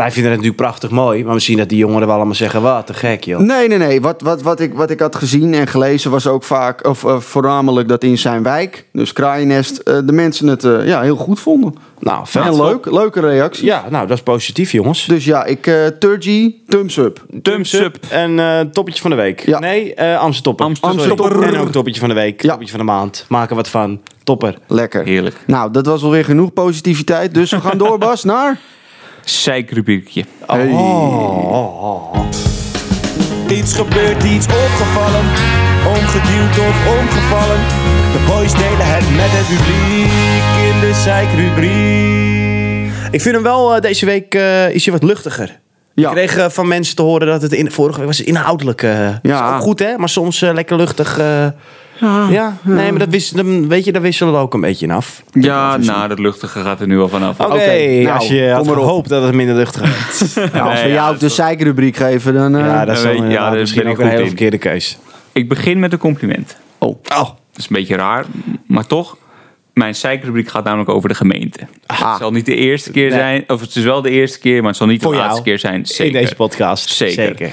Wij 0.00 0.10
vinden 0.10 0.30
het 0.30 0.40
natuurlijk 0.40 0.68
prachtig 0.68 0.90
mooi, 0.90 1.24
maar 1.24 1.34
we 1.34 1.40
zien 1.40 1.56
dat 1.56 1.68
die 1.68 1.78
jongeren 1.78 2.06
wel 2.06 2.16
allemaal 2.16 2.34
zeggen, 2.34 2.62
wat 2.62 2.86
te 2.86 2.94
gek 2.94 3.24
joh. 3.24 3.40
Nee, 3.40 3.68
nee, 3.68 3.78
nee. 3.78 4.00
Wat, 4.00 4.20
wat, 4.22 4.42
wat, 4.42 4.60
ik, 4.60 4.74
wat 4.74 4.90
ik 4.90 5.00
had 5.00 5.16
gezien 5.16 5.54
en 5.54 5.66
gelezen 5.66 6.10
was 6.10 6.26
ook 6.26 6.44
vaak, 6.44 6.86
of 6.86 7.04
eh, 7.04 7.18
voornamelijk 7.18 7.88
dat 7.88 8.04
in 8.04 8.18
zijn 8.18 8.42
wijk, 8.42 8.86
dus 8.92 9.12
Kraaiennest, 9.12 9.78
eh, 9.78 9.98
de 10.04 10.12
mensen 10.12 10.46
het 10.46 10.64
eh, 10.64 10.86
ja, 10.86 11.00
heel 11.02 11.16
goed 11.16 11.40
vonden. 11.40 11.74
Nou, 11.98 12.26
vet. 12.26 12.44
en 12.44 12.56
leuk, 12.56 12.90
leuke 12.90 13.20
reactie. 13.20 13.64
Ja, 13.64 13.84
nou 13.90 14.06
dat 14.06 14.16
is 14.16 14.22
positief 14.22 14.72
jongens. 14.72 15.06
Dus 15.06 15.24
ja, 15.24 15.44
ik, 15.44 15.66
eh 15.66 15.86
Turgy, 15.86 16.54
thumbs 16.68 16.96
up. 16.96 17.24
Thumbs 17.42 17.72
up 17.72 17.96
en 18.10 18.38
eh 18.38 18.60
toppetje 18.60 19.00
van 19.00 19.10
de 19.10 19.16
week. 19.16 19.46
Ja. 19.46 19.58
Nee, 19.58 19.94
eh 19.94 20.18
Amsterdam 20.18 20.74
topper. 20.74 20.88
Amsterdam. 20.88 21.42
En 21.42 21.56
ook 21.56 21.72
toppetje 21.72 22.00
van 22.00 22.08
de 22.08 22.14
week, 22.14 22.42
Ja. 22.42 22.48
toppetje 22.48 22.76
van 22.76 22.86
de 22.86 22.92
maand. 22.92 23.24
Maken 23.28 23.56
wat 23.56 23.68
van. 23.68 24.00
Topper. 24.24 24.54
Lekker. 24.66 25.04
Heerlijk. 25.04 25.36
Nou, 25.46 25.70
dat 25.70 25.86
was 25.86 26.02
alweer 26.02 26.24
genoeg 26.24 26.52
positiviteit. 26.52 27.34
Dus 27.34 27.50
we 27.50 27.60
gaan 27.60 27.78
door, 27.78 27.98
Bas, 28.08 28.24
naar... 28.24 28.58
Zeikrubriekje. 29.24 30.24
Hey. 30.46 30.66
Iets 33.58 33.74
gebeurt, 33.74 34.22
iets 34.22 34.46
opgevallen. 34.46 35.24
Omgeduwd 35.86 36.58
of 36.68 36.98
omgevallen. 37.00 37.60
De 38.12 38.24
boys 38.26 38.52
delen 38.52 38.86
het 38.94 39.10
met 39.16 39.30
het 39.30 39.46
publiek 39.46 40.74
in 40.74 40.80
de 40.80 40.94
zeikrubriek. 40.94 42.92
Ik 43.10 43.20
vind 43.20 43.34
hem 43.34 43.44
wel, 43.44 43.74
eh, 43.74 43.80
deze 43.80 44.06
week 44.06 44.34
uh, 44.34 44.70
is 44.70 44.84
hij 44.84 44.92
wat 44.94 45.02
luchtiger. 45.02 45.58
Ja. 45.94 46.08
Ik 46.08 46.14
kreeg 46.14 46.36
uh, 46.36 46.48
van 46.48 46.68
mensen 46.68 46.96
te 46.96 47.02
horen 47.02 47.26
dat 47.26 47.42
het 47.42 47.52
in, 47.52 47.70
vorige 47.70 47.98
week 47.98 48.06
was 48.06 48.20
inhoudelijk. 48.20 48.82
Uh, 48.82 49.08
Ja. 49.22 49.54
ook 49.54 49.60
goed 49.62 49.78
hè, 49.78 49.96
maar 49.98 50.08
soms 50.08 50.42
uh, 50.42 50.52
lekker 50.52 50.76
luchtig. 50.76 51.20
Ja, 52.00 52.28
ja, 52.30 52.56
nee, 52.62 52.90
maar 52.90 52.98
dat 52.98 53.08
wisselen, 53.08 53.68
weet 53.68 53.84
je, 53.84 53.92
daar 53.92 54.02
wisselen 54.02 54.32
we 54.32 54.38
ook 54.38 54.54
een 54.54 54.60
beetje 54.60 54.86
in 54.86 54.92
af. 54.92 55.22
Ja, 55.32 55.76
nou, 55.76 56.08
dat 56.08 56.18
luchtige 56.18 56.60
gaat 56.60 56.80
er 56.80 56.86
nu 56.86 57.00
al 57.00 57.08
vanaf. 57.08 57.40
Oké, 57.40 57.52
Oké, 57.52 58.00
nou, 58.02 58.08
als 58.18 58.28
je 58.28 58.50
had 58.50 58.68
gehoopt 58.68 59.08
dat 59.08 59.22
het 59.22 59.34
minder 59.34 59.54
luchtig. 59.56 59.80
Nou, 60.52 60.68
als 60.70 60.78
we 60.80 60.84
Nee, 60.86 60.92
jou 60.92 61.16
de 61.18 61.28
zeikrubriek 61.28 61.96
geven, 61.96 62.34
dan... 62.34 62.56
eh, 62.56 62.64
ja, 62.66 62.84
dat 62.84 62.96
is 62.96 63.02
Ja, 63.02 63.50
dan 63.50 63.58
misschien 63.58 63.82
ben 63.82 63.92
ik 63.92 63.98
ook 63.98 64.04
een 64.04 64.08
goed 64.08 64.16
hele 64.16 64.26
verkeerde 64.26 64.58
keus. 64.58 64.98
Ik 65.32 65.48
begin 65.48 65.78
met 65.78 65.92
een 65.92 65.98
compliment. 65.98 66.56
Oh. 66.78 66.88
Oh, 66.88 67.18
Dat 67.18 67.34
is 67.56 67.64
een 67.64 67.76
beetje 67.76 67.96
raar, 67.96 68.24
maar 68.66 68.86
toch. 68.86 69.16
Mijn 69.74 69.94
zeikrubriek 69.94 70.48
gaat 70.48 70.64
namelijk 70.64 70.90
over 70.90 71.08
de 71.08 71.14
gemeente. 71.14 71.58
Ah. 71.86 72.10
Het 72.10 72.20
zal 72.20 72.30
niet 72.30 72.46
de 72.46 72.54
eerste 72.54 72.90
keer 72.90 73.08
Nee. 73.08 73.18
zijn, 73.18 73.44
of 73.46 73.60
het 73.60 73.76
is 73.76 73.84
wel 73.84 74.02
de 74.02 74.10
eerste 74.10 74.38
keer, 74.38 74.58
maar 74.58 74.68
het 74.68 74.76
zal 74.76 74.86
niet 74.86 75.02
Voor 75.02 75.10
de 75.10 75.16
jou. 75.16 75.28
laatste 75.28 75.48
keer 75.48 75.58
zijn. 75.58 75.86
Zeker. 75.86 76.06
In 76.06 76.12
deze 76.22 76.34
podcast. 76.34 76.88
Zeker. 76.90 77.52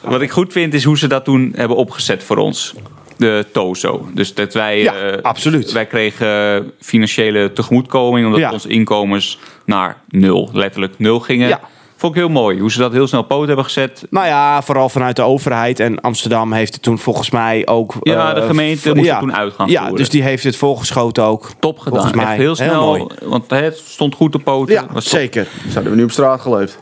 Wat 0.00 0.20
ik 0.20 0.30
goed 0.30 0.52
vind 0.52 0.74
is 0.74 0.84
hoe 0.84 0.98
ze 0.98 1.06
dat 1.06 1.24
toen 1.24 1.52
hebben 1.56 1.76
opgezet 1.76 2.22
voor 2.22 2.36
ons. 2.36 2.74
De 3.18 3.46
TOZO. 3.52 4.08
Dus 4.14 4.34
dat 4.34 4.54
wij, 4.54 4.80
Ja, 4.82 4.94
eh, 4.94 5.22
absoluut. 5.22 5.72
wij 5.72 5.86
kregen 5.86 6.70
financiële 6.80 7.52
tegemoetkoming 7.52 8.26
omdat 8.26 8.40
Ja. 8.40 8.52
onze 8.52 8.68
inkomens 8.68 9.38
naar 9.64 9.96
nul, 10.08 10.50
letterlijk 10.52 10.94
nul 10.98 11.20
gingen. 11.20 11.48
Ja. 11.48 11.60
Vond 11.96 12.14
ik 12.14 12.20
heel 12.20 12.28
mooi 12.30 12.58
hoe 12.60 12.70
ze 12.70 12.78
dat 12.78 12.92
heel 12.92 13.06
snel 13.06 13.20
op 13.20 13.28
poot 13.28 13.46
hebben 13.46 13.64
gezet. 13.64 14.06
Nou 14.10 14.26
ja, 14.26 14.62
vooral 14.62 14.88
vanuit 14.88 15.16
de 15.16 15.22
overheid. 15.22 15.80
En 15.80 16.00
Amsterdam 16.00 16.52
heeft 16.52 16.74
het 16.74 16.82
toen 16.82 16.98
volgens 16.98 17.30
mij 17.30 17.66
ook... 17.66 17.94
Ja, 18.02 18.34
de 18.34 18.40
eh, 18.40 18.46
gemeente 18.46 18.94
moest 18.94 19.10
het 19.10 19.18
toen 19.18 19.34
uit 19.36 19.52
gaan 19.52 19.68
Ja, 19.68 19.78
voeren. 19.80 19.96
dus 19.96 20.08
die 20.08 20.22
heeft 20.22 20.44
het 20.44 20.56
volgeschoten 20.56 21.24
ook. 21.24 21.50
Top 21.60 21.78
gedaan. 21.78 21.92
Volgens 22.00 22.22
mij 22.22 22.30
Echt 22.32 22.36
heel 22.42 22.54
snel. 22.56 22.84
mooi. 22.86 23.04
want 23.24 23.50
het 23.50 23.82
stond 23.86 24.14
goed 24.14 24.34
op 24.34 24.44
poten. 24.44 24.74
Ja, 24.74 24.86
Was 24.92 25.08
zeker. 25.08 25.46
Zouden 25.68 25.92
we 25.92 25.98
nu 25.98 26.04
op 26.04 26.10
straat 26.10 26.40
geleefd? 26.40 26.78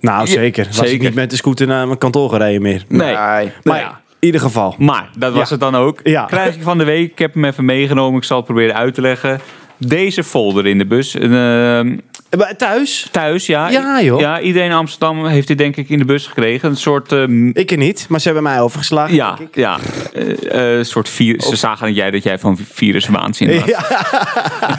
Nou, 0.00 0.20
Ja, 0.20 0.26
zeker. 0.26 0.66
Was 0.66 0.78
ik 0.78 0.86
zeker. 0.88 1.04
niet 1.04 1.14
met 1.14 1.30
de 1.30 1.36
scooter 1.36 1.66
naar 1.66 1.86
mijn 1.86 1.98
kantoor 1.98 2.30
gereden 2.30 2.62
meer. 2.62 2.84
Nee. 2.88 3.12
Maar 3.12 3.52
Nee. 3.62 3.78
ja, 3.80 3.88
in 3.88 4.05
ieder 4.26 4.40
geval. 4.40 4.74
Maar, 4.78 5.08
dat 5.18 5.32
was 5.32 5.42
Ja. 5.48 5.50
het 5.54 5.60
dan 5.60 5.74
ook. 5.76 6.00
Ja. 6.02 6.24
Krijg 6.24 6.54
ik 6.54 6.62
van 6.62 6.78
de 6.78 6.84
week. 6.84 7.10
Ik 7.10 7.18
heb 7.18 7.34
hem 7.34 7.44
even 7.44 7.64
meegenomen. 7.64 8.18
Ik 8.18 8.24
zal 8.24 8.36
het 8.36 8.46
proberen 8.46 8.74
uit 8.74 8.94
te 8.94 9.00
leggen. 9.00 9.40
Deze 9.78 10.24
folder 10.24 10.66
in 10.66 10.78
de 10.78 10.86
bus. 10.86 11.14
Een, 11.14 11.22
ehm, 11.34 11.96
Maar 12.38 12.56
Thuis? 12.56 13.08
thuis, 13.12 13.46
ja. 13.46 13.68
Ja, 13.68 14.02
joh. 14.02 14.20
Ja, 14.20 14.40
iedereen 14.40 14.68
in 14.70 14.74
Amsterdam 14.76 15.26
heeft 15.26 15.48
dit 15.48 15.58
denk 15.58 15.76
ik 15.76 15.88
in 15.88 15.98
de 15.98 16.04
bus 16.04 16.26
gekregen. 16.26 16.68
Een 16.68 16.76
soort... 16.76 17.12
ehm, 17.12 17.48
Ik 17.48 17.70
er 17.70 17.76
niet, 17.76 18.06
maar 18.08 18.20
ze 18.20 18.24
hebben 18.26 18.42
mij 18.42 18.60
overgeslagen. 18.60 19.14
ja, 19.14 19.34
denk 19.34 19.48
ik. 19.48 19.54
ja. 19.54 19.78
eh, 20.14 20.78
eh, 20.78 20.84
soort 20.84 21.08
virus. 21.08 21.48
Ze 21.48 21.56
zagen 21.56 21.86
dat 21.86 21.96
jij, 21.96 22.10
dat 22.10 22.22
jij 22.22 22.38
van 22.38 22.58
viruswaanzin 22.72 23.60
was. 23.60 23.64
Ja. 23.68 23.84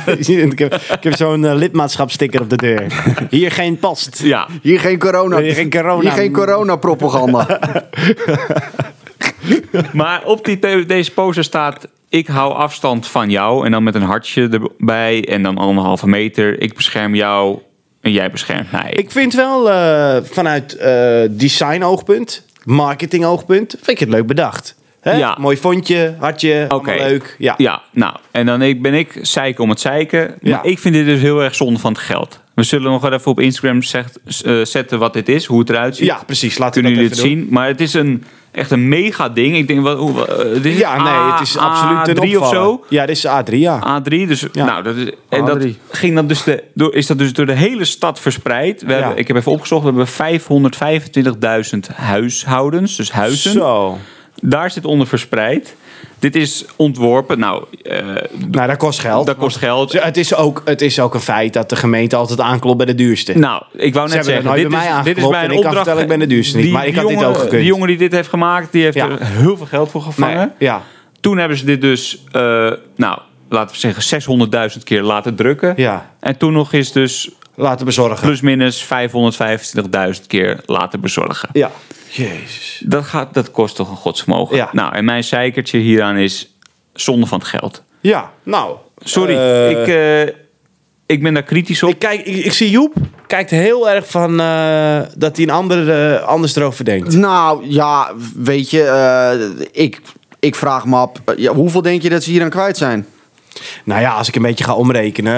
ik 0.51 0.59
heb, 0.59 0.73
ik 0.73 1.03
heb 1.03 1.15
zo'n 1.15 1.55
lidmaatschapsticker 1.55 2.41
op 2.41 2.49
de 2.49 2.55
deur. 2.57 2.85
Hier 3.29 3.51
geen 3.51 3.77
past. 3.79 4.21
Ja. 4.23 4.47
Hier 4.61 4.79
geen 4.79 4.99
corona. 4.99 5.39
Hier 5.41 5.53
geen 5.53 5.69
corona. 5.69 6.01
Hier 6.01 6.11
geen 6.11 6.31
coronapropaganda. 6.31 7.45
Maar 9.93 10.25
op 10.25 10.45
die, 10.45 10.85
deze 10.85 11.11
poster 11.11 11.43
staat... 11.43 11.87
Ik 12.09 12.27
hou 12.27 12.53
afstand 12.53 13.07
van 13.07 13.29
jou. 13.29 13.65
En 13.65 13.71
dan 13.71 13.83
met 13.83 13.95
een 13.95 14.01
hartje 14.01 14.49
erbij. 14.49 15.25
En 15.27 15.43
dan 15.43 15.57
anderhalve 15.57 16.07
meter. 16.07 16.61
Ik 16.61 16.75
bescherm 16.75 17.15
jou. 17.15 17.59
En 18.01 18.11
jij 18.11 18.31
beschermt 18.31 18.71
mij. 18.71 18.91
Ik 18.91 19.11
vind 19.11 19.33
wel 19.33 19.69
eh, 19.69 20.17
vanuit 20.23 20.75
eh, 20.75 21.21
design 21.29 21.83
oogpunt, 21.83 22.45
marketing 22.63 23.25
oogpunt, 23.25 23.71
vind 23.71 23.87
ik 23.87 23.99
het 23.99 24.09
leuk 24.09 24.27
bedacht. 24.27 24.75
Hè? 25.11 25.17
Ja. 25.17 25.37
Mooi 25.39 25.57
fontje, 25.57 26.15
hartje, 26.19 26.65
Oké. 26.69 26.89
allemaal 26.91 27.07
leuk. 27.09 27.35
Ja. 27.37 27.53
Ja, 27.57 27.81
nou, 27.91 28.15
en 28.31 28.45
dan 28.45 28.61
ik- 28.61 28.81
ben 28.81 28.93
ik 28.93 29.19
zeiken 29.21 29.63
om 29.63 29.69
het 29.69 29.79
zeiken. 29.79 30.35
Ja. 30.41 30.55
Maar 30.55 30.65
ik 30.65 30.79
vind 30.79 30.93
dit 30.95 31.05
dus 31.05 31.19
heel 31.21 31.43
erg 31.43 31.55
zonde 31.55 31.79
van 31.79 31.91
het 31.91 32.01
geld. 32.01 32.39
We 32.53 32.63
zullen 32.63 32.91
nog 32.91 33.01
wel 33.01 33.13
even 33.13 33.31
op 33.31 33.39
Instagram 33.39 33.81
zegt, 33.83 34.19
eh, 34.45 34.61
zetten 34.63 34.99
wat 34.99 35.13
dit 35.13 35.29
is, 35.29 35.45
hoe 35.45 35.59
het 35.59 35.69
eruit 35.69 35.95
ziet. 35.95 36.05
Ja, 36.05 36.21
precies. 36.25 36.57
Laten 36.57 36.81
we 36.81 36.87
Kunnen 36.87 37.09
dat 37.09 37.17
jullie 37.17 37.31
even 37.33 37.39
het 37.39 37.45
zien? 37.47 37.53
Maar 37.53 37.67
het 37.67 37.81
is 37.81 37.93
een, 37.93 38.23
echt 38.51 38.71
een 38.71 38.87
mega 38.87 39.29
ding. 39.29 39.55
Ik 39.55 39.67
denk, 39.67 39.81
wat, 39.81 39.97
hoe, 39.97 40.25
eh, 40.27 40.37
dit 40.53 40.63
doen. 40.63 40.71
is 40.71 40.77
Ja, 40.77 41.03
nee, 41.03 41.31
het 41.31 41.41
is 41.41 41.57
absoluut 41.57 42.07
een 42.07 42.29
A3 42.29 42.39
of 42.39 42.49
zo. 42.49 42.85
Ja, 42.89 43.05
dit 43.05 43.15
is 43.17 43.25
A3, 43.27 43.59
ja. 43.59 43.99
A3, 44.01 44.27
dus 44.27 44.45
Ja. 44.51 44.65
nou, 44.65 44.83
dat 44.83 44.95
is, 44.95 45.09
en 45.29 45.45
dat 45.45 45.57
A3. 45.63 45.77
ging 45.91 46.15
dan 46.15 46.27
dus 46.27 46.43
de, 46.43 46.63
door, 46.73 46.93
is 46.95 47.07
dat 47.07 47.17
dus 47.17 47.33
door 47.33 47.45
de 47.45 47.53
hele 47.55 47.85
stad 47.85 48.19
verspreid. 48.19 48.81
We 48.81 48.91
Ja. 48.93 48.97
hebben, 48.99 49.17
ik 49.17 49.27
heb 49.27 49.37
even 49.37 49.51
opgezocht, 49.51 49.81
we 49.81 49.87
hebben 49.87 50.07
525.000 50.07 51.87
huishoudens, 51.95 52.95
dus 52.95 53.11
huizen. 53.11 53.51
Zo. 53.51 53.97
Daar 54.41 54.71
zit 54.71 54.85
onder 54.85 55.07
verspreid. 55.07 55.75
Dit 56.19 56.35
is 56.35 56.65
ontworpen. 56.75 57.39
Nou, 57.39 57.63
eh, 57.83 58.05
Nou, 58.51 58.67
dat 58.67 58.77
kost 58.77 58.99
geld. 58.99 59.25
dat 59.25 59.35
kost 59.37 59.57
geld. 59.57 59.91
Dus 59.91 60.03
Het 60.03 60.17
is, 60.17 60.35
ook, 60.35 60.61
het 60.65 60.81
is 60.81 60.99
ook 60.99 61.13
een 61.13 61.19
feit 61.19 61.53
dat 61.53 61.69
de 61.69 61.75
gemeente 61.75 62.15
altijd 62.15 62.39
aanklopt 62.41 62.77
bij 62.77 62.85
de 62.85 62.95
duurste. 62.95 63.37
Nou, 63.37 63.63
ik 63.75 63.93
wou 63.93 64.09
net 64.09 64.25
zeggen, 64.25 64.53
dit 64.55 64.67
bij 64.69 64.87
is, 64.87 65.03
dit 65.03 65.17
is 65.17 65.23
ik 65.23 65.29
kan 65.31 65.51
opdracht. 65.51 65.75
vertellen, 65.75 66.01
ik 66.01 66.07
ben 66.07 66.19
de 66.19 66.27
duurste 66.27 66.57
niet, 66.57 66.71
maar 66.71 66.87
ik 66.87 66.95
had 66.95 67.07
dit 67.07 67.23
ook 67.23 67.35
gekund. 67.35 67.51
Die 67.51 67.63
jongen 67.65 67.87
die 67.87 67.97
dit 67.97 68.11
heeft 68.11 68.29
gemaakt, 68.29 68.71
die 68.71 68.83
heeft 68.83 68.95
Ja. 68.95 69.09
er 69.09 69.25
heel 69.25 69.57
veel 69.57 69.65
geld 69.65 69.91
voor 69.91 70.01
gevangen. 70.01 70.37
Nee, 70.37 70.47
ja. 70.69 70.81
Toen 71.19 71.37
hebben 71.37 71.57
ze 71.57 71.65
dit 71.65 71.81
dus, 71.81 72.23
eh, 72.31 72.41
nou, 72.95 73.19
laten 73.49 73.73
we 73.73 73.79
zeggen, 73.79 74.03
600.000 74.03 74.83
keer 74.83 75.01
laten 75.01 75.35
drukken. 75.35 75.73
Ja. 75.77 76.11
En 76.19 76.37
toen 76.37 76.53
nog 76.53 76.73
eens 76.73 76.91
dus 76.91 77.29
Laten 77.55 77.85
bezorgen. 77.85 78.27
plus 78.27 78.41
minus 78.41 78.83
525.000 78.83 80.27
keer 80.27 80.59
laten 80.65 80.99
bezorgen. 81.01 81.49
Ja. 81.53 81.71
Jezus. 82.09 82.81
Dat, 82.85 83.05
gaat, 83.05 83.33
dat 83.33 83.51
kost 83.51 83.75
toch 83.75 83.89
een 83.89 83.95
godsvermogen. 83.95 84.55
Ja. 84.55 84.69
Nou, 84.71 84.95
en 84.95 85.05
mijn 85.05 85.23
zeikertje 85.23 85.77
hieraan 85.77 86.17
is 86.17 86.57
zonde 86.93 87.25
van 87.25 87.39
het 87.39 87.47
geld. 87.47 87.83
Ja, 88.01 88.31
nou. 88.43 88.77
Sorry, 88.99 89.35
eh, 89.35 89.69
ik, 89.69 89.87
eh, 89.87 90.35
ik 91.05 91.23
ben 91.23 91.33
daar 91.33 91.43
kritisch 91.43 91.83
op. 91.83 91.89
Ik, 91.89 91.99
kijk, 91.99 92.25
ik, 92.25 92.45
ik 92.45 92.51
zie 92.51 92.69
Joep 92.69 92.93
kijkt 93.27 93.49
heel 93.49 93.89
erg 93.89 94.09
van 94.09 94.39
eh, 94.39 94.99
dat 95.17 95.35
hij 95.35 95.45
een 95.45 95.51
ander 95.51 96.13
eh, 96.13 96.23
anders 96.23 96.55
erover 96.55 96.85
denkt. 96.85 97.13
nou, 97.15 97.69
ja, 97.69 98.11
weet 98.35 98.69
je, 98.69 98.83
eh, 98.83 99.65
ik, 99.83 100.01
ik 100.39 100.55
vraag 100.55 100.85
me 100.85 100.95
af, 100.95 101.09
ja, 101.37 101.53
hoeveel 101.53 101.81
denk 101.81 102.01
je 102.01 102.09
dat 102.09 102.23
ze 102.23 102.29
hier 102.31 102.43
aan 102.43 102.49
kwijt 102.49 102.77
zijn? 102.77 103.07
Nou 103.83 104.01
ja, 104.01 104.13
als 104.13 104.27
ik 104.27 104.35
een 104.35 104.41
beetje 104.41 104.63
ga 104.63 104.75
omrekenen. 104.75 105.33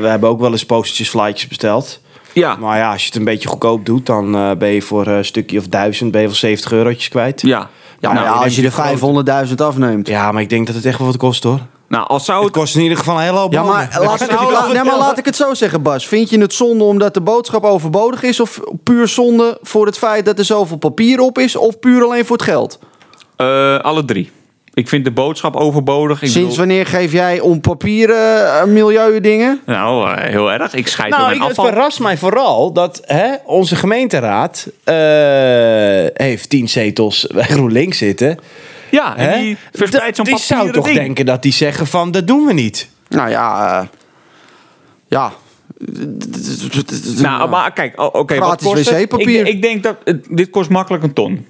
we 0.00 0.06
hebben 0.06 0.28
ook 0.28 0.40
wel 0.40 0.50
eens 0.50 0.66
postertjes, 0.66 1.08
flightjes 1.08 1.48
besteld. 1.48 2.00
Ja, 2.32 2.56
Maar 2.56 2.78
ja, 2.78 2.92
als 2.92 3.00
je 3.00 3.06
het 3.06 3.16
een 3.16 3.24
beetje 3.24 3.48
goedkoop 3.48 3.86
doet, 3.86 4.06
dan 4.06 4.34
eh, 4.34 4.50
ben 4.58 4.68
je 4.68 4.82
voor 4.82 5.06
een 5.06 5.24
stukje 5.24 5.58
of 5.58 5.66
duizend, 5.66 6.10
ben 6.10 6.20
je 6.20 6.26
wel 6.26 6.36
70 6.36 6.72
eurotjes 6.72 7.08
kwijt. 7.08 7.40
ja. 7.42 7.68
Ja, 8.00 8.12
Nou, 8.12 8.24
ja, 8.26 8.32
als 8.32 8.56
je 8.56 8.62
er 8.70 8.96
die 8.98 9.48
500.000 9.48 9.54
afneemt. 9.56 10.06
Ja, 10.08 10.32
maar 10.32 10.42
ik 10.42 10.48
denk 10.48 10.66
dat 10.66 10.74
het 10.76 10.84
echt 10.84 10.98
wel 10.98 11.06
wat 11.06 11.16
kost 11.16 11.42
hoor. 11.42 11.58
Nou, 11.88 12.06
als 12.06 12.24
zou 12.24 12.36
Het 12.38 12.46
het... 12.46 12.56
kost 12.56 12.76
in 12.76 12.82
ieder 12.82 12.98
geval 12.98 13.16
een 13.16 13.22
hele 13.22 13.36
hoop 13.38 13.52
Ja, 13.52 13.62
maar 13.62 13.70
laat, 14.00 14.14
ik 14.14 14.20
het, 14.20 14.30
ik 14.30 14.38
wel 14.38 14.52
la- 14.52 14.66
nee, 14.72 14.84
maar 14.84 14.98
laat 14.98 15.18
ik 15.18 15.24
het 15.24 15.36
zo 15.36 15.54
zeggen, 15.54 15.82
Bas. 15.82 16.06
Vind 16.06 16.30
je 16.30 16.40
het 16.40 16.54
zonde 16.54 16.84
omdat 16.84 17.14
de 17.14 17.20
boodschap 17.20 17.64
overbodig 17.64 18.22
is? 18.22 18.40
Of 18.40 18.60
puur 18.84 19.08
zonde 19.08 19.58
voor 19.62 19.86
het 19.86 19.98
feit 19.98 20.24
dat 20.24 20.38
er 20.38 20.44
zoveel 20.44 20.76
papier 20.76 21.20
op 21.20 21.38
is? 21.38 21.56
Of 21.56 21.78
puur 21.78 22.02
alleen 22.04 22.24
voor 22.24 22.36
het 22.36 22.44
geld? 22.46 22.78
Eh, 23.36 23.78
alle 23.78 24.04
drie. 24.04 24.30
Ik 24.74 24.88
vind 24.88 25.04
de 25.04 25.10
boodschap 25.10 25.56
overbodig. 25.56 26.22
Ik 26.22 26.28
Sinds 26.28 26.38
bedoel- 26.42 26.56
wanneer 26.56 26.86
geef 26.86 27.12
jij 27.12 27.40
om 27.40 27.60
papieren 27.60 28.42
uh, 28.44 28.64
milieudingen? 28.64 29.60
Nou, 29.66 30.10
eh, 30.10 30.24
heel 30.30 30.52
erg. 30.52 30.74
Ik 30.74 30.88
scheid 30.88 31.10
door 31.10 31.18
Nou, 31.18 31.30
mijn 31.30 31.42
ik, 31.42 31.48
het 31.48 31.58
afval. 31.58 31.72
verrast 31.74 32.00
mij 32.00 32.16
vooral 32.16 32.72
dat 32.72 33.00
hè, 33.04 33.34
onze 33.44 33.76
gemeenteraad 33.76 34.68
eh, 34.84 34.94
heeft 36.26 36.48
tien 36.48 36.68
zetels 36.68 37.26
bij 37.26 37.42
GroenLinks 37.44 37.98
zitten. 37.98 38.38
Ja, 38.90 39.16
en 39.16 39.30
Hè? 39.30 39.38
die 39.40 39.56
verspreidt 39.72 40.16
zo'n 40.16 40.24
Die 40.24 40.38
zou 40.38 40.70
toch 40.72 40.84
ding. 40.84 40.96
denken 40.96 41.26
dat 41.26 41.42
die 41.42 41.52
zeggen 41.52 41.86
van, 41.86 42.10
dat 42.10 42.26
doen 42.26 42.46
we 42.46 42.52
niet. 42.52 42.88
Nou 43.08 43.30
ja, 43.30 43.78
eh, 43.80 43.86
ja. 45.08 45.32
Nou, 47.20 47.48
maar 47.48 47.72
kijk, 47.72 48.00
oké, 48.14 48.38
wat 48.38 48.46
Gratis 48.48 48.66
kost 48.66 48.90
het? 48.90 48.98
wc-papier. 49.00 49.40
Ik, 49.40 49.54
ik 49.54 49.62
denk 49.62 49.82
dat 49.82 49.96
het- 50.04 50.26
dit 50.30 50.50
kost 50.50 50.70
makkelijk 50.70 51.02
een 51.04 51.12
ton. 51.12 51.46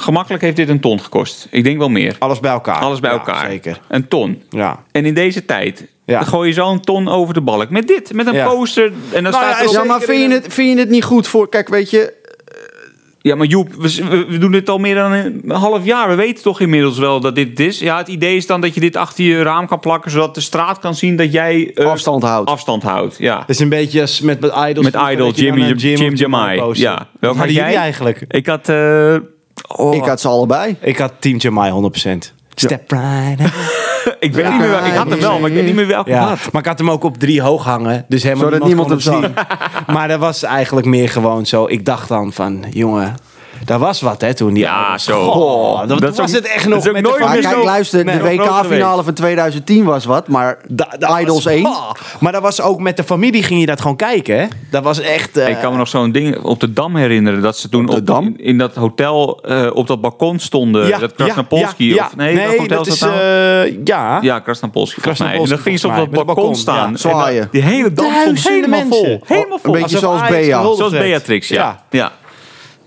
Gemakkelijk 0.00 0.42
heeft 0.42 0.56
dit 0.56 0.68
een 0.68 0.80
ton 0.80 1.00
gekost. 1.00 1.46
Ik 1.50 1.64
denk 1.64 1.78
wel 1.78 1.88
meer. 1.88 2.16
Alles 2.18 2.40
bij 2.40 2.50
elkaar. 2.50 2.78
Alles 2.80 3.00
bij 3.00 3.10
Ja, 3.10 3.16
elkaar. 3.18 3.50
Zeker. 3.50 3.80
Een 3.88 4.08
ton. 4.08 4.42
Ja. 4.50 4.84
En 4.92 5.04
in 5.04 5.14
deze 5.14 5.44
tijd 5.44 5.86
Ja. 6.06 6.18
dan 6.18 6.26
gooi 6.28 6.48
je 6.48 6.54
zo'n 6.54 6.80
ton 6.80 7.08
over 7.08 7.34
de 7.34 7.40
balk. 7.40 7.70
Met 7.70 7.88
dit, 7.88 8.12
met 8.12 8.26
een 8.26 8.34
Ja. 8.34 8.48
poster. 8.48 8.84
En 8.86 8.92
dan 9.12 9.32
Nou 9.32 9.34
staat 9.34 9.70
ja. 9.72 9.78
Ja, 9.80 9.84
maar 9.84 9.98
vind 10.00 10.10
in 10.12 10.18
je, 10.18 10.24
een- 10.24 10.42
het, 10.42 10.52
vind 10.54 10.72
je 10.74 10.78
het 10.78 10.88
niet 10.90 11.04
goed 11.04 11.26
voor... 11.26 11.48
Kijk, 11.48 11.68
weet 11.68 11.90
je... 11.90 12.18
Ja, 13.22 13.34
maar 13.34 13.46
Joep, 13.46 13.74
we, 13.74 14.38
doen 14.38 14.50
dit 14.52 14.68
al 14.68 14.78
meer 14.78 14.94
dan 14.94 15.12
een 15.12 15.50
half 15.50 15.84
jaar. 15.84 16.08
We 16.08 16.14
weten 16.14 16.42
toch 16.42 16.60
inmiddels 16.60 16.98
wel 16.98 17.20
dat 17.20 17.34
dit 17.34 17.60
is. 17.60 17.78
Ja, 17.78 17.96
het 17.96 18.08
idee 18.08 18.36
is 18.36 18.46
dan 18.46 18.60
dat 18.60 18.74
je 18.74 18.80
dit 18.80 18.96
achter 18.96 19.24
je 19.24 19.42
raam 19.42 19.66
kan 19.66 19.80
plakken... 19.80 20.10
zodat 20.10 20.34
de 20.34 20.40
straat 20.40 20.78
kan 20.78 20.94
zien 20.94 21.16
dat 21.16 21.32
jij... 21.32 21.70
eh, 21.74 21.86
Afstand 21.86 22.22
houdt. 22.22 22.50
Afstand 22.50 22.82
houdt, 22.82 23.16
ja. 23.18 23.38
Dat 23.38 23.48
is 23.48 23.58
een 23.58 23.68
beetje 23.68 24.00
als 24.00 24.20
met, 24.20 24.40
met 24.40 24.52
Idols. 24.68 24.90
Met 24.90 25.02
Idol, 25.12 25.30
Jimmy, 25.32 25.72
Jim, 25.72 26.14
Jamai. 26.14 26.56
Ja. 26.72 26.96
Wat 26.96 27.06
Welke 27.20 27.38
had 27.38 27.52
jij? 27.52 27.74
eigenlijk? 27.74 28.24
Ik 28.28 28.46
had... 28.46 28.68
eh, 28.68 29.16
oh, 29.68 29.94
Ik 29.94 30.04
had 30.04 30.20
ze 30.20 30.28
allebei. 30.28 30.76
Ik 30.80 30.98
had 30.98 31.12
Team 31.18 31.36
Jamai 31.36 31.90
100%. 31.90 32.18
Step 32.54 32.90
right 32.90 33.40
ik 34.20 34.32
weet 34.34 34.48
niet 34.48 34.58
meer 34.58 34.68
wel- 34.70 34.84
Ik 34.86 34.92
had 34.92 35.10
hem 35.10 35.20
wel, 35.20 35.38
maar 35.38 35.48
ik 35.50 35.54
weet 35.56 35.64
niet 35.64 35.74
meer 35.74 35.86
welke 35.86 36.10
Ja, 36.10 36.28
had. 36.28 36.52
maar 36.52 36.60
ik 36.62 36.68
had 36.68 36.78
hem 36.78 36.90
ook 36.90 37.04
op 37.04 37.18
drie 37.18 37.42
hoog 37.42 37.64
hangen. 37.64 38.04
Dus 38.08 38.22
helemaal 38.22 38.44
Zodat 38.44 38.66
niemand, 38.66 39.04
niemand 39.04 39.24
hem 39.24 39.34
zien. 39.34 39.34
Maar 39.94 40.08
dat 40.08 40.18
was 40.20 40.42
eigenlijk 40.42 40.86
meer 40.86 41.08
gewoon 41.08 41.46
zo. 41.46 41.66
Ik 41.66 41.84
dacht 41.84 42.08
dan 42.08 42.32
van, 42.32 42.64
jongen, 42.70 43.14
dat 43.64 43.80
was 43.80 44.00
wat 44.00 44.20
hè 44.20 44.34
toen. 44.34 44.54
Die 44.54 44.62
Ja, 44.62 44.98
zo. 44.98 45.30
Goh, 45.30 45.88
dat, 45.88 46.00
was 46.00 46.20
ook- 46.20 46.28
het 46.36 46.46
echt 46.46 46.68
nog 46.68 46.92
met 46.92 47.02
nooit 47.02 47.18
de 47.18 47.24
kijk, 47.24 47.42
zo- 47.42 47.64
luister, 47.64 48.04
Nee, 48.04 48.16
de 48.18 48.22
WK-finale 48.22 49.02
van 49.04 49.14
2010 49.14 49.84
was 49.84 50.04
wat, 50.04 50.28
maar 50.28 50.58
Da- 50.68 50.94
dat 50.98 51.20
Idols 51.20 51.44
was- 51.44 51.52
1. 51.54 51.66
Ah, 51.66 51.90
maar 52.20 52.32
dat 52.32 52.42
was 52.42 52.60
ook 52.60 52.80
met 52.80 52.96
de 52.96 53.04
familie 53.04 53.42
ging 53.42 53.60
je 53.60 53.66
dat 53.66 53.80
gewoon 53.80 53.96
kijken 53.96 54.38
hè. 54.40 54.46
Dat 54.70 54.82
was 54.82 55.00
echt... 55.00 55.36
eh, 55.36 55.48
Ik 55.48 55.58
kan 55.60 55.72
me 55.72 55.78
nog 55.78 55.88
zo'n 55.88 56.12
ding 56.12 56.42
op 56.42 56.60
de 56.60 56.72
Dam 56.72 56.96
herinneren. 56.96 57.42
Dat 57.42 57.56
ze 57.56 57.68
toen 57.68 57.86
de 57.86 57.92
op 57.92 58.06
Dam? 58.06 58.24
In, 58.26 58.38
in 58.38 58.58
dat 58.58 58.74
hotel 58.74 59.40
eh, 59.42 59.70
op 59.74 59.86
dat 59.86 60.00
balkon 60.00 60.38
stonden. 60.38 61.00
dat 61.00 61.12
Krasnapolski. 61.14 61.94
ja, 61.94 62.04
of, 62.06 62.16
nee, 62.16 62.34
nee, 62.34 62.46
dat 62.48 62.56
hotel 62.56 62.76
dat 62.76 62.86
is 62.86 63.00
nou? 63.00 63.12
eh, 63.12 63.76
ja. 63.84 64.18
Ja, 64.22 64.38
Krasnapolski 64.38 65.00
volgens 65.00 65.18
mij. 65.22 65.28
En 65.32 65.34
Krasnapolski 65.36 65.54
dan 65.54 65.58
gingen 65.64 65.78
ze 65.78 65.86
op 65.86 65.94
dat 65.96 66.10
balkon, 66.10 66.18
met 66.26 66.26
het 66.26 66.36
balkon, 66.36 66.54
staan. 66.56 66.90
ja. 66.90 66.96
Zwaaien. 66.96 67.48
Die 67.50 67.62
hele 67.62 67.92
dam 67.92 68.06
stond 68.20 68.48
helemaal 68.48 68.68
mensen. 68.80 69.04
vol. 69.06 69.20
Helemaal 69.26 69.58
vol. 69.58 69.74
Een 69.74 69.80
beetje 69.82 69.98
zoals 69.98 70.20
Ajax 70.20 70.46
Bea. 70.46 70.56
gehuldigd 70.58 70.90
Zoals. 70.90 71.04
Beatrix, 71.04 71.48
ja. 71.48 71.82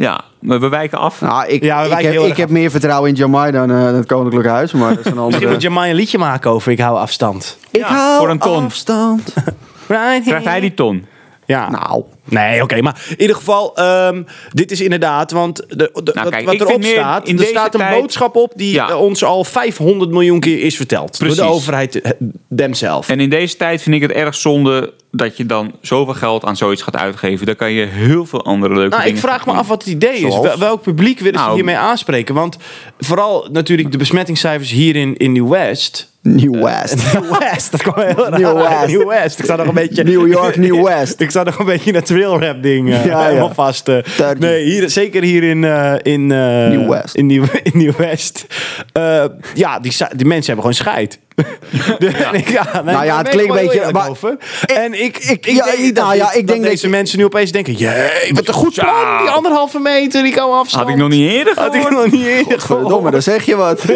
Ja, 0.04 0.22
maar 0.40 0.60
we 0.60 0.70
wijken 0.70 0.98
af. 0.98 1.22
Nou, 1.22 1.48
ik, 1.48 1.64
Ja, 1.64 1.84
we 1.90 1.96
ik, 1.96 2.06
heb, 2.14 2.14
ik 2.24 2.38
heb 2.38 2.50
meer 2.50 2.72
vertrouwen 2.72 3.10
in 3.10 3.16
Jamai 3.16 3.52
dan 3.52 3.72
eh, 3.72 3.86
het 3.86 4.06
Koninklijk 4.06 4.48
Huis. 4.48 4.72
Maar 4.72 4.96
dat 4.96 5.06
is 5.06 5.12
een 5.12 5.18
Misschien 5.18 5.34
moet 5.34 5.44
andere... 5.44 5.58
Jamai 5.58 5.90
een 5.90 5.96
liedje 5.96 6.18
maken 6.18 6.52
over 6.52 6.72
ik 6.72 6.80
hou 6.80 6.98
afstand. 6.98 7.58
Ik 7.72 7.80
Ja, 7.80 7.88
hou 7.88 8.20
voor 8.20 8.30
een 8.30 8.40
ton. 8.40 8.64
afstand. 8.66 9.34
Krijgt 9.88 10.46
hij 10.46 10.60
die 10.60 10.74
ton? 10.74 11.06
Ja. 11.46 11.70
Nou, 11.70 12.04
Nee, 12.26 12.62
oké, 12.64 12.82
maar 12.82 13.02
in 13.10 13.22
ieder 13.22 13.36
geval, 13.36 13.76
ehm, 13.76 14.24
dit 14.52 14.72
is 14.72 14.82
inderdaad, 14.82 15.32
want 15.32 15.58
de, 15.58 15.76
de, 15.76 15.90
wat, 15.94 16.14
Nou, 16.16 16.30
kijk, 16.30 16.46
wat 16.46 16.56
erop 16.62 16.84
staat, 16.84 17.28
in 17.28 17.40
er 17.40 17.46
staat 17.46 17.74
een 17.74 17.80
tijd- 17.80 18.00
boodschap 18.02 18.36
op 18.36 18.52
die 18.56 18.74
Ja. 18.74 18.90
eh, 18.90 19.00
ons 19.00 19.24
al 19.24 19.44
500 19.44 20.12
miljoen 20.12 20.40
keer 20.40 20.60
is 20.60 20.76
verteld. 20.76 21.18
Precies. 21.18 21.38
Door 21.38 21.46
de 21.46 21.52
overheid 21.52 22.02
eh, 22.02 22.12
themself. 22.56 23.10
En 23.10 23.20
in 23.20 23.30
deze 23.30 23.56
tijd 23.58 23.82
vind 23.82 23.96
ik 23.96 24.02
het 24.02 24.12
erg 24.12 24.36
zonde 24.36 24.94
dat 25.12 25.38
je 25.38 25.46
dan 25.46 25.72
zoveel 25.82 26.14
geld 26.14 26.46
aan 26.46 26.56
zoiets 26.58 26.82
gaat 26.82 26.98
uitgeven. 26.98 27.46
Dan 27.46 27.56
kan 27.56 27.72
je 27.72 27.86
heel 27.86 28.26
veel 28.26 28.44
andere 28.46 28.74
leuke 28.74 28.90
Nou, 28.90 29.02
dingen 29.02 29.18
ik 29.18 29.24
vraag 29.24 29.46
me 29.46 29.52
af 29.52 29.68
wat 29.68 29.84
het 29.84 29.94
idee 29.94 30.14
is. 30.20 30.34
Zoals? 30.34 30.56
Welk 30.58 30.82
publiek 30.82 31.20
willen 31.20 31.34
ze 31.40 31.44
Nou, 31.46 31.56
hiermee 31.56 31.78
aanspreken? 31.78 32.36
Want 32.36 32.58
vooral 33.00 33.48
natuurlijk 33.52 33.92
de 33.92 33.98
besmettingscijfers 33.98 34.72
hier 34.72 34.96
in, 34.96 35.18
in 35.18 35.32
New-West. 35.32 36.12
New 36.42 36.64
West. 36.64 37.14
New-West, 37.14 37.72
dat 37.72 37.82
kwam 37.82 37.96
heel 38.06 38.16
raar. 38.30 38.40
New 38.40 38.58
West. 38.58 38.88
New-West. 38.88 39.40
Ik 39.40 39.46
zag 39.46 39.58
nog 39.58 39.68
een 39.68 39.74
beetje... 39.74 40.04
New 40.04 40.28
York, 40.28 40.58
New 40.58 40.84
West. 40.88 41.20
Ik 41.22 41.32
zag 41.32 41.46
nog 41.46 41.60
een 41.60 41.66
beetje 41.66 41.92
dat 41.92 42.06
trail 42.06 42.40
rap 42.40 42.64
ding 42.64 42.90
eh, 42.94 43.06
Ja, 43.06 43.12
ja. 43.20 43.28
helemaal 43.28 43.54
vast. 43.54 43.88
eh. 43.88 43.98
Turkey. 43.98 44.36
nee, 44.50 44.64
hier, 44.64 44.90
zeker 44.90 45.24
hier 45.24 45.44
in, 45.44 45.64
eh 45.64 45.94
in, 46.02 46.32
eh, 46.32 46.68
New 46.68 46.90
West. 46.90 47.16
In 47.16 47.26
Nieuw, 47.26 47.44
in 47.64 47.72
Nieuw 47.74 47.94
West. 47.98 48.46
Eh, 48.94 49.26
ja, 49.54 49.80
die, 49.80 49.92
die 50.16 50.26
mensen 50.28 50.54
hebben 50.54 50.56
gewoon 50.56 50.74
scheid. 50.74 51.20
De- 52.00 52.08
ik- 52.32 52.50
ja, 52.60 52.82
nee, 52.84 52.94
Nou 52.94 53.06
ja, 53.06 53.18
het 53.18 53.30
klinkt 53.30 53.56
een 53.56 53.68
beetje- 53.68 53.92
maar- 53.92 54.10
over. 54.10 54.38
En 54.66 54.94
ik, 55.04 55.18
ik, 55.18 55.30
ik 55.30 55.46
ja, 55.46 55.66
denk, 55.66 55.94
nou 55.96 56.16
ja, 56.16 56.32
ik 56.32 56.48
dat 56.48 56.56
denk 56.56 56.64
deze 56.64 56.82
dat- 56.82 56.92
mensen 56.92 57.18
nu 57.18 57.26
opeens 57.26 57.52
denken... 57.52 57.74
Jee, 57.74 58.32
wat 58.34 58.48
een 58.48 58.54
goed 58.54 58.74
plan, 58.74 59.18
die 59.22 59.30
anderhalve 59.30 59.80
meter, 59.80 60.24
die 60.24 60.36
komen 60.36 60.58
afstand. 60.58 60.84
Had 60.84 60.92
ik 60.94 60.98
nog 61.00 61.10
niet 61.10 61.32
eerder 61.32 61.54
Had 61.56 61.76
ik 61.76 61.82
gehoord. 61.82 62.04
nog 62.04 62.12
niet 62.12 62.26
eerder 62.26 62.60
Verdomme, 62.60 62.88
gehoord. 62.90 63.12
dan 63.12 63.22
zeg 63.22 63.46
je 63.46 63.56
wat. 63.56 63.82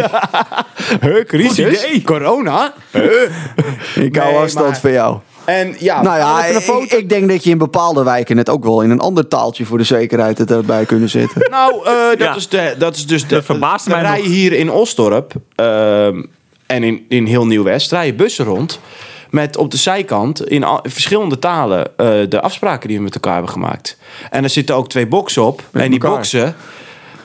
Huh, 1.01 1.23
crisis? 1.25 1.65
Goed 1.79 1.83
idee. 1.87 2.01
Corona? 2.01 2.73
Ik 3.95 4.15
hou 4.15 4.31
Nee, 4.31 4.41
afstand 4.41 4.67
maar- 4.69 4.79
van 4.79 4.91
jou. 4.91 5.17
En 5.45 5.75
ja, 5.79 6.01
Nou 6.01 6.17
ja, 6.17 6.45
ik, 6.89 7.09
denk 7.09 7.29
dat 7.29 7.43
je 7.43 7.49
in 7.49 7.57
bepaalde 7.57 8.03
wijken 8.03 8.37
het 8.37 8.49
ook 8.49 8.63
wel 8.63 8.81
in 8.81 8.89
een 8.89 8.99
ander 8.99 9.27
taaltje 9.27 9.65
voor 9.65 9.77
de 9.77 9.83
zekerheid 9.83 10.37
het 10.37 10.51
erbij 10.51 10.85
kunnen 10.85 11.09
zetten. 11.09 11.47
Nou, 11.51 11.85
eh, 11.85 11.93
dat, 12.09 12.17
Ja. 12.19 12.35
is 12.35 12.47
de, 12.49 12.75
dat 12.77 12.95
is 12.95 13.05
dus 13.07 13.21
de. 13.27 13.35
Dat 13.35 13.45
verbaast 13.45 13.85
de 13.85 13.91
mij 13.91 14.01
rij 14.01 14.17
nog. 14.17 14.27
hier 14.27 14.53
in 14.53 14.71
Osdorp 14.71 15.31
ehm, 15.55 16.23
en 16.67 16.83
in, 16.83 17.05
in 17.07 17.25
heel 17.25 17.45
Nieuw-West 17.45 17.91
rijden 17.91 18.15
bussen 18.15 18.45
rond. 18.45 18.79
Met 19.29 19.57
op 19.57 19.71
de 19.71 19.77
zijkant 19.77 20.47
in, 20.47 20.65
verschillende 20.83 21.39
talen 21.39 21.97
eh, 21.97 22.09
de 22.29 22.41
afspraken 22.41 22.87
die 22.87 22.97
we 22.97 23.03
met 23.03 23.13
elkaar 23.13 23.33
hebben 23.33 23.51
gemaakt. 23.51 23.97
En 24.29 24.43
er 24.43 24.49
zitten 24.49 24.75
ook 24.75 24.89
twee 24.89 25.07
boxen 25.07 25.43
op. 25.43 25.63
en 25.71 25.81
die 25.81 25.99
elkaar? 25.99 26.11
boxen. 26.11 26.55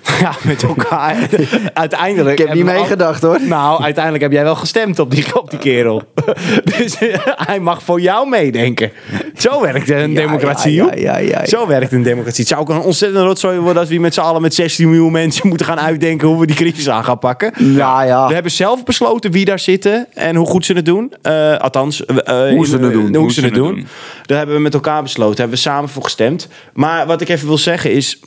Ja, 0.20 0.34
met 0.42 0.62
elkaar. 0.62 1.16
uiteindelijk. 1.74 2.38
Ik 2.38 2.46
heb 2.46 2.56
niet 2.56 2.66
al- 2.68 2.72
meegedacht 2.74 3.22
hoor. 3.22 3.38
Nou, 3.40 3.82
uiteindelijk 3.82 4.22
heb 4.24 4.32
jij 4.32 4.42
wel 4.42 4.54
gestemd 4.54 4.98
op 4.98 5.10
die, 5.10 5.36
op 5.40 5.50
die 5.50 5.58
kerel. 5.58 6.02
dus 6.76 6.98
eh, 6.98 7.18
hij 7.24 7.60
mag 7.60 7.82
voor 7.82 8.00
jou 8.00 8.28
meedenken. 8.28 8.92
Zo 9.36 9.60
werkt 9.60 9.90
een 9.90 10.14
democratie, 10.14 10.72
ja, 10.74 10.84
joh. 10.84 10.98
ja, 10.98 11.16
ja, 11.16 11.18
ja, 11.18 11.38
ja. 11.40 11.46
Zo 11.46 11.66
werkt 11.66 11.92
een 11.92 12.02
democratie. 12.02 12.40
Het 12.40 12.48
zou 12.48 12.60
ook 12.60 12.68
een 12.68 12.80
ontzettend 12.80 13.24
rotzooi 13.24 13.58
worden 13.58 13.80
als 13.80 13.90
we 13.90 13.98
met 13.98 14.14
z'n 14.14 14.20
allen 14.20 14.42
met 14.42 14.54
16 14.54 14.88
miljoen 14.88 15.12
mensen 15.12 15.48
moeten 15.48 15.66
gaan 15.66 15.80
uitdenken 15.80 16.28
hoe 16.28 16.40
we 16.40 16.46
die 16.46 16.56
crisis 16.56 16.88
aan 16.88 17.04
gaan 17.04 17.18
pakken. 17.18 17.52
Nou 17.56 18.06
ja. 18.06 18.26
We 18.26 18.34
hebben 18.34 18.52
zelf 18.52 18.84
besloten 18.84 19.30
wie 19.30 19.44
daar 19.44 19.58
zitten 19.58 20.06
en 20.14 20.36
hoe 20.36 20.46
goed 20.46 20.66
ze 20.66 20.72
het 20.72 20.84
doen. 20.86 21.12
Eh, 21.22 21.56
althans, 21.56 22.04
eh, 22.04 22.50
Hoe 22.50 22.66
ze 22.66 22.78
het 22.78 22.92
doen. 22.92 23.14
Hoe, 23.16 23.32
ze 23.32 23.40
het 23.40 23.54
doen. 23.54 23.86
Daar 24.26 24.38
hebben 24.38 24.56
we 24.56 24.62
met 24.62 24.74
elkaar 24.74 25.02
besloten. 25.02 25.36
Hebben 25.36 25.56
we 25.56 25.62
samen 25.62 25.88
voor 25.88 26.02
gestemd. 26.02 26.48
Maar 26.72 27.06
wat 27.06 27.20
ik 27.20 27.28
even 27.28 27.46
wil 27.46 27.58
zeggen 27.58 27.92
is... 27.92 28.20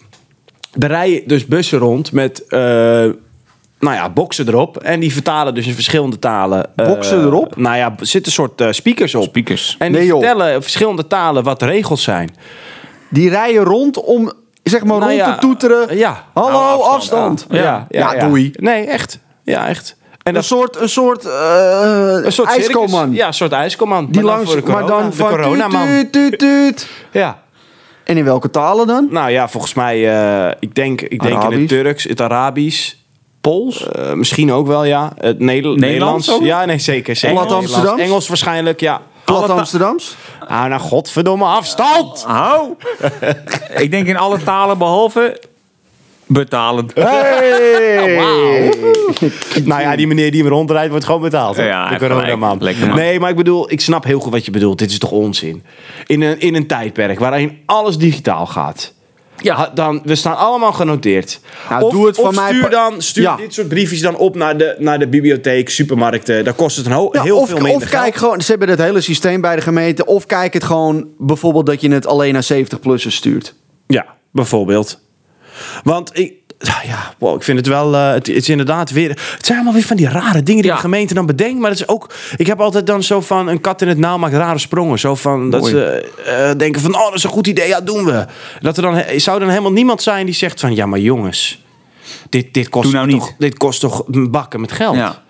Er 0.79 0.87
rijden 0.87 1.21
dus 1.27 1.45
bussen 1.45 1.79
rond 1.79 2.11
met... 2.11 2.47
eh, 2.47 2.59
nou 3.79 3.95
ja, 3.95 4.09
boxen 4.09 4.47
erop. 4.47 4.77
En 4.77 4.99
die 4.99 5.13
vertalen 5.13 5.53
dus 5.53 5.67
in 5.67 5.73
verschillende 5.73 6.19
talen. 6.19 6.69
eh, 6.75 6.87
Boxen 6.87 7.21
erop? 7.25 7.55
Nou 7.55 7.77
ja, 7.77 7.93
er 7.99 8.05
zitten 8.07 8.31
soort 8.31 8.61
eh, 8.61 8.71
speakers 8.71 9.15
op. 9.15 9.23
Speakers. 9.23 9.75
En 9.79 9.91
die 9.91 10.01
Nee, 10.01 10.09
vertellen 10.09 10.53
in 10.53 10.61
verschillende 10.61 11.07
talen 11.07 11.43
wat 11.43 11.59
de 11.59 11.65
regels 11.65 12.03
zijn. 12.03 12.35
Die 13.09 13.29
rijden 13.29 13.63
rond 13.63 13.97
om, 14.03 14.31
zeg 14.63 14.79
maar, 14.83 14.97
Nou 14.99 15.09
rond 15.11 15.15
ja, 15.23 15.33
te 15.33 15.39
toeteren. 15.39 15.97
Ja. 15.97 16.23
Hallo, 16.33 16.49
Nou, 16.51 16.81
afstand. 16.81 17.45
Ja, 17.49 17.85
Ja, 17.89 18.27
doei. 18.27 18.51
Nee, 18.53 18.85
echt. 18.85 19.19
Ja, 19.43 19.67
echt. 19.67 19.95
En 20.11 20.17
Een 20.23 20.33
dat 20.33 20.43
soort, 20.45 20.79
een 20.81 20.89
soort, 20.89 21.25
eh 21.25 22.19
een 22.23 22.31
soort 22.31 22.47
ijskoman. 22.49 23.13
Ja, 23.13 23.27
een 23.27 23.33
soort 23.33 23.51
ijskoman. 23.51 24.05
Die 24.05 24.13
maar 24.15 24.23
dan 24.23 24.33
langs, 24.35 24.51
voor 24.51 24.61
de 24.65 24.71
maar 24.71 24.85
dan 24.87 25.09
de 25.09 25.15
van 25.15 25.29
coronaman. 25.29 25.87
tuut, 25.87 26.11
tuut, 26.11 26.39
tuut, 26.39 26.39
tuut. 26.39 26.87
Ja. 27.11 27.43
En 28.05 28.17
in 28.17 28.23
welke 28.23 28.49
talen 28.49 28.87
dan? 28.87 29.07
Nou 29.11 29.29
ja, 29.29 29.47
volgens 29.49 29.73
mij, 29.73 30.09
eh, 30.09 30.51
ik 30.59 30.75
denk, 30.75 31.01
ik 31.01 31.21
denk 31.21 31.43
in 31.43 31.59
het? 31.59 31.67
Turks, 31.67 32.03
het 32.03 32.21
Arabisch. 32.21 32.93
Pools? 33.41 33.85
misschien 34.13 34.51
ook 34.51 34.67
wel, 34.67 34.83
ja. 34.83 35.13
Het 35.17 35.39
Neder- 35.39 35.77
Nederlands. 35.77 36.31
ook? 36.31 36.43
Ja, 36.43 36.65
nee, 36.65 36.79
zeker. 36.79 37.15
zeker. 37.15 37.37
Plat. 37.37 37.51
Amsterdams? 37.51 38.01
Engels 38.01 38.27
waarschijnlijk, 38.27 38.79
ja. 38.79 39.01
Plat 39.25 39.49
Amsterdams? 39.49 40.15
Ah, 40.47 40.65
nou, 40.65 40.81
godverdomme 40.81 41.45
afstand! 41.45 42.23
Hou! 42.23 42.73
ik 43.83 43.91
denk 43.91 44.07
in 44.07 44.17
alle 44.17 44.43
talen 44.43 44.77
behalve 44.77 45.41
betalen. 46.25 46.87
Hey! 46.93 48.73
Nou 49.63 49.81
ja, 49.81 49.95
die 49.95 50.07
meneer 50.07 50.31
die 50.31 50.41
hem 50.43 50.51
rondrijdt 50.51 50.89
wordt 50.89 51.05
gewoon 51.05 51.21
betaald. 51.21 51.55
Ja, 51.55 51.89
de 51.89 51.97
coronaman. 51.97 52.61
Nee, 52.95 53.19
maar 53.19 53.29
ik 53.29 53.35
bedoel, 53.35 53.71
ik 53.71 53.81
snap 53.81 54.03
heel 54.03 54.19
goed 54.19 54.31
wat 54.31 54.45
je 54.45 54.51
bedoelt. 54.51 54.79
Dit 54.79 54.89
is 54.91 54.97
toch 54.99 55.11
onzin? 55.11 55.63
In 56.05 56.21
een, 56.21 56.39
in 56.39 56.55
een 56.55 56.67
tijdperk 56.67 57.19
waarin 57.19 57.57
alles 57.65 57.97
digitaal 57.97 58.45
gaat. 58.45 58.93
Ja, 59.41 59.71
dan, 59.73 60.01
we 60.03 60.15
staan 60.15 60.37
allemaal 60.37 60.71
genoteerd. 60.73 61.39
Nou, 61.69 61.83
of, 61.83 61.91
doe 61.91 62.05
het 62.07 62.15
van 62.15 62.25
of 62.25 62.35
mij 62.35 62.53
stuur, 62.53 62.69
dan, 62.69 63.01
stuur 63.01 63.23
Ja. 63.23 63.35
dit 63.35 63.53
soort 63.53 63.67
briefjes 63.67 64.01
dan 64.01 64.17
op 64.17 64.35
naar 64.35 64.57
de, 64.57 64.75
naar 64.79 64.99
de 64.99 65.07
bibliotheek, 65.07 65.69
supermarkten. 65.69 66.43
Daar 66.43 66.53
kost 66.53 66.77
het 66.77 66.85
een 66.85 66.91
ho- 66.91 67.09
Ja, 67.11 67.21
heel 67.21 67.37
of, 67.37 67.47
veel 67.49 67.57
minder 67.57 67.75
of 67.75 67.89
kijk 67.89 68.01
geld. 68.03 68.17
gewoon, 68.17 68.41
ze 68.41 68.49
hebben 68.49 68.69
het 68.69 68.79
hele 68.79 69.01
systeem 69.01 69.41
bij 69.41 69.55
de 69.55 69.61
gemeente. 69.61 70.05
Of 70.05 70.25
kijk 70.25 70.53
het 70.53 70.63
gewoon 70.63 71.07
bijvoorbeeld 71.17 71.65
dat 71.65 71.81
je 71.81 71.91
het 71.91 72.07
alleen 72.07 72.33
naar 72.33 72.47
70-plussers 72.53 73.15
stuurt. 73.15 73.53
Ja, 73.87 74.05
bijvoorbeeld. 74.31 74.99
Want 75.83 76.17
ik... 76.19 76.33
Ja, 76.59 77.13
wow, 77.17 77.35
ik 77.35 77.43
vind 77.43 77.57
het 77.57 77.67
wel... 77.67 77.95
eh, 77.95 78.07
het, 78.07 78.27
het 78.27 78.35
is 78.35 78.49
inderdaad 78.49 78.91
weer... 78.91 79.09
Het 79.09 79.45
zijn 79.45 79.57
allemaal 79.57 79.73
weer 79.73 79.83
van 79.83 79.95
die 79.97 80.09
rare 80.09 80.43
dingen 80.43 80.61
die 80.61 80.71
Ja. 80.71 80.75
de 80.75 80.81
gemeente 80.83 81.13
dan 81.13 81.25
bedenkt. 81.25 81.59
Maar 81.59 81.69
dat 81.69 81.79
is 81.79 81.87
ook... 81.87 82.13
Ik 82.37 82.47
heb 82.47 82.59
altijd 82.61 82.87
dan 82.87 83.03
zo 83.03 83.21
van... 83.21 83.47
Een 83.47 83.61
kat 83.61 83.81
in 83.81 83.87
het 83.87 83.97
nauw 83.97 84.17
maakt 84.17 84.33
rare 84.33 84.57
sprongen. 84.59 84.99
Zo 84.99 85.15
van... 85.15 85.49
Dat 85.49 85.65
ze 85.67 86.11
eh, 86.25 86.57
denken 86.57 86.81
van... 86.81 86.95
Oh, 86.95 87.05
dat 87.05 87.13
is 87.13 87.23
een 87.23 87.29
goed 87.29 87.47
idee. 87.47 87.67
Ja, 87.67 87.81
doen 87.81 88.05
we. 88.05 88.25
Dat 88.61 88.77
er 88.77 88.83
dan... 88.83 89.03
Zou 89.17 89.39
dan 89.39 89.49
helemaal 89.49 89.71
niemand 89.71 90.01
zijn 90.01 90.25
die 90.25 90.35
zegt 90.35 90.59
van... 90.59 90.75
Ja, 90.75 90.85
maar 90.85 90.99
jongens... 90.99 91.63
Dit, 92.29 92.53
dit, 92.53 92.69
kost, 92.69 92.83
Doe 92.83 92.93
nou 92.93 93.09
toch, 93.09 93.27
niet. 93.29 93.35
dit 93.39 93.57
kost 93.57 93.79
toch 93.79 94.03
bakken 94.07 94.61
met 94.61 94.71
geld? 94.71 94.95
Ja. 94.95 95.23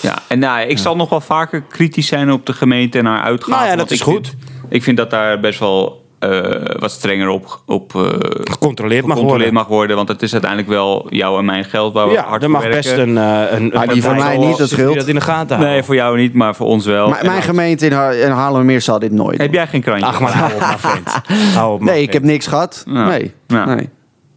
Ja, 0.00 0.18
en 0.28 0.38
nou, 0.38 0.68
ik 0.68 0.78
zal 0.78 0.96
nog 0.96 1.08
wel 1.08 1.20
vaker 1.20 1.62
kritisch 1.62 2.06
zijn 2.06 2.30
op 2.32 2.46
de 2.46 2.52
gemeente 2.52 2.98
en 2.98 3.04
haar 3.06 3.22
uitgaven. 3.22 3.52
Nou 3.54 3.64
ja, 3.64 3.68
dat 3.76 3.78
want 3.78 3.90
is 3.90 3.98
ik 3.98 4.04
goed. 4.04 4.26
Vind, 4.26 4.42
ik 4.68 4.82
vind 4.82 4.96
dat 4.96 5.10
daar 5.10 5.40
best 5.40 5.58
wel 5.58 6.04
eh, 6.18 6.74
wat 6.78 6.90
strenger 6.90 7.28
op, 7.28 7.62
op 7.66 7.94
eh, 7.94 8.00
Gecontroleerd 8.00 9.06
mag 9.06 9.16
gecontroleerd 9.16 9.28
worden. 9.28 9.52
mag 9.54 9.66
worden. 9.66 9.96
Want 9.96 10.08
het 10.08 10.22
is 10.22 10.32
uiteindelijk 10.32 10.70
wel 10.70 11.06
jouw 11.08 11.38
en 11.38 11.44
mijn 11.44 11.64
geld 11.64 11.92
waar 11.92 12.06
we 12.06 12.12
Ja, 12.12 12.22
hard 12.24 12.42
er 12.42 12.50
voor 12.50 12.58
mag 12.60 12.68
best 12.68 12.94
werken. 12.96 13.16
een... 13.16 13.46
eh, 13.48 13.58
een, 13.58 13.80
een 13.82 13.88
die 13.88 14.02
van 14.02 14.16
mij 14.16 14.36
niet, 14.36 14.58
dat 14.58 14.68
scheelt. 14.68 14.94
dat 14.94 15.06
in 15.06 15.14
de 15.14 15.20
gaten 15.20 15.48
houden. 15.48 15.68
Nee, 15.70 15.82
voor 15.82 15.94
jou 15.94 16.16
niet, 16.16 16.34
maar 16.34 16.54
voor 16.54 16.66
ons 16.66 16.86
wel. 16.86 17.08
Maar 17.08 17.24
mijn 17.24 17.42
gemeente 17.42 17.86
in, 17.86 17.92
Har 17.92 18.14
in 18.14 18.30
Haarlemmermeer 18.30 18.80
zal 18.80 18.98
dit 18.98 19.12
nooit 19.12 19.38
Heb 19.38 19.46
doen. 19.46 19.56
jij 19.56 19.66
geen 19.66 19.80
krantje? 19.82 20.06
Ach, 20.06 20.20
maar 20.20 20.32
hou 20.36 20.52
op, 20.52 20.60
mijn 20.60 20.78
vriend. 20.88 21.10
Hou 21.54 21.72
op, 21.74 21.80
mijn 21.80 21.94
Nee, 21.96 22.02
ik 22.06 22.12
heb 22.12 22.22
niks 22.22 22.46
gehad. 22.46 22.82
Ja. 22.86 23.06
Nee. 23.08 23.34
Ja. 23.46 23.64
nee. 23.74 23.88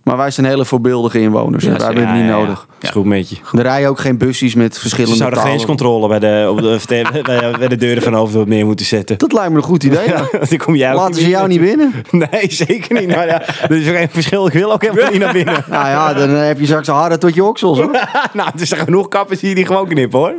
Maar 0.04 0.18
wij 0.18 0.32
zijn 0.32 0.46
hele 0.48 0.66
voorbeeldige 0.66 1.20
inwoners. 1.22 1.64
Ja, 1.64 1.70
wij 1.72 1.80
hebben 1.86 2.02
het 2.02 2.10
Ja, 2.12 2.16
niet 2.22 2.30
ja, 2.30 2.36
ja. 2.38 2.42
nodig. 2.44 2.68
Is 2.80 2.90
goed 2.90 3.06
met 3.06 3.30
je. 3.30 3.36
Er 3.52 3.62
rijden 3.62 3.90
ook 3.90 4.00
geen 4.00 4.18
busjes 4.18 4.54
met 4.56 4.74
Ze 4.74 4.80
verschillende 4.80 5.16
zouden 5.16 5.40
talen. 5.40 5.54
grenscontrole 5.54 6.08
bij 6.08 6.20
de, 6.20 6.48
op 6.50 6.62
de, 6.88 7.22
bij, 7.24 7.52
bij 7.60 7.68
de 7.68 7.76
deuren 7.76 8.04
van 8.04 8.14
Hoofddorp 8.14 8.48
neer 8.48 8.66
moeten 8.66 8.86
zetten. 8.86 9.18
Dat 9.18 9.34
lijkt 9.34 9.50
me 9.52 9.58
een 9.58 9.64
goed 9.64 9.84
idee. 9.84 10.08
Ja. 10.08 10.24
Dan 10.50 10.58
kom 10.58 10.76
jij 10.76 10.92
ook 10.92 10.98
Laten 11.00 11.16
ze 11.16 11.22
niet 11.22 11.30
jou 11.30 11.48
niet 11.48 11.62
binnen? 11.62 11.94
Nee, 12.32 12.46
zeker 12.52 13.00
niet. 13.00 13.16
Maar 13.16 13.28
ja, 13.28 13.42
er 13.48 13.72
is 13.72 13.90
ook 13.90 13.96
geen 13.96 14.10
verschil. 14.12 14.48
Ik 14.48 14.54
wil 14.54 14.72
ook 14.74 14.82
helemaal 14.82 15.12
niet 15.12 15.20
naar 15.20 15.34
binnen. 15.34 15.64
Nou 15.70 15.88
ja, 15.88 16.14
dan 16.14 16.30
heb 16.30 16.60
je 16.60 16.66
straks 16.66 16.88
harder 16.88 17.20
tot 17.20 17.34
je 17.36 17.44
oksels 17.44 17.78
hoor. 17.80 17.92
nou, 18.34 18.50
er 18.60 18.66
zijn 18.68 18.80
genoeg 18.82 19.08
kappers 19.08 19.42
hier 19.42 19.56
die 19.56 19.66
gewoon 19.66 19.88
knippen 19.88 20.20
hoor. 20.20 20.34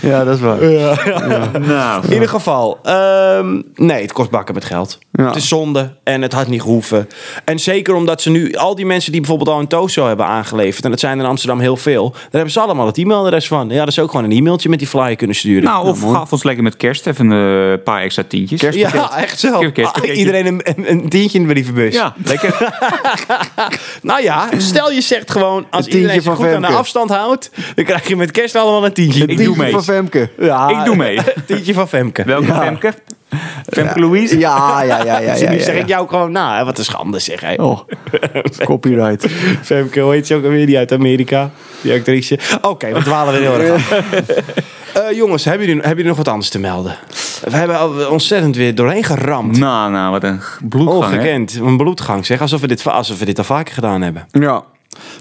Ja, 0.00 0.24
dat 0.24 0.34
is 0.34 0.40
waar. 0.40 0.58
Nou, 1.60 2.04
In 2.06 2.12
ieder 2.12 2.28
geval, 2.28 2.78
ehm, 2.82 3.62
nee, 3.74 4.02
het 4.02 4.12
kost 4.12 4.30
bakken 4.30 4.54
met 4.54 4.64
geld. 4.64 4.98
Ja. 5.12 5.26
Het 5.26 5.36
is 5.36 5.48
zonde 5.48 5.85
en 6.02 6.22
het 6.22 6.32
had 6.32 6.48
niet 6.48 6.62
gehoeven. 6.62 7.08
En 7.44 7.58
zeker 7.58 7.94
omdat 7.94 8.22
ze 8.22 8.30
nu, 8.30 8.52
al 8.54 8.74
die 8.74 8.86
mensen 8.86 9.12
die 9.12 9.20
bijvoorbeeld 9.20 9.48
al 9.50 9.60
een 9.60 9.66
Tozo 9.66 10.06
hebben 10.06 10.26
aangeleverd, 10.26 10.84
en 10.84 10.90
dat 10.90 11.00
zijn 11.00 11.18
er 11.18 11.24
in 11.24 11.30
Amsterdam 11.30 11.60
heel 11.60 11.76
veel, 11.76 12.10
daar 12.12 12.22
hebben 12.30 12.50
ze 12.50 12.60
allemaal 12.60 12.86
het 12.86 12.98
e-mailadres 12.98 13.46
van. 13.48 13.68
Ja, 13.68 13.84
dat 13.84 13.94
ze 13.94 14.02
ook 14.02 14.10
gewoon 14.10 14.24
een 14.30 14.36
e-mailtje 14.36 14.68
met 14.68 14.78
die 14.78 14.88
flyer 14.88 15.16
kunnen 15.16 15.36
sturen. 15.36 15.62
nou, 15.62 15.88
of 15.88 16.00
gaf 16.00 16.32
ons 16.32 16.42
lekker 16.44 16.62
met 16.64 16.76
kerst 16.76 17.06
even 17.06 17.32
eh, 17.32 17.70
een 17.70 17.82
paar 17.82 18.00
extra 18.02 18.22
tientjes. 18.28 18.60
Kerstpakket. 18.60 19.00
ja, 19.00 19.16
echt 19.16 19.38
zo. 19.40 19.52
Ah, 19.82 20.16
Iedereen 20.18 20.46
een, 20.46 20.60
een, 20.64 20.90
een 20.90 21.08
tientje 21.08 21.38
in 21.38 21.46
de 21.46 21.52
brievenbus. 21.52 21.94
Ja, 21.94 22.14
lekker. 22.24 22.54
Nou 24.02 24.22
ja, 24.22 24.48
stel 24.58 24.90
je 24.90 25.00
zegt 25.00 25.30
gewoon, 25.30 25.66
als 25.70 25.86
iedereen 25.86 26.14
zich 26.14 26.22
van 26.22 26.36
goed 26.36 26.54
aan 26.54 26.60
de 26.60 26.66
afstand 26.66 27.10
houdt, 27.10 27.50
dan 27.74 27.84
krijg 27.84 28.08
je 28.08 28.16
met 28.16 28.30
kerst 28.30 28.54
allemaal 28.56 28.84
een 28.84 28.92
tientje. 28.92 29.20
Ik 29.20 29.26
doe 29.28 29.36
Tientje 29.36 29.62
mee. 29.62 29.72
van 29.72 29.84
Femke. 29.84 30.30
Ja, 30.38 30.68
Ik 30.68 30.84
doe 30.84 30.96
mee. 30.96 31.18
Tientje 31.46 31.74
van 31.74 31.88
Femke. 31.88 32.22
Welke 32.24 32.46
Ja. 32.46 32.60
Femke? 32.62 32.92
Femke 33.70 34.00
Louise? 34.00 34.38
Ja, 34.38 34.82
ja, 34.82 35.04
ja, 35.04 35.18
ja. 35.18 35.34
Ja, 35.34 35.50
ja. 35.52 35.75
Ik 35.76 35.88
jou 35.88 36.08
gewoon 36.08 36.32
na. 36.32 36.56
hè. 36.58 36.64
Wat 36.64 36.78
een 36.78 36.84
schande 36.84 37.18
zeg. 37.18 37.40
Hè. 37.40 37.54
Oh, 37.54 37.80
copyright. 38.64 39.26
Femke, 39.62 40.00
hoe 40.00 40.12
heet 40.12 40.26
ze 40.26 40.34
ook 40.34 40.44
alweer? 40.44 40.66
Die 40.66 40.78
uit 40.78 40.92
Amerika. 40.92 41.50
Die 41.80 41.92
actrice. 41.92 42.38
Oké, 42.62 42.92
we 42.92 43.02
dwalen 43.10 43.32
weer 43.32 43.42
heel 43.50 43.60
erg 43.60 43.72
af. 43.72 43.92
Eh, 44.94 45.16
jongens, 45.16 45.44
hebben 45.44 45.66
jullie, 45.66 45.80
hebben 45.82 45.96
jullie 45.96 46.08
nog 46.16 46.24
wat 46.24 46.28
anders 46.28 46.48
te 46.50 46.58
melden? 46.58 46.96
We 47.44 47.56
hebben 47.56 47.78
al 47.78 48.06
ontzettend 48.08 48.56
weer 48.56 48.74
doorheen 48.74 49.04
geramd. 49.04 49.58
Nou, 49.58 49.90
nou, 49.90 50.10
wat 50.10 50.22
een 50.24 50.40
bloedgang, 50.68 51.02
hè? 51.12 51.18
Ongekend. 51.18 51.54
Een 51.54 51.76
bloedgang 51.76 52.26
zeg. 52.26 52.40
Alsof 52.40 52.60
we, 52.60 52.66
dit, 52.66 52.86
alsof 52.86 53.18
we 53.18 53.24
dit 53.24 53.38
al 53.38 53.44
vaker 53.44 53.74
gedaan 53.74 54.02
hebben. 54.02 54.26
Ja. 54.30 54.62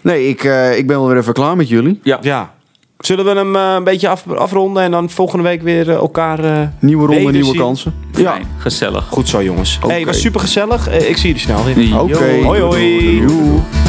Nee, 0.02 0.28
ik, 0.28 0.44
eh, 0.44 0.78
ik 0.78 0.88
ben 0.88 0.98
wel 1.00 1.08
weer 1.08 1.18
even 1.18 1.34
klaar 1.34 1.56
met 1.56 1.70
jullie. 1.70 2.00
Ja. 2.04 2.18
Ja. 2.22 2.54
Zullen 3.00 3.26
we 3.26 3.32
hem 3.32 3.56
eh, 3.56 3.74
een 3.76 3.84
beetje 3.84 4.08
af, 4.10 4.28
afronden 4.28 4.84
en 4.84 4.92
dan 4.92 5.10
volgende 5.10 5.44
week 5.44 5.62
weer 5.62 5.90
eh, 5.90 5.96
elkaar... 5.96 6.40
eh, 6.44 6.68
Nieuwe 6.80 7.06
ronde, 7.08 7.32
nieuwe 7.32 7.56
kansen. 7.56 7.94
Ja. 8.12 8.32
Fijn, 8.32 8.48
gezellig. 8.58 9.06
Goed 9.10 9.30
zo, 9.30 9.44
jongens. 9.44 9.80
Oké. 9.84 9.94
Hey, 9.94 10.06
was 10.06 10.22
super 10.22 10.40
gezellig. 10.40 10.90
ik 10.92 11.18
zie 11.18 11.28
jullie 11.28 11.42
snel 11.42 11.64
weer. 11.64 12.00
Oké. 12.02 12.40
Hoi, 12.44 12.62
hoi. 12.62 13.16
Joe. 13.22 13.85